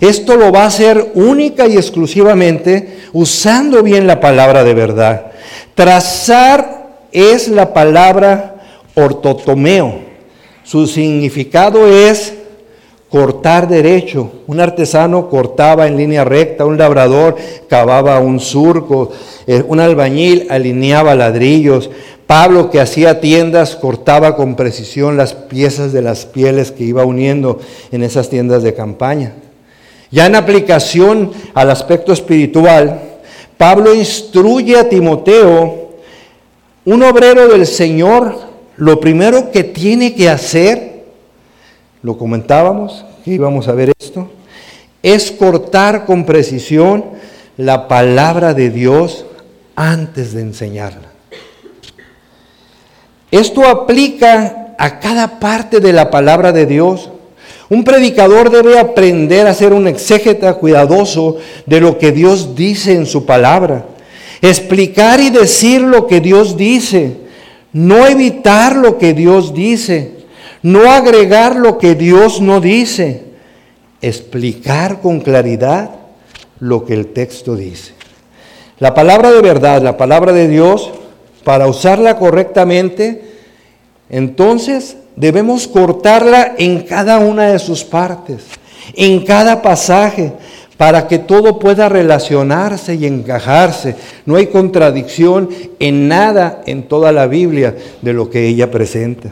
Esto 0.00 0.36
lo 0.36 0.50
va 0.50 0.64
a 0.64 0.66
hacer 0.66 1.12
única 1.14 1.68
y 1.68 1.76
exclusivamente 1.76 3.00
usando 3.12 3.82
bien 3.84 4.08
la 4.08 4.18
palabra 4.18 4.64
de 4.64 4.74
verdad. 4.74 5.26
Trazar 5.76 6.88
es 7.12 7.46
la 7.46 7.72
palabra 7.72 8.56
ortotomeo. 8.94 10.00
Su 10.64 10.88
significado 10.88 11.86
es 11.86 12.34
cortar 13.10 13.68
derecho. 13.68 14.30
Un 14.46 14.60
artesano 14.60 15.28
cortaba 15.28 15.86
en 15.86 15.96
línea 15.96 16.24
recta, 16.24 16.64
un 16.64 16.78
labrador 16.78 17.36
cavaba 17.68 18.20
un 18.20 18.38
surco, 18.40 19.10
eh, 19.46 19.64
un 19.66 19.80
albañil 19.80 20.46
alineaba 20.48 21.14
ladrillos. 21.14 21.90
Pablo 22.26 22.70
que 22.70 22.80
hacía 22.80 23.20
tiendas 23.20 23.74
cortaba 23.74 24.36
con 24.36 24.54
precisión 24.54 25.16
las 25.16 25.34
piezas 25.34 25.92
de 25.92 26.02
las 26.02 26.26
pieles 26.26 26.70
que 26.70 26.84
iba 26.84 27.04
uniendo 27.04 27.58
en 27.90 28.04
esas 28.04 28.30
tiendas 28.30 28.62
de 28.62 28.74
campaña. 28.74 29.34
Ya 30.12 30.26
en 30.26 30.36
aplicación 30.36 31.32
al 31.54 31.70
aspecto 31.70 32.12
espiritual, 32.12 33.00
Pablo 33.56 33.94
instruye 33.94 34.78
a 34.78 34.88
Timoteo, 34.88 35.90
un 36.84 37.02
obrero 37.02 37.48
del 37.48 37.66
Señor, 37.66 38.34
lo 38.76 39.00
primero 39.00 39.50
que 39.50 39.64
tiene 39.64 40.14
que 40.14 40.28
hacer 40.28 40.89
lo 42.02 42.16
comentábamos, 42.18 43.04
que 43.24 43.32
íbamos 43.32 43.68
a 43.68 43.72
ver 43.72 43.92
esto, 43.98 44.30
es 45.02 45.30
cortar 45.30 46.04
con 46.04 46.24
precisión 46.24 47.04
la 47.56 47.88
palabra 47.88 48.54
de 48.54 48.70
Dios 48.70 49.26
antes 49.76 50.32
de 50.32 50.42
enseñarla. 50.42 51.10
Esto 53.30 53.66
aplica 53.66 54.74
a 54.78 54.98
cada 54.98 55.38
parte 55.38 55.80
de 55.80 55.92
la 55.92 56.10
palabra 56.10 56.52
de 56.52 56.66
Dios. 56.66 57.10
Un 57.68 57.84
predicador 57.84 58.50
debe 58.50 58.78
aprender 58.78 59.46
a 59.46 59.54
ser 59.54 59.72
un 59.72 59.86
exégeta 59.86 60.54
cuidadoso 60.54 61.36
de 61.66 61.80
lo 61.80 61.98
que 61.98 62.12
Dios 62.12 62.56
dice 62.56 62.94
en 62.94 63.06
su 63.06 63.24
palabra. 63.26 63.86
Explicar 64.42 65.20
y 65.20 65.30
decir 65.30 65.82
lo 65.82 66.06
que 66.06 66.20
Dios 66.20 66.56
dice, 66.56 67.18
no 67.72 68.06
evitar 68.06 68.74
lo 68.74 68.98
que 68.98 69.12
Dios 69.12 69.54
dice. 69.54 70.19
No 70.62 70.90
agregar 70.90 71.56
lo 71.56 71.78
que 71.78 71.94
Dios 71.94 72.40
no 72.40 72.60
dice, 72.60 73.24
explicar 74.02 75.00
con 75.00 75.20
claridad 75.20 75.90
lo 76.58 76.84
que 76.84 76.94
el 76.94 77.06
texto 77.08 77.56
dice. 77.56 77.94
La 78.78 78.94
palabra 78.94 79.30
de 79.30 79.40
verdad, 79.40 79.82
la 79.82 79.96
palabra 79.96 80.32
de 80.32 80.48
Dios, 80.48 80.90
para 81.44 81.66
usarla 81.66 82.18
correctamente, 82.18 83.22
entonces 84.10 84.96
debemos 85.16 85.66
cortarla 85.66 86.54
en 86.58 86.82
cada 86.82 87.18
una 87.18 87.48
de 87.48 87.58
sus 87.58 87.84
partes, 87.84 88.42
en 88.94 89.24
cada 89.24 89.62
pasaje, 89.62 90.32
para 90.76 91.08
que 91.08 91.18
todo 91.18 91.58
pueda 91.58 91.90
relacionarse 91.90 92.94
y 92.94 93.06
encajarse. 93.06 93.96
No 94.24 94.36
hay 94.36 94.46
contradicción 94.46 95.50
en 95.78 96.08
nada 96.08 96.62
en 96.66 96.84
toda 96.84 97.12
la 97.12 97.26
Biblia 97.26 97.76
de 98.00 98.12
lo 98.14 98.30
que 98.30 98.46
ella 98.46 98.70
presenta. 98.70 99.30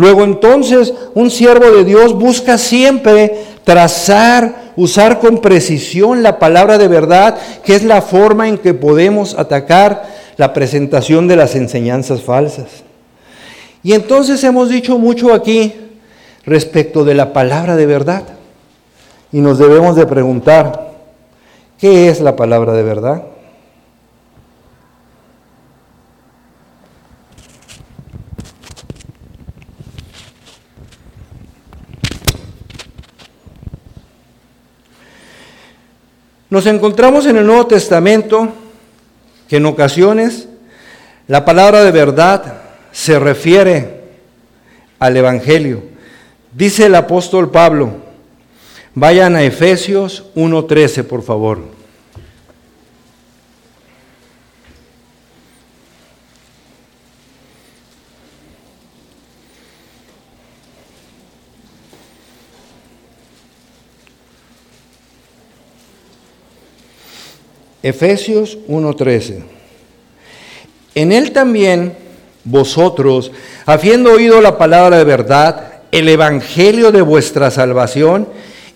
Luego 0.00 0.24
entonces 0.24 0.94
un 1.14 1.30
siervo 1.30 1.70
de 1.70 1.84
Dios 1.84 2.14
busca 2.14 2.56
siempre 2.56 3.44
trazar, 3.64 4.72
usar 4.74 5.20
con 5.20 5.42
precisión 5.42 6.22
la 6.22 6.38
palabra 6.38 6.78
de 6.78 6.88
verdad, 6.88 7.36
que 7.62 7.74
es 7.74 7.84
la 7.84 8.00
forma 8.00 8.48
en 8.48 8.56
que 8.56 8.72
podemos 8.72 9.38
atacar 9.38 10.04
la 10.38 10.54
presentación 10.54 11.28
de 11.28 11.36
las 11.36 11.54
enseñanzas 11.54 12.22
falsas. 12.22 12.82
Y 13.82 13.92
entonces 13.92 14.42
hemos 14.42 14.70
dicho 14.70 14.96
mucho 14.96 15.34
aquí 15.34 15.74
respecto 16.46 17.04
de 17.04 17.12
la 17.12 17.34
palabra 17.34 17.76
de 17.76 17.84
verdad. 17.84 18.22
Y 19.30 19.40
nos 19.40 19.58
debemos 19.58 19.96
de 19.96 20.06
preguntar, 20.06 20.92
¿qué 21.78 22.08
es 22.08 22.22
la 22.22 22.36
palabra 22.36 22.72
de 22.72 22.82
verdad? 22.84 23.24
Nos 36.50 36.66
encontramos 36.66 37.26
en 37.26 37.36
el 37.36 37.46
Nuevo 37.46 37.68
Testamento 37.68 38.48
que 39.48 39.58
en 39.58 39.66
ocasiones 39.66 40.48
la 41.28 41.44
palabra 41.44 41.84
de 41.84 41.92
verdad 41.92 42.54
se 42.90 43.20
refiere 43.20 44.00
al 44.98 45.16
Evangelio. 45.16 45.84
Dice 46.52 46.86
el 46.86 46.96
apóstol 46.96 47.52
Pablo, 47.52 47.92
vayan 48.96 49.36
a 49.36 49.44
Efesios 49.44 50.24
1.13 50.34 51.04
por 51.04 51.22
favor. 51.22 51.79
Efesios 67.82 68.58
1:13. 68.68 69.42
En 70.94 71.12
él 71.12 71.32
también, 71.32 71.94
vosotros, 72.44 73.32
habiendo 73.66 74.12
oído 74.12 74.40
la 74.40 74.58
palabra 74.58 74.98
de 74.98 75.04
verdad, 75.04 75.72
el 75.92 76.08
evangelio 76.08 76.92
de 76.92 77.02
vuestra 77.02 77.50
salvación, 77.50 78.28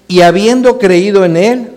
y 0.08 0.20
habiendo 0.20 0.78
creído 0.78 1.24
en 1.24 1.36
él, 1.36 1.70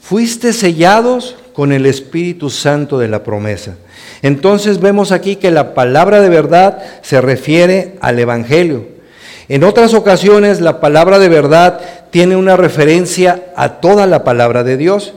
fuiste 0.00 0.52
sellados 0.52 1.36
con 1.54 1.72
el 1.72 1.86
Espíritu 1.86 2.50
Santo 2.50 2.98
de 2.98 3.08
la 3.08 3.22
promesa. 3.22 3.76
Entonces 4.22 4.80
vemos 4.80 5.12
aquí 5.12 5.36
que 5.36 5.50
la 5.50 5.74
palabra 5.74 6.20
de 6.20 6.28
verdad 6.28 6.82
se 7.02 7.20
refiere 7.20 7.96
al 8.00 8.18
Evangelio. 8.18 8.86
En 9.48 9.64
otras 9.64 9.92
ocasiones 9.94 10.60
la 10.60 10.80
palabra 10.80 11.18
de 11.18 11.28
verdad 11.28 11.80
tiene 12.10 12.36
una 12.36 12.56
referencia 12.56 13.44
a 13.56 13.80
toda 13.80 14.06
la 14.06 14.24
palabra 14.24 14.64
de 14.64 14.76
Dios. 14.76 15.14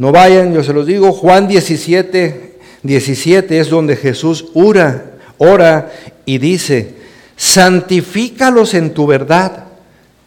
No 0.00 0.12
vayan, 0.12 0.54
yo 0.54 0.64
se 0.64 0.72
los 0.72 0.86
digo, 0.86 1.12
Juan 1.12 1.46
17, 1.46 2.54
17 2.84 3.60
es 3.60 3.68
donde 3.68 3.96
Jesús 3.96 4.46
ora, 4.54 5.10
ora 5.36 5.90
y 6.24 6.38
dice, 6.38 6.94
santifícalos 7.36 8.72
en 8.72 8.94
tu 8.94 9.06
verdad, 9.06 9.64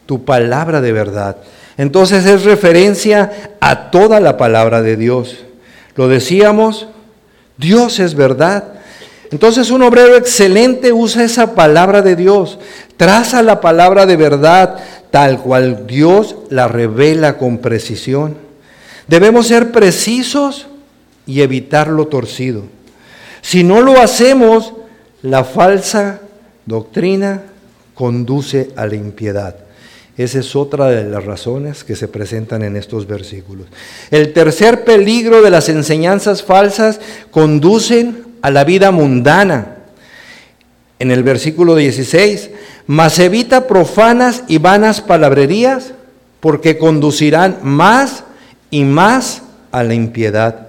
tu 0.06 0.26
palabra 0.26 0.80
de 0.80 0.92
verdad. 0.92 1.38
Entonces 1.76 2.28
es 2.28 2.44
referencia 2.44 3.56
a 3.60 3.90
toda 3.90 4.20
la 4.20 4.38
palabra 4.38 4.84
de 4.84 4.96
Dios. 4.96 5.38
Lo 5.96 6.08
decíamos, 6.08 6.88
Dios 7.58 8.00
es 8.00 8.14
verdad. 8.14 8.74
Entonces 9.32 9.72
un 9.72 9.82
obrero 9.82 10.18
excelente 10.18 10.94
usa 10.94 11.24
esa 11.24 11.56
palabra 11.56 12.04
de 12.04 12.16
Dios, 12.16 12.60
traza 12.96 13.42
la 13.42 13.60
palabra 13.60 14.06
de 14.06 14.18
verdad 14.18 14.78
tal 15.10 15.40
cual 15.40 15.88
Dios 15.88 16.36
la 16.52 16.68
revela 16.68 17.40
con 17.40 17.58
precisión. 17.58 18.53
Debemos 19.08 19.48
ser 19.48 19.72
precisos 19.72 20.68
y 21.26 21.42
evitar 21.42 21.88
lo 21.88 22.08
torcido. 22.08 22.64
Si 23.42 23.64
no 23.64 23.82
lo 23.82 24.00
hacemos, 24.00 24.74
la 25.22 25.44
falsa 25.44 26.22
doctrina 26.66 27.44
conduce 27.94 28.72
a 28.76 28.86
la 28.86 28.96
impiedad. 28.96 29.56
Esa 30.16 30.40
es 30.40 30.56
otra 30.56 30.88
de 30.88 31.06
las 31.06 31.26
razones 31.26 31.84
que 31.84 31.96
se 31.96 32.08
presentan 32.08 32.64
en 32.64 32.78
estos 32.78 33.08
versículos. 33.08 33.66
El 34.12 34.32
tercer 34.32 34.84
peligro 34.84 35.42
de 35.42 35.50
las 35.50 35.70
enseñanzas 35.70 36.44
falsas 36.44 37.00
conducen 37.32 38.24
a 38.42 38.52
la 38.52 38.64
vida 38.64 38.92
mundana. 38.92 39.78
En 41.00 41.10
el 41.10 41.24
versículo 41.24 41.76
16, 41.76 42.52
mas 42.86 43.18
evita 43.18 43.68
profanas 43.68 44.44
y 44.48 44.60
vanas 44.60 45.02
palabrerías, 45.02 45.94
porque 46.40 46.78
conducirán 46.78 47.58
más 47.64 48.24
y 48.74 48.86
más 48.86 49.44
a 49.72 49.84
la 49.84 49.94
impiedad. 49.94 50.68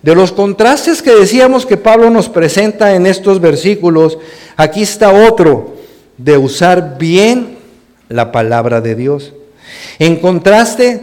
De 0.00 0.14
los 0.14 0.32
contrastes 0.32 1.02
que 1.02 1.14
decíamos 1.14 1.66
que 1.66 1.76
Pablo 1.76 2.08
nos 2.08 2.30
presenta 2.30 2.94
en 2.94 3.04
estos 3.04 3.38
versículos, 3.38 4.16
aquí 4.56 4.80
está 4.80 5.12
otro, 5.12 5.76
de 6.16 6.38
usar 6.38 6.96
bien 6.98 7.58
la 8.08 8.32
palabra 8.32 8.80
de 8.80 8.94
Dios. 8.94 9.34
En 9.98 10.16
contraste, 10.16 11.02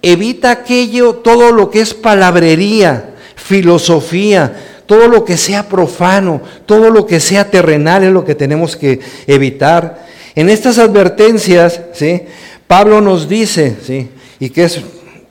evita 0.00 0.50
aquello, 0.50 1.16
todo 1.16 1.52
lo 1.52 1.70
que 1.70 1.82
es 1.82 1.92
palabrería, 1.92 3.10
filosofía, 3.36 4.56
todo 4.86 5.08
lo 5.08 5.26
que 5.26 5.36
sea 5.36 5.68
profano, 5.68 6.40
todo 6.64 6.88
lo 6.88 7.04
que 7.04 7.20
sea 7.20 7.50
terrenal 7.50 8.02
es 8.02 8.12
lo 8.12 8.24
que 8.24 8.34
tenemos 8.34 8.76
que 8.78 9.00
evitar. 9.26 10.06
En 10.34 10.48
estas 10.48 10.78
advertencias, 10.78 11.82
¿sí? 11.92 12.22
Pablo 12.66 13.02
nos 13.02 13.28
dice, 13.28 13.76
¿sí? 13.86 14.08
y 14.40 14.48
que 14.48 14.64
es 14.64 14.80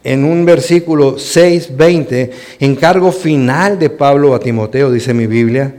en 0.03 0.23
un 0.23 0.45
versículo 0.45 1.19
6, 1.19 1.75
20, 1.75 2.31
encargo 2.59 3.11
final 3.11 3.77
de 3.77 3.89
Pablo 3.89 4.33
a 4.33 4.39
Timoteo, 4.39 4.91
dice 4.91 5.13
mi 5.13 5.27
Biblia. 5.27 5.73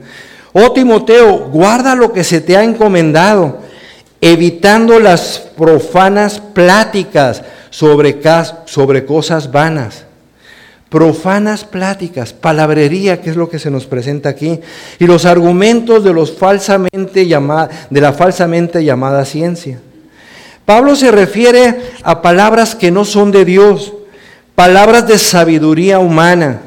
Oh 0.53 0.73
Timoteo, 0.73 1.49
guarda 1.51 1.95
lo 1.95 2.13
que 2.13 2.25
se 2.25 2.41
te 2.41 2.57
ha 2.57 2.65
encomendado 2.65 3.71
evitando 4.21 5.01
las 5.01 5.39
profanas 5.57 6.41
pláticas 6.41 7.43
sobre, 7.71 8.21
cosas 9.07 9.51
vanas. 9.51 10.05
Profanas 10.89 11.65
pláticas, 11.65 12.33
palabrería, 12.33 13.21
que 13.21 13.31
es 13.31 13.37
lo 13.37 13.49
que 13.49 13.61
se 13.61 13.71
nos 13.71 13.87
presenta 13.87 14.29
aquí, 14.29 14.61
y 14.99 15.07
los 15.07 15.25
argumentos 15.25 16.03
de, 16.03 16.13
los 16.13 16.33
falsamente 16.33 17.25
de 17.25 18.01
la 18.01 18.13
falsamente 18.13 18.85
llamada 18.85 19.25
ciencia. 19.25 19.81
Pablo 20.65 20.97
se 20.97 21.13
refiere 21.13 21.77
a 22.03 22.21
palabras 22.23 22.75
que 22.75 22.91
no 22.91 23.05
son 23.05 23.31
de 23.31 23.45
Dios, 23.45 23.93
palabras 24.61 25.09
de 25.09 25.17
sabiduría 25.17 26.01
humana, 26.01 26.61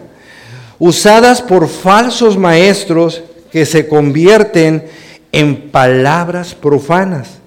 usadas 0.79 1.43
por 1.43 1.67
falsos 1.67 2.39
maestros 2.39 3.21
que 3.51 3.67
se 3.67 3.87
convierten 3.87 4.85
en 5.31 5.69
palabras 5.69 6.55
profanas 6.55 7.43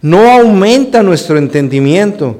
no 0.00 0.30
aumenta 0.30 1.02
nuestro 1.02 1.38
entendimiento, 1.38 2.38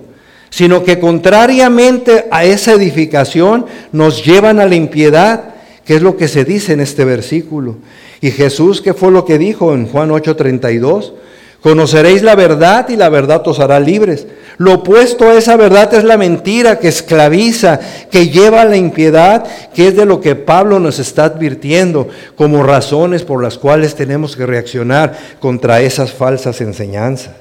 sino 0.48 0.84
que 0.84 1.00
contrariamente 1.00 2.26
a 2.30 2.44
esa 2.44 2.70
edificación 2.70 3.66
nos 3.90 4.24
llevan 4.24 4.60
a 4.60 4.66
la 4.66 4.76
impiedad, 4.76 5.54
que 5.84 5.96
es 5.96 6.02
lo 6.02 6.16
que 6.16 6.28
se 6.28 6.44
dice 6.44 6.74
en 6.74 6.78
este 6.78 7.04
versículo. 7.04 7.78
Y 8.20 8.30
Jesús, 8.30 8.80
¿qué 8.80 8.94
fue 8.94 9.10
lo 9.10 9.24
que 9.24 9.38
dijo 9.38 9.74
en 9.74 9.88
Juan 9.88 10.10
8:32? 10.10 11.14
Conoceréis 11.62 12.22
la 12.22 12.34
verdad 12.34 12.88
y 12.88 12.96
la 12.96 13.10
verdad 13.10 13.46
os 13.46 13.60
hará 13.60 13.78
libres. 13.80 14.26
Lo 14.56 14.74
opuesto 14.74 15.28
a 15.28 15.34
esa 15.34 15.56
verdad 15.56 15.92
es 15.94 16.04
la 16.04 16.16
mentira 16.16 16.78
que 16.78 16.88
esclaviza, 16.88 17.80
que 18.10 18.28
lleva 18.28 18.62
a 18.62 18.66
la 18.66 18.76
impiedad, 18.76 19.44
que 19.74 19.88
es 19.88 19.96
de 19.96 20.06
lo 20.06 20.20
que 20.20 20.36
Pablo 20.36 20.78
nos 20.78 20.98
está 20.98 21.24
advirtiendo 21.24 22.08
como 22.34 22.62
razones 22.62 23.22
por 23.22 23.42
las 23.42 23.58
cuales 23.58 23.94
tenemos 23.94 24.36
que 24.36 24.46
reaccionar 24.46 25.18
contra 25.38 25.80
esas 25.80 26.12
falsas 26.12 26.60
enseñanzas. 26.60 27.32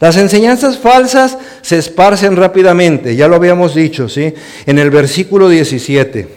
Las 0.00 0.16
enseñanzas 0.16 0.78
falsas 0.78 1.38
se 1.60 1.76
esparcen 1.78 2.36
rápidamente, 2.36 3.16
ya 3.16 3.26
lo 3.26 3.34
habíamos 3.34 3.74
dicho, 3.74 4.08
¿sí? 4.08 4.32
En 4.64 4.78
el 4.78 4.90
versículo 4.90 5.48
17. 5.48 6.28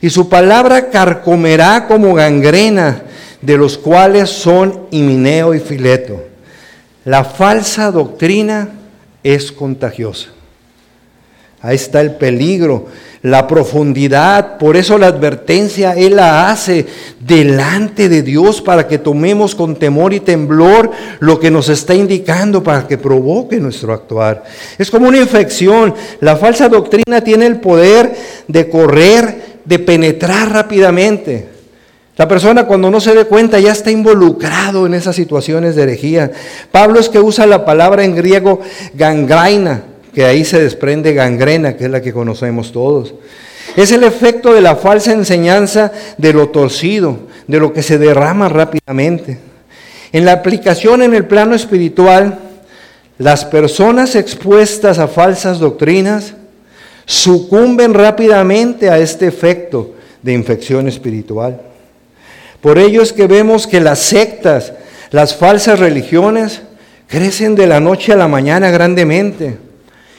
Y 0.00 0.10
su 0.10 0.28
palabra 0.28 0.90
carcomerá 0.90 1.86
como 1.86 2.14
gangrena, 2.14 3.02
de 3.40 3.56
los 3.56 3.78
cuales 3.78 4.30
son 4.30 4.86
Himineo 4.90 5.54
y 5.54 5.60
Fileto. 5.60 6.24
La 7.04 7.24
falsa 7.24 7.90
doctrina 7.90 8.70
es 9.22 9.52
contagiosa. 9.52 10.28
Ahí 11.60 11.76
está 11.76 12.00
el 12.00 12.12
peligro 12.12 12.86
la 13.22 13.46
profundidad. 13.46 14.58
Por 14.58 14.76
eso 14.76 14.98
la 14.98 15.08
advertencia 15.08 15.92
Él 15.92 16.16
la 16.16 16.50
hace 16.50 16.86
delante 17.20 18.08
de 18.08 18.22
Dios 18.22 18.60
para 18.60 18.86
que 18.86 18.98
tomemos 18.98 19.54
con 19.54 19.76
temor 19.76 20.12
y 20.12 20.20
temblor 20.20 20.90
lo 21.20 21.38
que 21.40 21.50
nos 21.50 21.68
está 21.68 21.94
indicando 21.94 22.62
para 22.62 22.86
que 22.86 22.98
provoque 22.98 23.58
nuestro 23.58 23.92
actuar. 23.92 24.44
Es 24.78 24.90
como 24.90 25.08
una 25.08 25.18
infección. 25.18 25.94
La 26.20 26.36
falsa 26.36 26.68
doctrina 26.68 27.22
tiene 27.22 27.46
el 27.46 27.60
poder 27.60 28.14
de 28.46 28.68
correr, 28.68 29.60
de 29.64 29.78
penetrar 29.78 30.52
rápidamente. 30.52 31.57
La 32.18 32.26
persona 32.26 32.66
cuando 32.66 32.90
no 32.90 33.00
se 33.00 33.14
dé 33.14 33.26
cuenta 33.26 33.60
ya 33.60 33.70
está 33.70 33.92
involucrado 33.92 34.86
en 34.86 34.94
esas 34.94 35.14
situaciones 35.14 35.76
de 35.76 35.84
herejía. 35.84 36.32
Pablo 36.72 36.98
es 36.98 37.08
que 37.08 37.20
usa 37.20 37.46
la 37.46 37.64
palabra 37.64 38.04
en 38.04 38.16
griego 38.16 38.60
gangraina 38.94 39.84
que 40.12 40.24
ahí 40.24 40.44
se 40.44 40.60
desprende 40.60 41.14
gangrena, 41.14 41.76
que 41.76 41.84
es 41.84 41.90
la 41.92 42.02
que 42.02 42.12
conocemos 42.12 42.72
todos. 42.72 43.14
Es 43.76 43.92
el 43.92 44.02
efecto 44.02 44.52
de 44.52 44.60
la 44.60 44.74
falsa 44.74 45.12
enseñanza 45.12 45.92
de 46.16 46.32
lo 46.32 46.48
torcido, 46.48 47.20
de 47.46 47.60
lo 47.60 47.72
que 47.72 47.84
se 47.84 47.98
derrama 47.98 48.48
rápidamente. 48.48 49.38
En 50.10 50.24
la 50.24 50.32
aplicación 50.32 51.02
en 51.02 51.14
el 51.14 51.26
plano 51.26 51.54
espiritual, 51.54 52.40
las 53.18 53.44
personas 53.44 54.16
expuestas 54.16 54.98
a 54.98 55.06
falsas 55.06 55.60
doctrinas 55.60 56.34
sucumben 57.04 57.94
rápidamente 57.94 58.90
a 58.90 58.98
este 58.98 59.28
efecto 59.28 59.94
de 60.20 60.32
infección 60.32 60.88
espiritual. 60.88 61.60
Por 62.60 62.78
ello 62.78 63.02
es 63.02 63.12
que 63.12 63.26
vemos 63.26 63.66
que 63.66 63.80
las 63.80 64.00
sectas, 64.00 64.72
las 65.10 65.36
falsas 65.36 65.78
religiones, 65.78 66.62
crecen 67.08 67.54
de 67.54 67.66
la 67.66 67.80
noche 67.80 68.12
a 68.12 68.16
la 68.16 68.28
mañana 68.28 68.70
grandemente. 68.70 69.58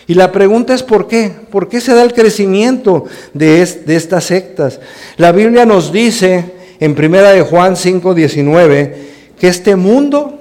Y 0.08 0.16
la 0.16 0.32
pregunta 0.32 0.74
es 0.74 0.82
¿por 0.82 1.08
qué? 1.08 1.32
¿Por 1.52 1.70
qué 1.70 1.80
se 1.80 1.94
da 1.94 2.02
el 2.02 2.14
crecimiento 2.14 3.06
de, 3.36 3.62
estas 3.62 4.24
sectas? 4.24 4.80
La 5.18 5.32
Biblia 5.32 5.68
nos 5.68 5.92
dice 5.94 6.46
en 6.80 6.96
primera 6.96 7.30
de 7.30 7.44
Juan 7.44 7.76
5:19 7.76 8.94
que 9.40 9.48
este 9.48 9.76
mundo 9.76 10.40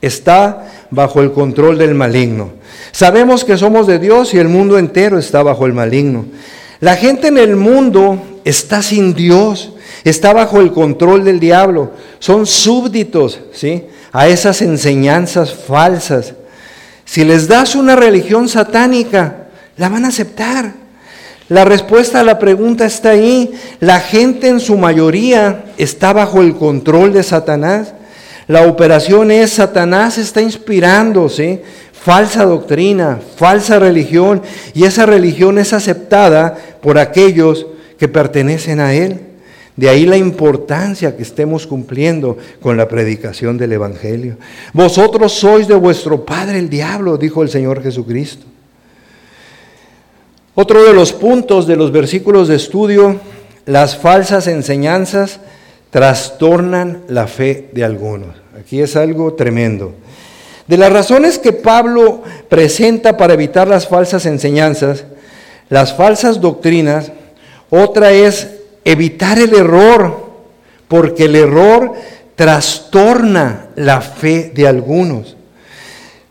está 0.00 0.70
bajo 0.90 1.20
el 1.20 1.32
control 1.32 1.76
del 1.76 1.94
maligno. 1.94 2.52
Sabemos 2.92 3.44
que 3.44 3.58
somos 3.58 3.86
de 3.86 3.98
Dios 3.98 4.32
y 4.32 4.38
el 4.38 4.48
mundo 4.48 4.78
entero 4.78 5.18
está 5.18 5.42
bajo 5.42 5.66
el 5.66 5.74
maligno. 5.74 6.24
La 6.80 6.96
gente 6.96 7.28
en 7.28 7.36
el 7.36 7.56
mundo 7.56 8.22
está 8.44 8.82
sin 8.82 9.14
Dios, 9.14 9.73
está 10.04 10.32
bajo 10.32 10.60
el 10.60 10.72
control 10.72 11.24
del 11.24 11.40
diablo, 11.40 11.92
son 12.18 12.46
súbditos, 12.46 13.40
¿sí? 13.52 13.84
A 14.12 14.28
esas 14.28 14.62
enseñanzas 14.62 15.52
falsas. 15.52 16.34
Si 17.04 17.24
les 17.24 17.48
das 17.48 17.74
una 17.74 17.96
religión 17.96 18.48
satánica, 18.48 19.48
la 19.76 19.88
van 19.88 20.04
a 20.04 20.08
aceptar. 20.08 20.72
La 21.48 21.64
respuesta 21.64 22.20
a 22.20 22.24
la 22.24 22.38
pregunta 22.38 22.86
está 22.86 23.10
ahí. 23.10 23.52
La 23.80 24.00
gente 24.00 24.48
en 24.48 24.60
su 24.60 24.78
mayoría 24.78 25.66
está 25.76 26.12
bajo 26.12 26.40
el 26.40 26.54
control 26.56 27.12
de 27.12 27.22
Satanás. 27.22 27.92
La 28.46 28.66
operación 28.66 29.30
es 29.30 29.52
Satanás 29.52 30.18
está 30.18 30.40
inspirándose 30.40 31.62
falsa 32.04 32.44
doctrina, 32.44 33.18
falsa 33.36 33.78
religión, 33.78 34.42
y 34.74 34.84
esa 34.84 35.06
religión 35.06 35.58
es 35.58 35.72
aceptada 35.72 36.54
por 36.82 36.98
aquellos 36.98 37.66
que 37.98 38.08
pertenecen 38.08 38.80
a 38.80 38.92
él. 38.92 39.20
De 39.76 39.88
ahí 39.88 40.06
la 40.06 40.16
importancia 40.16 41.16
que 41.16 41.22
estemos 41.22 41.66
cumpliendo 41.66 42.38
con 42.60 42.76
la 42.76 42.86
predicación 42.86 43.58
del 43.58 43.72
Evangelio. 43.72 44.36
Vosotros 44.72 45.32
sois 45.32 45.66
de 45.66 45.74
vuestro 45.74 46.24
padre 46.24 46.60
el 46.60 46.68
diablo, 46.68 47.16
dijo 47.16 47.42
el 47.42 47.48
Señor 47.48 47.82
Jesucristo. 47.82 48.46
Otro 50.54 50.84
de 50.84 50.92
los 50.92 51.12
puntos 51.12 51.66
de 51.66 51.74
los 51.74 51.90
versículos 51.90 52.46
de 52.46 52.54
estudio, 52.54 53.18
las 53.66 53.96
falsas 53.96 54.46
enseñanzas 54.46 55.40
trastornan 55.90 57.02
la 57.08 57.26
fe 57.26 57.70
de 57.72 57.82
algunos. 57.82 58.36
Aquí 58.56 58.80
es 58.80 58.94
algo 58.94 59.34
tremendo. 59.34 59.94
De 60.68 60.78
las 60.78 60.92
razones 60.92 61.38
que 61.38 61.52
Pablo 61.52 62.22
presenta 62.48 63.16
para 63.16 63.34
evitar 63.34 63.66
las 63.66 63.88
falsas 63.88 64.24
enseñanzas, 64.26 65.04
las 65.68 65.94
falsas 65.96 66.40
doctrinas, 66.40 67.10
otra 67.70 68.12
es 68.12 68.48
evitar 68.84 69.38
el 69.38 69.54
error, 69.54 70.30
porque 70.88 71.24
el 71.24 71.36
error 71.36 71.92
trastorna 72.36 73.68
la 73.76 74.00
fe 74.00 74.52
de 74.54 74.66
algunos. 74.66 75.36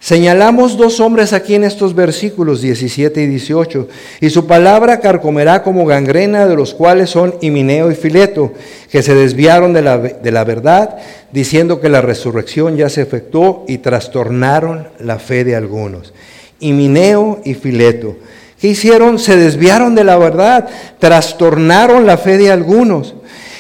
Señalamos 0.04 0.76
dos 0.76 1.00
hombres 1.00 1.32
aquí 1.32 1.56
en 1.56 1.64
estos 1.64 1.96
versículos 1.96 2.62
17 2.62 3.24
y 3.24 3.26
18, 3.26 3.88
y 4.20 4.30
su 4.32 4.48
palabra 4.48 5.00
carcomerá 5.00 5.64
como 5.64 5.86
gangrena, 5.86 6.46
de 6.46 6.58
los 6.58 6.74
cuales 6.74 7.10
son 7.10 7.36
Himineo 7.40 7.90
y 7.90 7.96
Fileto, 7.96 8.52
que 8.92 9.02
se 9.02 9.16
desviaron 9.16 9.72
de 9.72 9.82
la, 9.82 9.98
de 9.98 10.32
la 10.32 10.44
verdad, 10.44 10.98
diciendo 11.32 11.80
que 11.80 11.88
la 11.88 12.02
resurrección 12.02 12.76
ya 12.76 12.90
se 12.90 13.02
efectuó 13.02 13.64
y 13.66 13.78
trastornaron 13.78 14.90
la 15.00 15.20
fe 15.20 15.46
de 15.46 15.56
algunos. 15.56 16.14
Himineo 16.60 17.40
y 17.46 17.54
Fileto. 17.54 18.18
¿Qué 18.64 18.70
hicieron? 18.70 19.20
Se 19.20 19.36
desviaron 19.36 19.94
de 19.94 20.06
la 20.06 20.16
verdad, 20.16 20.70
trastornaron 20.98 22.06
la 22.06 22.16
fe 22.18 22.38
de 22.38 22.50
algunos. 22.50 23.14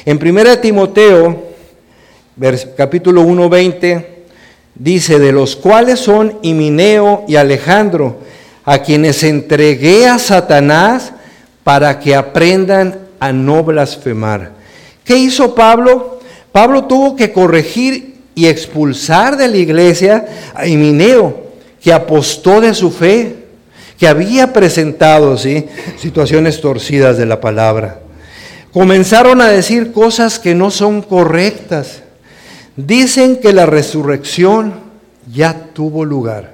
En 0.05 0.17
1 0.17 0.59
Timoteo, 0.59 1.43
capítulo 2.77 3.23
1, 3.23 3.49
20 3.49 4.23
dice, 4.75 5.19
de 5.19 5.33
los 5.33 5.57
cuales 5.57 5.99
son 5.99 6.39
Himineo 6.41 7.25
y 7.27 7.35
Alejandro, 7.35 8.19
a 8.63 8.77
quienes 8.77 9.23
entregué 9.23 10.07
a 10.07 10.19
Satanás 10.19 11.11
para 11.65 11.99
que 11.99 12.15
aprendan 12.15 12.99
a 13.19 13.33
no 13.33 13.61
blasfemar. 13.61 14.53
¿Qué 15.03 15.17
hizo 15.17 15.53
Pablo? 15.53 16.21
Pablo 16.53 16.85
tuvo 16.85 17.17
que 17.17 17.33
corregir 17.33 18.21
y 18.35 18.47
expulsar 18.47 19.35
de 19.35 19.49
la 19.49 19.57
iglesia 19.57 20.25
a 20.55 20.65
Himineo, 20.65 21.43
que 21.81 21.91
apostó 21.91 22.61
de 22.61 22.73
su 22.73 22.89
fe, 22.89 23.42
que 24.03 24.09
había 24.09 24.51
presentado 24.51 25.37
¿sí? 25.37 25.65
situaciones 25.97 26.59
torcidas 26.59 27.17
de 27.17 27.25
la 27.25 27.39
palabra. 27.39 28.01
Comenzaron 28.73 29.39
a 29.39 29.47
decir 29.47 29.93
cosas 29.93 30.39
que 30.39 30.55
no 30.55 30.71
son 30.71 31.01
correctas. 31.01 32.03
Dicen 32.75 33.37
que 33.37 33.53
la 33.53 33.65
resurrección 33.65 34.73
ya 35.33 35.67
tuvo 35.71 36.03
lugar. 36.03 36.51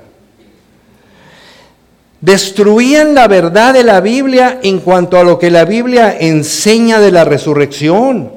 Destruían 2.21 3.15
la 3.15 3.27
verdad 3.27 3.73
de 3.73 3.83
la 3.83 3.99
Biblia 3.99 4.59
en 4.61 4.79
cuanto 4.79 5.17
a 5.17 5.23
lo 5.23 5.39
que 5.39 5.49
la 5.49 5.65
Biblia 5.65 6.15
enseña 6.19 6.99
de 6.99 7.11
la 7.11 7.25
resurrección. 7.25 8.31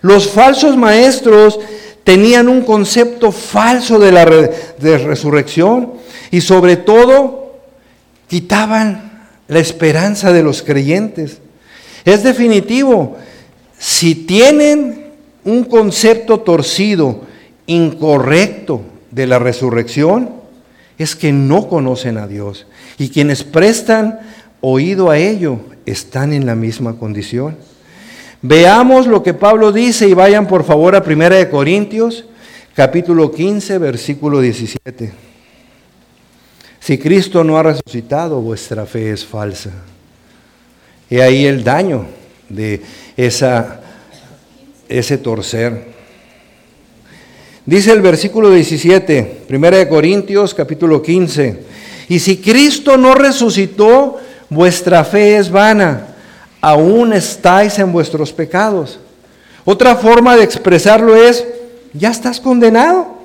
Los 0.00 0.28
falsos 0.28 0.76
maestros 0.76 1.58
tenían 2.04 2.48
un 2.48 2.62
concepto 2.62 3.32
falso 3.32 3.98
de 3.98 4.12
la 4.12 4.24
resurrección 4.24 5.94
y 6.30 6.40
sobre 6.40 6.76
todo 6.76 7.47
quitaban 8.28 9.26
la 9.48 9.58
esperanza 9.58 10.32
de 10.32 10.42
los 10.42 10.62
creyentes. 10.62 11.38
Es 12.04 12.22
definitivo, 12.22 13.16
si 13.78 14.14
tienen 14.14 15.12
un 15.44 15.64
concepto 15.64 16.40
torcido, 16.40 17.22
incorrecto 17.66 18.82
de 19.10 19.26
la 19.26 19.38
resurrección, 19.38 20.30
es 20.98 21.14
que 21.16 21.32
no 21.32 21.68
conocen 21.68 22.18
a 22.18 22.26
Dios. 22.26 22.66
Y 22.98 23.10
quienes 23.10 23.44
prestan 23.44 24.20
oído 24.60 25.10
a 25.10 25.18
ello 25.18 25.60
están 25.86 26.32
en 26.32 26.46
la 26.46 26.54
misma 26.54 26.98
condición. 26.98 27.56
Veamos 28.42 29.06
lo 29.06 29.22
que 29.22 29.34
Pablo 29.34 29.72
dice 29.72 30.08
y 30.08 30.14
vayan 30.14 30.46
por 30.46 30.64
favor 30.64 30.94
a 30.94 31.02
1 31.04 31.30
de 31.30 31.50
Corintios, 31.50 32.24
capítulo 32.74 33.32
15, 33.32 33.78
versículo 33.78 34.40
17. 34.40 35.27
Si 36.80 36.98
Cristo 36.98 37.44
no 37.44 37.58
ha 37.58 37.62
resucitado, 37.62 38.40
vuestra 38.40 38.86
fe 38.86 39.12
es 39.12 39.24
falsa. 39.24 39.70
Y 41.10 41.20
ahí 41.20 41.46
el 41.46 41.64
daño 41.64 42.06
de 42.48 42.82
esa 43.16 43.80
ese 44.88 45.18
torcer. 45.18 45.98
Dice 47.66 47.92
el 47.92 48.00
versículo 48.00 48.50
17, 48.50 49.42
1 49.50 49.88
Corintios 49.88 50.54
capítulo 50.54 51.02
15, 51.02 51.62
y 52.08 52.18
si 52.18 52.38
Cristo 52.38 52.96
no 52.96 53.14
resucitó, 53.14 54.16
vuestra 54.48 55.04
fe 55.04 55.36
es 55.36 55.50
vana, 55.50 56.06
aún 56.62 57.12
estáis 57.12 57.78
en 57.78 57.92
vuestros 57.92 58.32
pecados. 58.32 58.98
Otra 59.66 59.96
forma 59.96 60.34
de 60.34 60.44
expresarlo 60.44 61.14
es, 61.14 61.44
ya 61.92 62.10
estás 62.10 62.40
condenado. 62.40 63.17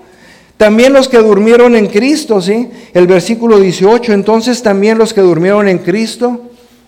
También 0.64 0.93
los 0.93 1.09
que 1.09 1.18
durmieron 1.18 1.76
en 1.76 1.88
Cristo, 1.88 2.41
¿sí? 2.41 2.70
El 2.93 3.05
versículo 3.05 3.59
18, 3.59 4.14
entonces 4.14 4.64
también 4.64 4.97
los 4.97 5.14
que 5.14 5.20
durmieron 5.20 5.68
en 5.68 5.80
Cristo 5.80 6.39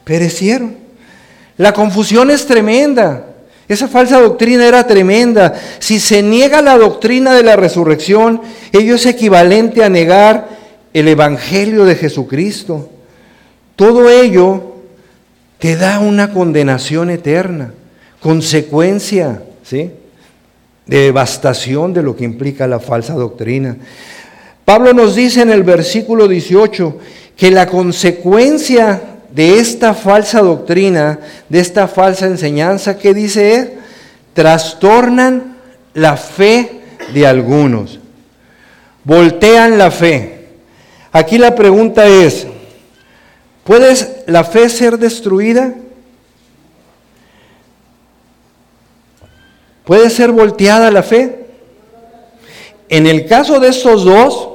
perecieron. 0.05 0.77
La 1.57 1.73
confusión 1.73 2.31
es 2.31 2.45
tremenda. 2.45 3.25
Esa 3.67 3.89
falsa 3.89 4.21
doctrina 4.21 4.65
era 4.65 4.87
tremenda. 4.87 5.55
Si 5.79 5.99
se 5.99 6.23
niega 6.23 6.61
la 6.61 6.77
doctrina 6.77 7.33
de 7.33 7.43
la 7.43 7.57
resurrección, 7.57 8.39
ello 8.71 8.95
es 8.95 9.05
equivalente 9.05 9.83
a 9.83 9.89
negar 9.89 10.47
el 10.93 11.09
Evangelio 11.09 11.83
de 11.83 11.95
Jesucristo. 11.95 12.89
Todo 13.75 14.09
ello 14.09 14.75
te 15.59 15.75
da 15.75 15.99
una 15.99 16.31
condenación 16.31 17.09
eterna, 17.09 17.73
consecuencia 18.21 19.41
¿sí? 19.63 19.91
De 20.85 20.99
devastación 20.99 21.93
de 21.93 22.03
lo 22.03 22.15
que 22.15 22.23
implica 22.23 22.67
la 22.67 22.79
falsa 22.79 23.13
doctrina. 23.13 23.77
Pablo 24.63 24.93
nos 24.93 25.15
dice 25.15 25.41
en 25.41 25.51
el 25.51 25.63
versículo 25.63 26.27
18 26.27 26.97
que 27.35 27.51
la 27.51 27.67
consecuencia 27.67 29.01
de 29.31 29.59
esta 29.59 29.93
falsa 29.93 30.41
doctrina, 30.41 31.19
de 31.49 31.59
esta 31.59 31.87
falsa 31.87 32.25
enseñanza, 32.25 32.97
¿qué 32.97 33.13
dice 33.13 33.55
él? 33.55 33.73
Trastornan 34.33 35.57
la 35.93 36.17
fe 36.17 36.81
de 37.13 37.27
algunos, 37.27 37.99
voltean 39.03 39.77
la 39.77 39.91
fe. 39.91 40.47
Aquí 41.11 41.37
la 41.37 41.55
pregunta 41.55 42.07
es, 42.07 42.47
¿puede 43.63 43.95
la 44.27 44.43
fe 44.43 44.69
ser 44.69 44.97
destruida? 44.97 45.73
¿Puede 49.85 50.09
ser 50.09 50.31
volteada 50.31 50.91
la 50.91 51.03
fe? 51.03 51.45
En 52.89 53.07
el 53.07 53.25
caso 53.25 53.59
de 53.59 53.69
estos 53.69 54.03
dos, 54.03 54.49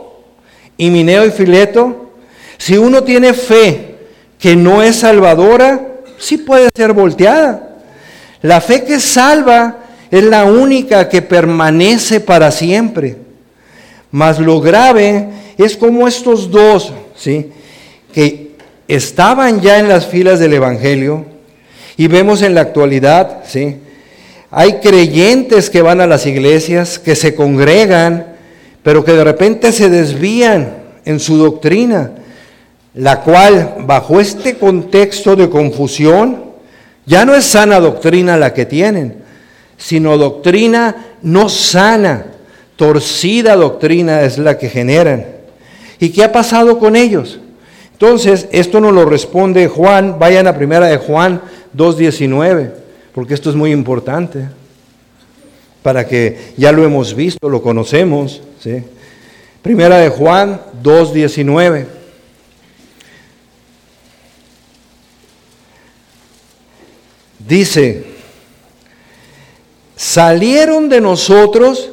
Himineo 0.76 1.26
y 1.26 1.30
Fileto, 1.30 2.10
si 2.58 2.76
uno 2.76 3.02
tiene 3.04 3.32
fe 3.32 3.96
que 4.38 4.56
no 4.56 4.82
es 4.82 4.96
salvadora, 4.96 5.88
sí 6.18 6.38
puede 6.38 6.68
ser 6.74 6.92
volteada. 6.92 7.78
La 8.42 8.60
fe 8.60 8.84
que 8.84 8.98
salva 9.00 9.78
es 10.10 10.24
la 10.24 10.44
única 10.44 11.08
que 11.08 11.22
permanece 11.22 12.20
para 12.20 12.50
siempre. 12.50 13.16
Mas 14.10 14.38
lo 14.38 14.60
grave 14.60 15.28
es 15.56 15.76
como 15.76 16.08
estos 16.08 16.50
dos, 16.50 16.92
¿sí? 17.16 17.52
que 18.12 18.50
estaban 18.88 19.60
ya 19.60 19.78
en 19.78 19.88
las 19.88 20.06
filas 20.06 20.40
del 20.40 20.54
Evangelio 20.54 21.24
y 21.96 22.08
vemos 22.08 22.42
en 22.42 22.54
la 22.54 22.62
actualidad, 22.62 23.44
¿sí? 23.46 23.76
Hay 24.50 24.80
creyentes 24.80 25.70
que 25.70 25.82
van 25.82 26.00
a 26.00 26.06
las 26.06 26.26
iglesias, 26.26 26.98
que 26.98 27.14
se 27.14 27.34
congregan, 27.34 28.26
pero 28.82 29.04
que 29.04 29.12
de 29.12 29.24
repente 29.24 29.72
se 29.72 29.88
desvían 29.88 30.74
en 31.04 31.20
su 31.20 31.36
doctrina 31.36 32.12
la 32.94 33.20
cual 33.20 33.76
bajo 33.80 34.20
este 34.20 34.56
contexto 34.56 35.36
de 35.36 35.48
confusión 35.48 36.50
ya 37.06 37.24
no 37.24 37.34
es 37.34 37.44
sana 37.44 37.80
doctrina 37.80 38.36
la 38.36 38.52
que 38.52 38.66
tienen, 38.66 39.16
sino 39.76 40.18
doctrina 40.18 41.14
no 41.22 41.48
sana, 41.48 42.26
torcida 42.76 43.56
doctrina 43.56 44.22
es 44.22 44.38
la 44.38 44.58
que 44.58 44.68
generan. 44.68 45.26
¿Y 45.98 46.10
qué 46.10 46.24
ha 46.24 46.32
pasado 46.32 46.78
con 46.78 46.96
ellos? 46.96 47.40
Entonces, 47.92 48.48
esto 48.52 48.80
nos 48.80 48.92
lo 48.92 49.04
responde 49.04 49.68
Juan, 49.68 50.18
vayan 50.18 50.46
a 50.46 50.56
primera 50.56 50.86
de 50.86 50.96
Juan 50.96 51.42
2.19, 51.76 52.70
porque 53.14 53.34
esto 53.34 53.50
es 53.50 53.56
muy 53.56 53.72
importante, 53.72 54.48
para 55.82 56.06
que 56.06 56.52
ya 56.56 56.72
lo 56.72 56.84
hemos 56.84 57.14
visto, 57.14 57.48
lo 57.48 57.62
conocemos. 57.62 58.42
Primera 59.62 59.98
de 59.98 60.08
Juan 60.08 60.60
2.19. 60.82 61.86
Dice, 67.38 68.04
salieron 69.96 70.88
de 70.88 71.00
nosotros, 71.00 71.90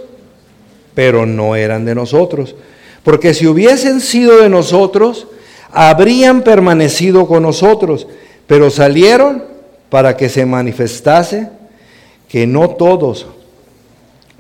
pero 0.94 1.26
no 1.26 1.56
eran 1.56 1.86
de 1.86 1.96
nosotros. 1.96 2.56
Porque 3.04 3.34
si 3.34 3.48
hubiesen 3.48 4.02
sido 4.02 4.42
de 4.42 4.50
nosotros, 4.50 5.28
habrían 5.72 6.44
permanecido 6.44 7.28
con 7.28 7.44
nosotros, 7.44 8.08
pero 8.46 8.70
salieron 8.70 9.57
para 9.90 10.18
que 10.18 10.30
se 10.30 10.46
manifestase 10.46 11.50
que 12.28 12.46
no 12.46 12.72
todos 12.72 13.28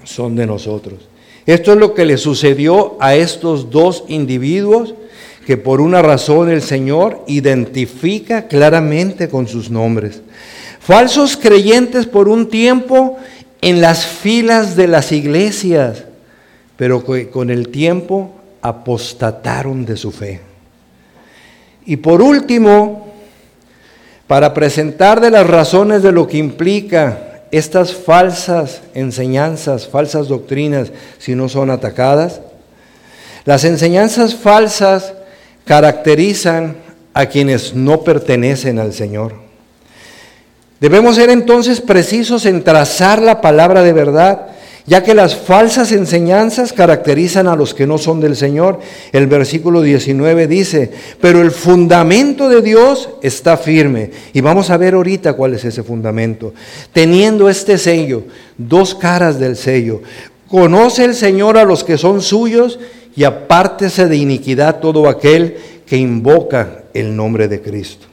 son 0.04 0.36
de 0.36 0.46
nosotros. 0.46 1.08
Esto 1.46 1.72
es 1.72 1.78
lo 1.78 1.94
que 1.94 2.06
le 2.06 2.18
sucedió 2.18 2.98
a 3.00 3.16
estos 3.16 3.70
dos 3.70 4.04
individuos 4.08 4.94
que 5.46 5.56
por 5.56 5.80
una 5.80 6.02
razón 6.02 6.50
el 6.50 6.62
Señor 6.62 7.24
identifica 7.26 8.48
claramente 8.48 9.30
con 9.30 9.48
sus 9.48 9.70
nombres. 9.70 10.22
Falsos 10.82 11.38
creyentes 11.38 12.06
por 12.06 12.28
un 12.28 12.50
tiempo 12.50 13.18
en 13.62 13.80
las 13.80 14.06
filas 14.06 14.76
de 14.76 14.90
las 14.90 15.14
iglesias, 15.14 16.04
pero 16.76 17.04
con 17.32 17.50
el 17.50 17.70
tiempo 17.70 18.32
apostataron 18.62 19.86
de 19.86 19.96
su 19.96 20.12
fe. 20.12 20.42
Y 21.86 21.96
por 21.96 22.22
último, 22.22 23.08
para 24.28 24.54
presentar 24.54 25.22
de 25.22 25.32
las 25.32 25.48
razones 25.48 26.04
de 26.04 26.12
lo 26.12 26.28
que 26.28 26.38
implica 26.38 27.42
estas 27.52 27.94
falsas 27.94 28.82
enseñanzas, 28.94 29.88
falsas 29.88 30.28
doctrinas, 30.28 30.92
si 31.18 31.34
no 31.34 31.48
son 31.48 31.70
atacadas, 31.70 32.42
las 33.46 33.64
enseñanzas 33.64 34.36
falsas 34.36 35.14
caracterizan 35.64 36.76
a 37.14 37.28
quienes 37.28 37.74
no 37.74 38.02
pertenecen 38.02 38.80
al 38.80 38.94
Señor. 38.94 39.34
Debemos 40.80 41.16
ser 41.16 41.30
entonces 41.30 41.82
precisos 41.82 42.46
en 42.46 42.64
trazar 42.64 43.22
la 43.22 43.42
palabra 43.42 43.82
de 43.82 43.94
verdad 43.94 44.48
ya 44.88 45.04
que 45.04 45.14
las 45.14 45.36
falsas 45.36 45.92
enseñanzas 45.92 46.72
caracterizan 46.72 47.48
a 47.48 47.58
los 47.58 47.74
que 47.74 47.86
no 47.86 47.98
son 47.98 48.22
del 48.22 48.38
Señor. 48.38 48.80
El 49.12 49.28
versículo 49.28 49.82
19 49.82 50.48
dice, 50.48 50.90
pero 51.20 51.42
el 51.42 51.52
fundamento 51.52 52.48
de 52.48 52.62
Dios 52.62 53.10
está 53.22 53.58
firme. 53.58 54.12
Y 54.32 54.40
vamos 54.40 54.70
a 54.70 54.78
ver 54.78 54.94
ahorita 54.94 55.34
cuál 55.34 55.54
es 55.56 55.66
ese 55.66 55.84
fundamento. 55.84 56.54
Teniendo 56.94 57.50
este 57.50 57.78
sello, 57.78 58.24
dos 58.58 58.96
caras 58.96 59.38
del 59.40 59.58
sello. 59.58 60.02
Conoce 60.48 61.04
el 61.04 61.16
Señor 61.16 61.58
a 61.58 61.66
los 61.66 61.84
que 61.84 61.98
son 61.98 62.22
suyos 62.22 62.80
y 63.14 63.26
apártese 63.26 64.08
de 64.08 64.16
iniquidad 64.16 64.80
todo 64.80 65.10
aquel 65.10 65.58
que 65.86 65.98
invoca 65.98 66.84
el 66.94 67.14
nombre 67.14 67.50
de 67.50 67.62
Cristo. 67.62 68.08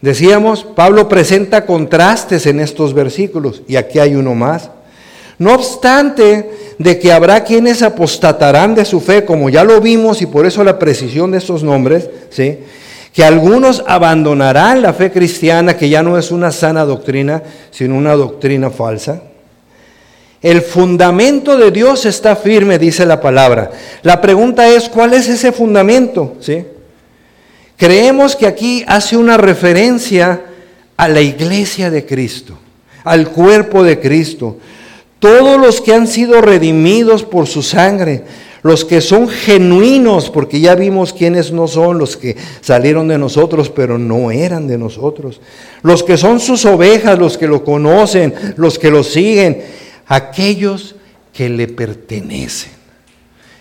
Decíamos, 0.00 0.64
Pablo 0.64 1.10
presenta 1.10 1.66
contrastes 1.66 2.46
en 2.46 2.60
estos 2.60 2.94
versículos 2.94 3.62
y 3.68 3.76
aquí 3.76 3.98
hay 3.98 4.14
uno 4.14 4.34
más. 4.34 4.70
No 5.38 5.54
obstante 5.54 6.50
de 6.78 6.98
que 6.98 7.12
habrá 7.12 7.44
quienes 7.44 7.82
apostatarán 7.82 8.74
de 8.74 8.84
su 8.84 9.00
fe, 9.00 9.24
como 9.24 9.48
ya 9.48 9.64
lo 9.64 9.80
vimos 9.80 10.20
y 10.22 10.26
por 10.26 10.46
eso 10.46 10.64
la 10.64 10.78
precisión 10.78 11.30
de 11.30 11.38
estos 11.38 11.62
nombres, 11.62 12.08
¿sí? 12.30 12.58
que 13.12 13.24
algunos 13.24 13.82
abandonarán 13.86 14.82
la 14.82 14.92
fe 14.92 15.10
cristiana, 15.10 15.76
que 15.76 15.88
ya 15.88 16.02
no 16.02 16.18
es 16.18 16.30
una 16.30 16.52
sana 16.52 16.84
doctrina, 16.84 17.42
sino 17.70 17.96
una 17.96 18.14
doctrina 18.14 18.70
falsa. 18.70 19.22
El 20.40 20.62
fundamento 20.62 21.56
de 21.56 21.72
Dios 21.72 22.06
está 22.06 22.36
firme, 22.36 22.78
dice 22.78 23.04
la 23.04 23.20
palabra. 23.20 23.72
La 24.02 24.20
pregunta 24.20 24.68
es, 24.68 24.88
¿cuál 24.88 25.14
es 25.14 25.28
ese 25.28 25.50
fundamento? 25.50 26.36
¿Sí? 26.38 26.64
Creemos 27.76 28.36
que 28.36 28.46
aquí 28.46 28.84
hace 28.86 29.16
una 29.16 29.36
referencia 29.36 30.42
a 30.96 31.08
la 31.08 31.20
iglesia 31.20 31.90
de 31.90 32.06
Cristo, 32.06 32.56
al 33.04 33.30
cuerpo 33.30 33.82
de 33.82 33.98
Cristo, 33.98 34.58
todos 35.18 35.60
los 35.60 35.80
que 35.80 35.94
han 35.94 36.06
sido 36.06 36.40
redimidos 36.40 37.24
por 37.24 37.46
su 37.46 37.62
sangre, 37.62 38.24
los 38.62 38.84
que 38.84 39.00
son 39.00 39.28
genuinos, 39.28 40.30
porque 40.30 40.60
ya 40.60 40.74
vimos 40.74 41.12
quiénes 41.12 41.52
no 41.52 41.68
son 41.68 41.98
los 41.98 42.16
que 42.16 42.36
salieron 42.60 43.08
de 43.08 43.18
nosotros, 43.18 43.70
pero 43.70 43.98
no 43.98 44.30
eran 44.30 44.66
de 44.66 44.78
nosotros. 44.78 45.40
Los 45.82 46.02
que 46.02 46.16
son 46.16 46.40
sus 46.40 46.64
ovejas, 46.64 47.18
los 47.18 47.38
que 47.38 47.46
lo 47.46 47.64
conocen, 47.64 48.34
los 48.56 48.78
que 48.78 48.90
lo 48.90 49.04
siguen, 49.04 49.62
aquellos 50.06 50.96
que 51.32 51.48
le 51.48 51.68
pertenecen. 51.68 52.72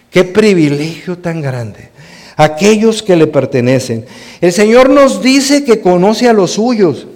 Qué 0.10 0.24
privilegio 0.24 1.18
tan 1.18 1.42
grande. 1.42 1.90
Aquellos 2.36 3.02
que 3.02 3.16
le 3.16 3.28
pertenecen. 3.28 4.06
El 4.42 4.52
Señor 4.52 4.90
nos 4.90 5.22
dice 5.22 5.64
que 5.64 5.82
conoce 5.82 6.30
a 6.30 6.34
los 6.34 6.52
suyos, 6.52 7.08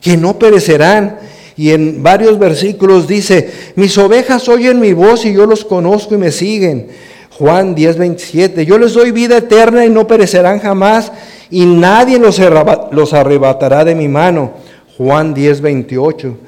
que 0.00 0.16
no 0.16 0.38
perecerán 0.38 1.18
y 1.56 1.70
en 1.70 2.02
varios 2.02 2.38
versículos 2.38 3.08
dice, 3.08 3.50
mis 3.76 3.96
ovejas 3.96 4.48
oyen 4.48 4.78
mi 4.78 4.92
voz 4.92 5.24
y 5.24 5.32
yo 5.32 5.46
los 5.46 5.64
conozco 5.64 6.14
y 6.14 6.18
me 6.18 6.30
siguen. 6.30 6.88
Juan 7.30 7.74
10, 7.74 7.98
27, 7.98 8.66
yo 8.66 8.78
les 8.78 8.94
doy 8.94 9.10
vida 9.10 9.38
eterna 9.38 9.84
y 9.84 9.90
no 9.90 10.06
perecerán 10.06 10.58
jamás 10.58 11.12
y 11.50 11.64
nadie 11.64 12.18
los, 12.18 13.12
arrebatará 13.12 13.84
de 13.84 13.94
mi 13.94 14.08
mano. 14.08 14.52
Juan 14.96 15.34
10, 15.34 15.60
28. 15.60 16.38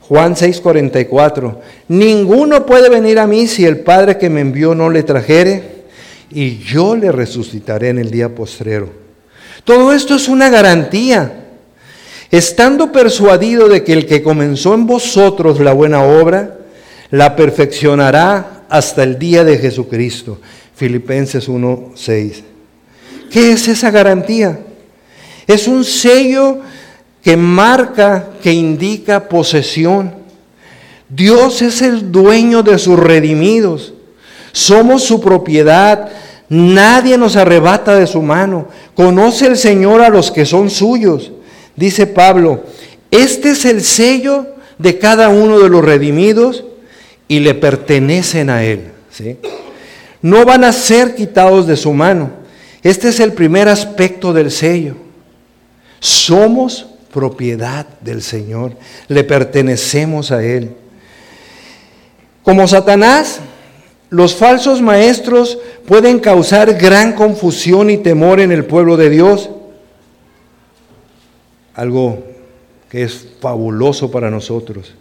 Juan 0.00 0.36
6, 0.36 0.60
44. 0.60 1.60
Ninguno 1.88 2.66
puede 2.66 2.88
venir 2.88 3.18
a 3.18 3.26
mí 3.26 3.46
si 3.46 3.64
el 3.64 3.80
Padre 3.80 4.18
que 4.18 4.30
me 4.30 4.40
envió 4.40 4.74
no 4.74 4.90
le 4.90 5.02
trajere 5.02 5.80
y 6.30 6.58
yo 6.58 6.96
le 6.96 7.12
resucitaré 7.12 7.90
en 7.90 7.98
el 7.98 8.10
día 8.10 8.34
postrero. 8.34 8.88
Todo 9.64 9.92
esto 9.92 10.14
es 10.14 10.28
una 10.28 10.48
garantía 10.48 11.49
estando 12.30 12.92
persuadido 12.92 13.68
de 13.68 13.82
que 13.82 13.92
el 13.92 14.06
que 14.06 14.22
comenzó 14.22 14.74
en 14.74 14.86
vosotros 14.86 15.60
la 15.60 15.72
buena 15.72 16.04
obra, 16.04 16.58
la 17.10 17.34
perfeccionará 17.34 18.64
hasta 18.68 19.02
el 19.02 19.18
día 19.18 19.44
de 19.44 19.58
Jesucristo. 19.58 20.38
Filipenses 20.74 21.48
1:6. 21.48 22.42
¿Qué 23.30 23.52
es 23.52 23.68
esa 23.68 23.90
garantía? 23.90 24.60
Es 25.46 25.68
un 25.68 25.84
sello 25.84 26.60
que 27.22 27.36
marca, 27.36 28.30
que 28.42 28.52
indica 28.52 29.28
posesión. 29.28 30.14
Dios 31.08 31.60
es 31.62 31.82
el 31.82 32.12
dueño 32.12 32.62
de 32.62 32.78
sus 32.78 32.98
redimidos. 32.98 33.92
Somos 34.52 35.02
su 35.02 35.20
propiedad. 35.20 36.08
Nadie 36.48 37.18
nos 37.18 37.36
arrebata 37.36 37.96
de 37.96 38.06
su 38.06 38.22
mano. 38.22 38.68
Conoce 38.94 39.46
el 39.46 39.56
Señor 39.56 40.00
a 40.00 40.08
los 40.08 40.30
que 40.30 40.46
son 40.46 40.70
suyos. 40.70 41.32
Dice 41.80 42.06
Pablo, 42.06 42.64
este 43.10 43.52
es 43.52 43.64
el 43.64 43.82
sello 43.82 44.48
de 44.76 44.98
cada 44.98 45.30
uno 45.30 45.58
de 45.58 45.70
los 45.70 45.82
redimidos 45.82 46.62
y 47.26 47.40
le 47.40 47.54
pertenecen 47.54 48.50
a 48.50 48.64
Él. 48.64 48.90
No 50.20 50.44
van 50.44 50.64
a 50.64 50.74
ser 50.74 51.14
quitados 51.14 51.66
de 51.66 51.78
su 51.78 51.94
mano. 51.94 52.32
Este 52.82 53.08
es 53.08 53.18
el 53.18 53.32
primer 53.32 53.66
aspecto 53.66 54.34
del 54.34 54.50
sello. 54.50 54.94
Somos 56.00 56.86
propiedad 57.14 57.86
del 58.02 58.20
Señor, 58.20 58.76
le 59.08 59.24
pertenecemos 59.24 60.32
a 60.32 60.44
Él. 60.44 60.72
Como 62.42 62.68
Satanás, 62.68 63.40
los 64.10 64.34
falsos 64.34 64.82
maestros 64.82 65.56
pueden 65.86 66.18
causar 66.18 66.74
gran 66.74 67.14
confusión 67.14 67.88
y 67.88 67.96
temor 67.96 68.38
en 68.38 68.52
el 68.52 68.66
pueblo 68.66 68.98
de 68.98 69.08
Dios 69.08 69.48
algo 71.74 72.24
que 72.90 73.04
es 73.04 73.26
fabuloso 73.40 74.10
para 74.10 74.30
nosotros. 74.30 74.94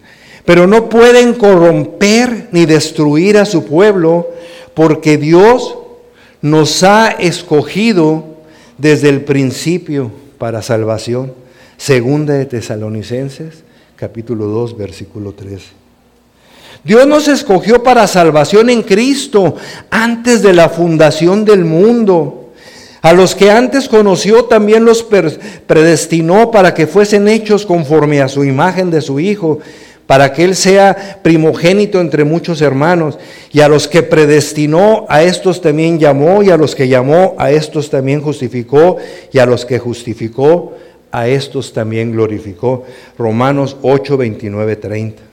Pero 0.45 0.67
no 0.67 0.89
pueden 0.89 1.33
corromper 1.33 2.49
ni 2.51 2.65
destruir 2.65 3.37
a 3.37 3.45
su 3.45 3.65
pueblo 3.65 4.29
porque 4.73 5.17
Dios 5.17 5.75
nos 6.41 6.83
ha 6.83 7.09
escogido 7.09 8.25
desde 8.77 9.09
el 9.09 9.23
principio 9.25 10.11
para 10.37 10.61
salvación. 10.61 11.33
Segunda 11.77 12.33
de 12.33 12.45
Tesalonicenses, 12.45 13.63
capítulo 13.95 14.45
2, 14.45 14.77
versículo 14.77 15.33
13. 15.33 15.79
Dios 16.83 17.05
nos 17.07 17.27
escogió 17.27 17.83
para 17.83 18.07
salvación 18.07 18.69
en 18.69 18.83
Cristo 18.83 19.55
antes 19.89 20.41
de 20.41 20.53
la 20.53 20.69
fundación 20.69 21.43
del 21.43 21.65
mundo 21.65 22.38
a 23.01 23.13
los 23.13 23.33
que 23.33 23.49
antes 23.49 23.87
conoció 23.87 24.45
también 24.45 24.83
los 24.83 25.05
predestinó 25.67 26.51
para 26.51 26.73
que 26.73 26.87
fuesen 26.87 27.27
hechos 27.27 27.65
conforme 27.65 28.21
a 28.21 28.27
su 28.27 28.43
imagen 28.43 28.91
de 28.91 29.01
su 29.01 29.19
Hijo, 29.19 29.59
para 30.05 30.33
que 30.33 30.43
Él 30.43 30.55
sea 30.55 31.19
primogénito 31.21 32.01
entre 32.01 32.23
muchos 32.25 32.61
hermanos. 32.61 33.17
Y 33.51 33.61
a 33.61 33.69
los 33.69 33.87
que 33.87 34.03
predestinó, 34.03 35.05
a 35.07 35.23
estos 35.23 35.61
también 35.61 35.99
llamó, 35.99 36.43
y 36.43 36.49
a 36.49 36.57
los 36.57 36.75
que 36.75 36.87
llamó, 36.87 37.35
a 37.37 37.51
estos 37.51 37.89
también 37.89 38.21
justificó, 38.21 38.97
y 39.31 39.39
a 39.39 39.45
los 39.45 39.65
que 39.65 39.79
justificó, 39.79 40.75
a 41.11 41.27
estos 41.27 41.71
también 41.71 42.11
glorificó. 42.11 42.83
Romanos 43.17 43.77
8, 43.81 44.17
29, 44.17 44.75
30. 44.75 45.23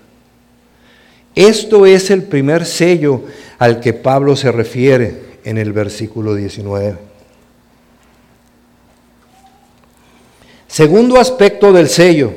Esto 1.34 1.84
es 1.84 2.10
el 2.10 2.22
primer 2.22 2.64
sello 2.64 3.22
al 3.58 3.80
que 3.80 3.92
Pablo 3.92 4.36
se 4.36 4.52
refiere 4.52 5.14
en 5.44 5.58
el 5.58 5.72
versículo 5.72 6.34
19. 6.34 7.15
Segundo 10.68 11.18
aspecto 11.20 11.72
del 11.72 11.88
sello 11.88 12.32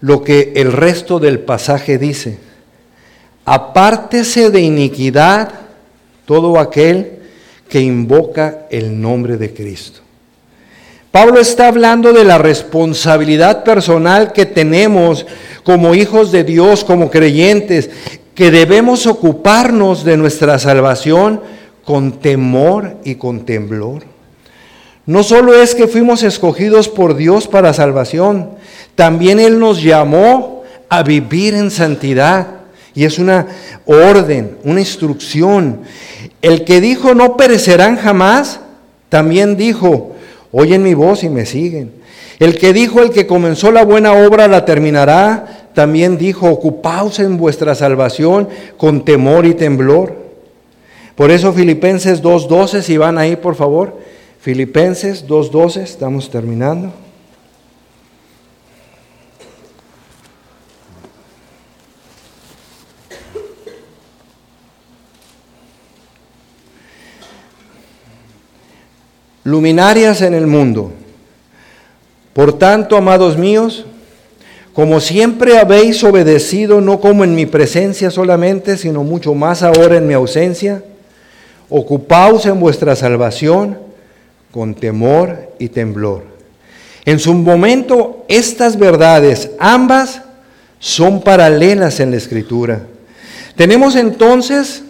lo 0.00 0.22
que 0.22 0.52
el 0.56 0.72
resto 0.72 1.18
del 1.18 1.40
pasaje 1.40 1.98
dice. 1.98 2.38
Apártese 3.44 4.50
de 4.50 4.60
iniquidad 4.60 5.52
todo 6.24 6.58
aquel 6.58 7.18
que 7.68 7.80
invoca 7.80 8.66
el 8.70 9.00
nombre 9.00 9.36
de 9.36 9.52
Cristo. 9.52 10.00
Pablo 11.10 11.40
está 11.40 11.66
hablando 11.66 12.12
de 12.12 12.24
la 12.24 12.38
responsabilidad 12.38 13.64
personal 13.64 14.32
que 14.32 14.46
tenemos 14.46 15.26
como 15.64 15.94
hijos 15.94 16.30
de 16.30 16.44
Dios, 16.44 16.84
como 16.84 17.10
creyentes, 17.10 17.90
que 18.34 18.50
debemos 18.50 19.06
ocuparnos 19.06 20.04
de 20.04 20.16
nuestra 20.16 20.58
salvación 20.58 21.40
con 21.84 22.20
temor 22.20 22.96
y 23.04 23.16
con 23.16 23.44
temblor. 23.44 24.09
No 25.10 25.24
solo 25.24 25.60
es 25.60 25.74
que 25.74 25.88
fuimos 25.88 26.22
escogidos 26.22 26.88
por 26.88 27.16
Dios 27.16 27.48
para 27.48 27.74
salvación, 27.74 28.50
también 28.94 29.40
Él 29.40 29.58
nos 29.58 29.82
llamó 29.82 30.62
a 30.88 31.02
vivir 31.02 31.54
en 31.54 31.72
santidad. 31.72 32.60
Y 32.94 33.06
es 33.06 33.18
una 33.18 33.48
orden, 33.86 34.56
una 34.62 34.78
instrucción. 34.78 35.80
El 36.42 36.64
que 36.64 36.80
dijo 36.80 37.16
no 37.16 37.36
perecerán 37.36 37.96
jamás, 37.96 38.60
también 39.08 39.56
dijo, 39.56 40.12
oyen 40.52 40.84
mi 40.84 40.94
voz 40.94 41.24
y 41.24 41.28
me 41.28 41.44
siguen. 41.44 41.90
El 42.38 42.56
que 42.56 42.72
dijo 42.72 43.02
el 43.02 43.10
que 43.10 43.26
comenzó 43.26 43.72
la 43.72 43.84
buena 43.84 44.12
obra 44.12 44.46
la 44.46 44.64
terminará, 44.64 45.70
también 45.74 46.18
dijo, 46.18 46.48
ocupaos 46.48 47.18
en 47.18 47.36
vuestra 47.36 47.74
salvación 47.74 48.48
con 48.76 49.04
temor 49.04 49.44
y 49.44 49.54
temblor. 49.54 50.14
Por 51.16 51.32
eso 51.32 51.52
Filipenses 51.52 52.22
2.12, 52.22 52.82
si 52.82 52.96
van 52.96 53.18
ahí 53.18 53.34
por 53.34 53.56
favor, 53.56 53.98
Filipenses 54.40 55.26
2.12, 55.26 55.82
estamos 55.82 56.30
terminando. 56.30 56.90
Luminarias 69.44 70.22
en 70.22 70.32
el 70.32 70.46
mundo. 70.46 70.90
Por 72.32 72.58
tanto, 72.58 72.96
amados 72.96 73.36
míos, 73.36 73.84
como 74.72 75.00
siempre 75.00 75.58
habéis 75.58 76.02
obedecido, 76.02 76.80
no 76.80 76.98
como 76.98 77.24
en 77.24 77.34
mi 77.34 77.44
presencia 77.44 78.10
solamente, 78.10 78.78
sino 78.78 79.04
mucho 79.04 79.34
más 79.34 79.62
ahora 79.62 79.98
en 79.98 80.06
mi 80.06 80.14
ausencia, 80.14 80.82
ocupaos 81.68 82.46
en 82.46 82.58
vuestra 82.58 82.96
salvación 82.96 83.89
con 84.50 84.74
temor 84.74 85.52
y 85.58 85.68
temblor. 85.68 86.24
En 87.04 87.18
su 87.18 87.34
momento, 87.34 88.24
estas 88.28 88.78
verdades, 88.78 89.50
ambas, 89.58 90.22
son 90.78 91.22
paralelas 91.22 92.00
en 92.00 92.10
la 92.10 92.16
escritura. 92.16 92.82
Tenemos 93.56 93.96
entonces, 93.96 94.82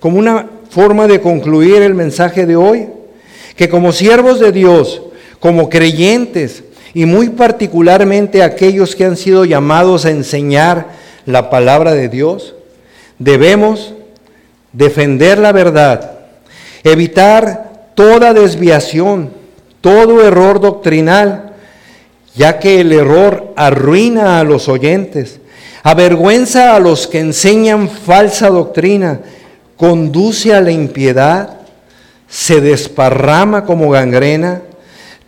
como 0.00 0.18
una 0.18 0.48
forma 0.70 1.06
de 1.06 1.20
concluir 1.20 1.82
el 1.82 1.94
mensaje 1.94 2.46
de 2.46 2.56
hoy, 2.56 2.88
que 3.56 3.68
como 3.68 3.92
siervos 3.92 4.40
de 4.40 4.52
Dios, 4.52 5.02
como 5.40 5.68
creyentes, 5.68 6.64
y 6.94 7.06
muy 7.06 7.30
particularmente 7.30 8.42
aquellos 8.42 8.94
que 8.94 9.04
han 9.04 9.16
sido 9.16 9.44
llamados 9.44 10.04
a 10.04 10.10
enseñar 10.10 10.88
la 11.26 11.50
palabra 11.50 11.92
de 11.92 12.08
Dios, 12.08 12.54
debemos 13.18 13.94
defender 14.72 15.38
la 15.38 15.52
verdad, 15.52 16.18
evitar 16.84 17.63
toda 17.94 18.32
desviación, 18.32 19.30
todo 19.80 20.24
error 20.26 20.60
doctrinal, 20.60 21.54
ya 22.34 22.58
que 22.58 22.80
el 22.80 22.92
error 22.92 23.52
arruina 23.56 24.40
a 24.40 24.44
los 24.44 24.68
oyentes, 24.68 25.40
avergüenza 25.82 26.74
a 26.74 26.80
los 26.80 27.06
que 27.06 27.20
enseñan 27.20 27.88
falsa 27.88 28.48
doctrina, 28.48 29.20
conduce 29.76 30.54
a 30.54 30.60
la 30.60 30.72
impiedad, 30.72 31.58
se 32.28 32.60
desparrama 32.60 33.64
como 33.64 33.90
gangrena, 33.90 34.62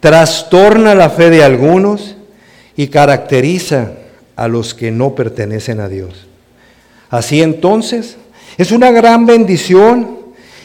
trastorna 0.01 0.95
la 0.95 1.11
fe 1.11 1.31
de 1.31 1.45
algunos 1.45 2.17
y 2.77 2.89
caracteriza 2.89 3.93
a 4.35 4.49
los 4.49 4.75
que 4.75 4.91
no 4.91 5.15
pertenecen 5.15 5.81
a 5.81 5.89
Dios. 5.89 6.27
Así 7.11 7.43
entonces, 7.43 8.17
es 8.59 8.73
una 8.73 8.91
gran 8.91 9.27
bendición 9.27 10.19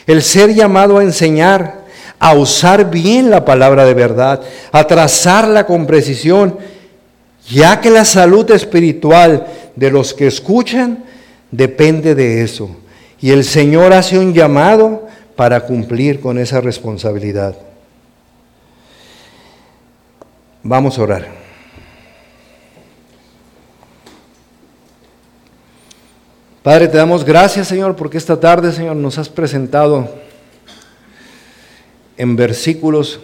el 0.06 0.22
ser 0.22 0.54
llamado 0.54 0.98
a 0.98 1.02
enseñar, 1.02 1.81
a 2.22 2.34
usar 2.34 2.88
bien 2.88 3.30
la 3.30 3.44
palabra 3.44 3.84
de 3.84 3.94
verdad, 3.94 4.40
a 4.70 4.86
trazarla 4.86 5.66
con 5.66 5.86
precisión, 5.86 6.56
ya 7.50 7.80
que 7.80 7.90
la 7.90 8.04
salud 8.04 8.48
espiritual 8.52 9.44
de 9.74 9.90
los 9.90 10.14
que 10.14 10.28
escuchan 10.28 11.02
depende 11.50 12.14
de 12.14 12.44
eso. 12.44 12.70
Y 13.20 13.32
el 13.32 13.42
Señor 13.42 13.92
hace 13.92 14.20
un 14.20 14.32
llamado 14.32 15.08
para 15.34 15.62
cumplir 15.62 16.20
con 16.20 16.38
esa 16.38 16.60
responsabilidad. 16.60 17.56
Vamos 20.62 20.96
a 20.96 21.02
orar. 21.02 21.26
Padre, 26.62 26.86
te 26.86 26.98
damos 26.98 27.24
gracias, 27.24 27.66
Señor, 27.66 27.96
porque 27.96 28.18
esta 28.18 28.38
tarde, 28.38 28.70
Señor, 28.70 28.94
nos 28.94 29.18
has 29.18 29.28
presentado 29.28 30.21
en 32.22 32.36
versículos 32.36 33.18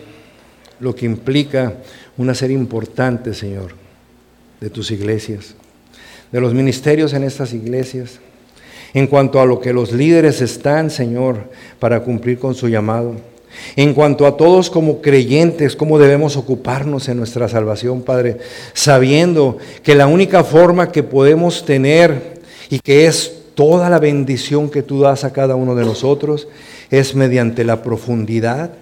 lo 0.81 0.93
que 0.93 1.07
implica 1.07 1.75
una 2.17 2.35
serie 2.35 2.57
importante, 2.57 3.33
Señor, 3.33 3.71
de 4.61 4.71
tus 4.71 4.91
iglesias, 4.91 5.55
de 6.33 6.41
los 6.41 6.53
ministerios 6.53 7.13
en 7.13 7.23
estas 7.23 7.53
iglesias, 7.53 8.19
en 8.93 9.07
cuanto 9.07 9.41
a 9.41 9.47
lo 9.47 9.61
que 9.61 9.73
los 9.73 9.93
líderes 9.93 10.41
están, 10.41 10.91
Señor, 10.91 11.49
para 11.79 12.01
cumplir 12.01 12.41
con 12.41 12.57
su 12.57 12.69
llamado. 12.69 13.15
En 13.77 13.95
cuanto 13.95 14.27
a 14.27 14.37
todos 14.37 14.69
como 14.69 15.01
creyentes, 15.01 15.77
cómo 15.77 16.01
debemos 16.01 16.37
ocuparnos 16.37 17.09
en 17.09 17.19
nuestra 17.19 17.49
salvación, 17.49 18.03
Padre, 18.03 18.39
sabiendo 18.73 19.59
que 19.85 19.95
la 19.95 20.09
única 20.09 20.43
forma 20.43 20.91
que 20.91 21.05
podemos 21.05 21.65
tener 21.65 22.41
y 22.69 22.81
que 22.81 23.07
es 23.07 23.33
toda 23.55 23.91
la 23.91 24.01
bendición 24.01 24.69
que 24.69 24.83
tú 24.83 25.03
das 25.03 25.23
a 25.23 25.33
cada 25.33 25.55
uno 25.55 25.77
de 25.77 25.85
nosotros 25.85 26.49
es 26.91 27.15
mediante 27.15 27.63
la 27.63 27.81
profundidad 27.83 28.73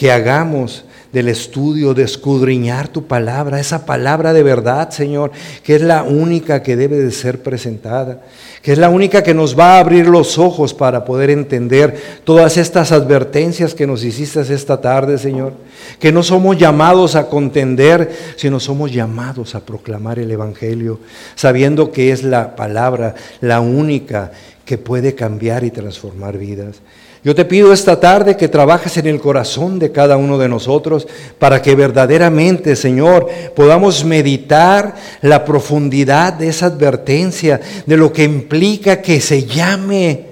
que 0.00 0.10
hagamos 0.10 0.86
del 1.12 1.28
estudio, 1.28 1.92
de 1.92 2.04
escudriñar 2.04 2.88
tu 2.88 3.04
palabra, 3.04 3.60
esa 3.60 3.84
palabra 3.84 4.32
de 4.32 4.42
verdad, 4.42 4.88
Señor, 4.88 5.30
que 5.62 5.74
es 5.74 5.82
la 5.82 6.04
única 6.04 6.62
que 6.62 6.74
debe 6.74 6.96
de 6.96 7.10
ser 7.10 7.42
presentada, 7.42 8.22
que 8.62 8.72
es 8.72 8.78
la 8.78 8.88
única 8.88 9.22
que 9.22 9.34
nos 9.34 9.58
va 9.58 9.74
a 9.74 9.80
abrir 9.80 10.06
los 10.06 10.38
ojos 10.38 10.72
para 10.72 11.04
poder 11.04 11.28
entender 11.28 12.00
todas 12.24 12.56
estas 12.56 12.92
advertencias 12.92 13.74
que 13.74 13.86
nos 13.86 14.02
hiciste 14.02 14.40
esta 14.40 14.80
tarde, 14.80 15.18
Señor, 15.18 15.52
que 15.98 16.12
no 16.12 16.22
somos 16.22 16.56
llamados 16.56 17.14
a 17.14 17.26
contender, 17.26 18.10
sino 18.36 18.58
somos 18.58 18.90
llamados 18.90 19.54
a 19.54 19.66
proclamar 19.66 20.18
el 20.18 20.30
Evangelio, 20.30 20.98
sabiendo 21.34 21.92
que 21.92 22.10
es 22.10 22.24
la 22.24 22.56
palabra, 22.56 23.16
la 23.42 23.60
única 23.60 24.32
que 24.64 24.78
puede 24.78 25.14
cambiar 25.14 25.62
y 25.62 25.70
transformar 25.70 26.38
vidas. 26.38 26.80
Yo 27.22 27.34
te 27.34 27.44
pido 27.44 27.72
esta 27.72 28.00
tarde 28.00 28.36
que 28.38 28.48
trabajes 28.48 28.96
en 28.96 29.06
el 29.06 29.20
corazón 29.20 29.78
de 29.78 29.92
cada 29.92 30.16
uno 30.16 30.38
de 30.38 30.48
nosotros 30.48 31.06
para 31.38 31.60
que 31.60 31.74
verdaderamente, 31.74 32.74
Señor, 32.76 33.28
podamos 33.54 34.04
meditar 34.04 34.94
la 35.20 35.44
profundidad 35.44 36.32
de 36.32 36.48
esa 36.48 36.66
advertencia, 36.66 37.60
de 37.84 37.96
lo 37.98 38.10
que 38.10 38.24
implica 38.24 39.02
que 39.02 39.20
se 39.20 39.44
llame 39.44 40.28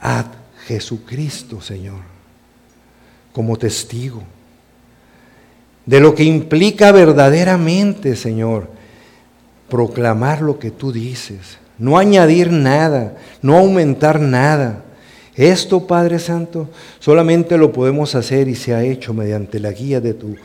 a 0.00 0.24
Jesucristo, 0.66 1.60
Señor, 1.60 2.00
como 3.32 3.58
testigo. 3.58 4.22
De 5.84 6.00
lo 6.00 6.14
que 6.14 6.24
implica 6.24 6.90
verdaderamente, 6.90 8.16
Señor, 8.16 8.68
proclamar 9.68 10.40
lo 10.40 10.58
que 10.58 10.70
tú 10.70 10.90
dices, 10.90 11.58
no 11.76 11.98
añadir 11.98 12.50
nada, 12.50 13.14
no 13.42 13.58
aumentar 13.58 14.20
nada 14.20 14.84
esto, 15.40 15.86
Padre 15.86 16.18
Santo, 16.18 16.68
solamente 16.98 17.56
lo 17.56 17.72
podemos 17.72 18.14
hacer 18.14 18.48
y 18.48 18.54
se 18.54 18.74
ha 18.74 18.84
hecho 18.84 19.14
mediante 19.14 19.58
la 19.60 19.72
guía 19.72 20.00
de 20.00 20.14
tu 20.14 20.36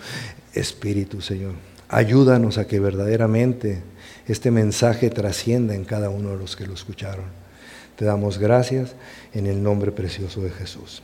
Espíritu, 0.53 1.21
Señor. 1.21 1.53
Ayúdanos 1.89 2.57
a 2.57 2.65
que 2.65 2.79
verdaderamente 2.79 3.81
este 4.27 4.51
mensaje 4.51 5.09
trascienda 5.09 5.75
en 5.75 5.85
cada 5.85 6.09
uno 6.09 6.31
de 6.31 6.37
los 6.37 6.55
que 6.55 6.65
lo 6.65 6.73
escucharon. 6.73 7.25
Te 7.95 8.05
damos 8.05 8.37
gracias 8.37 8.95
en 9.33 9.47
el 9.47 9.61
nombre 9.61 9.91
precioso 9.91 10.41
de 10.41 10.49
Jesús. 10.49 11.01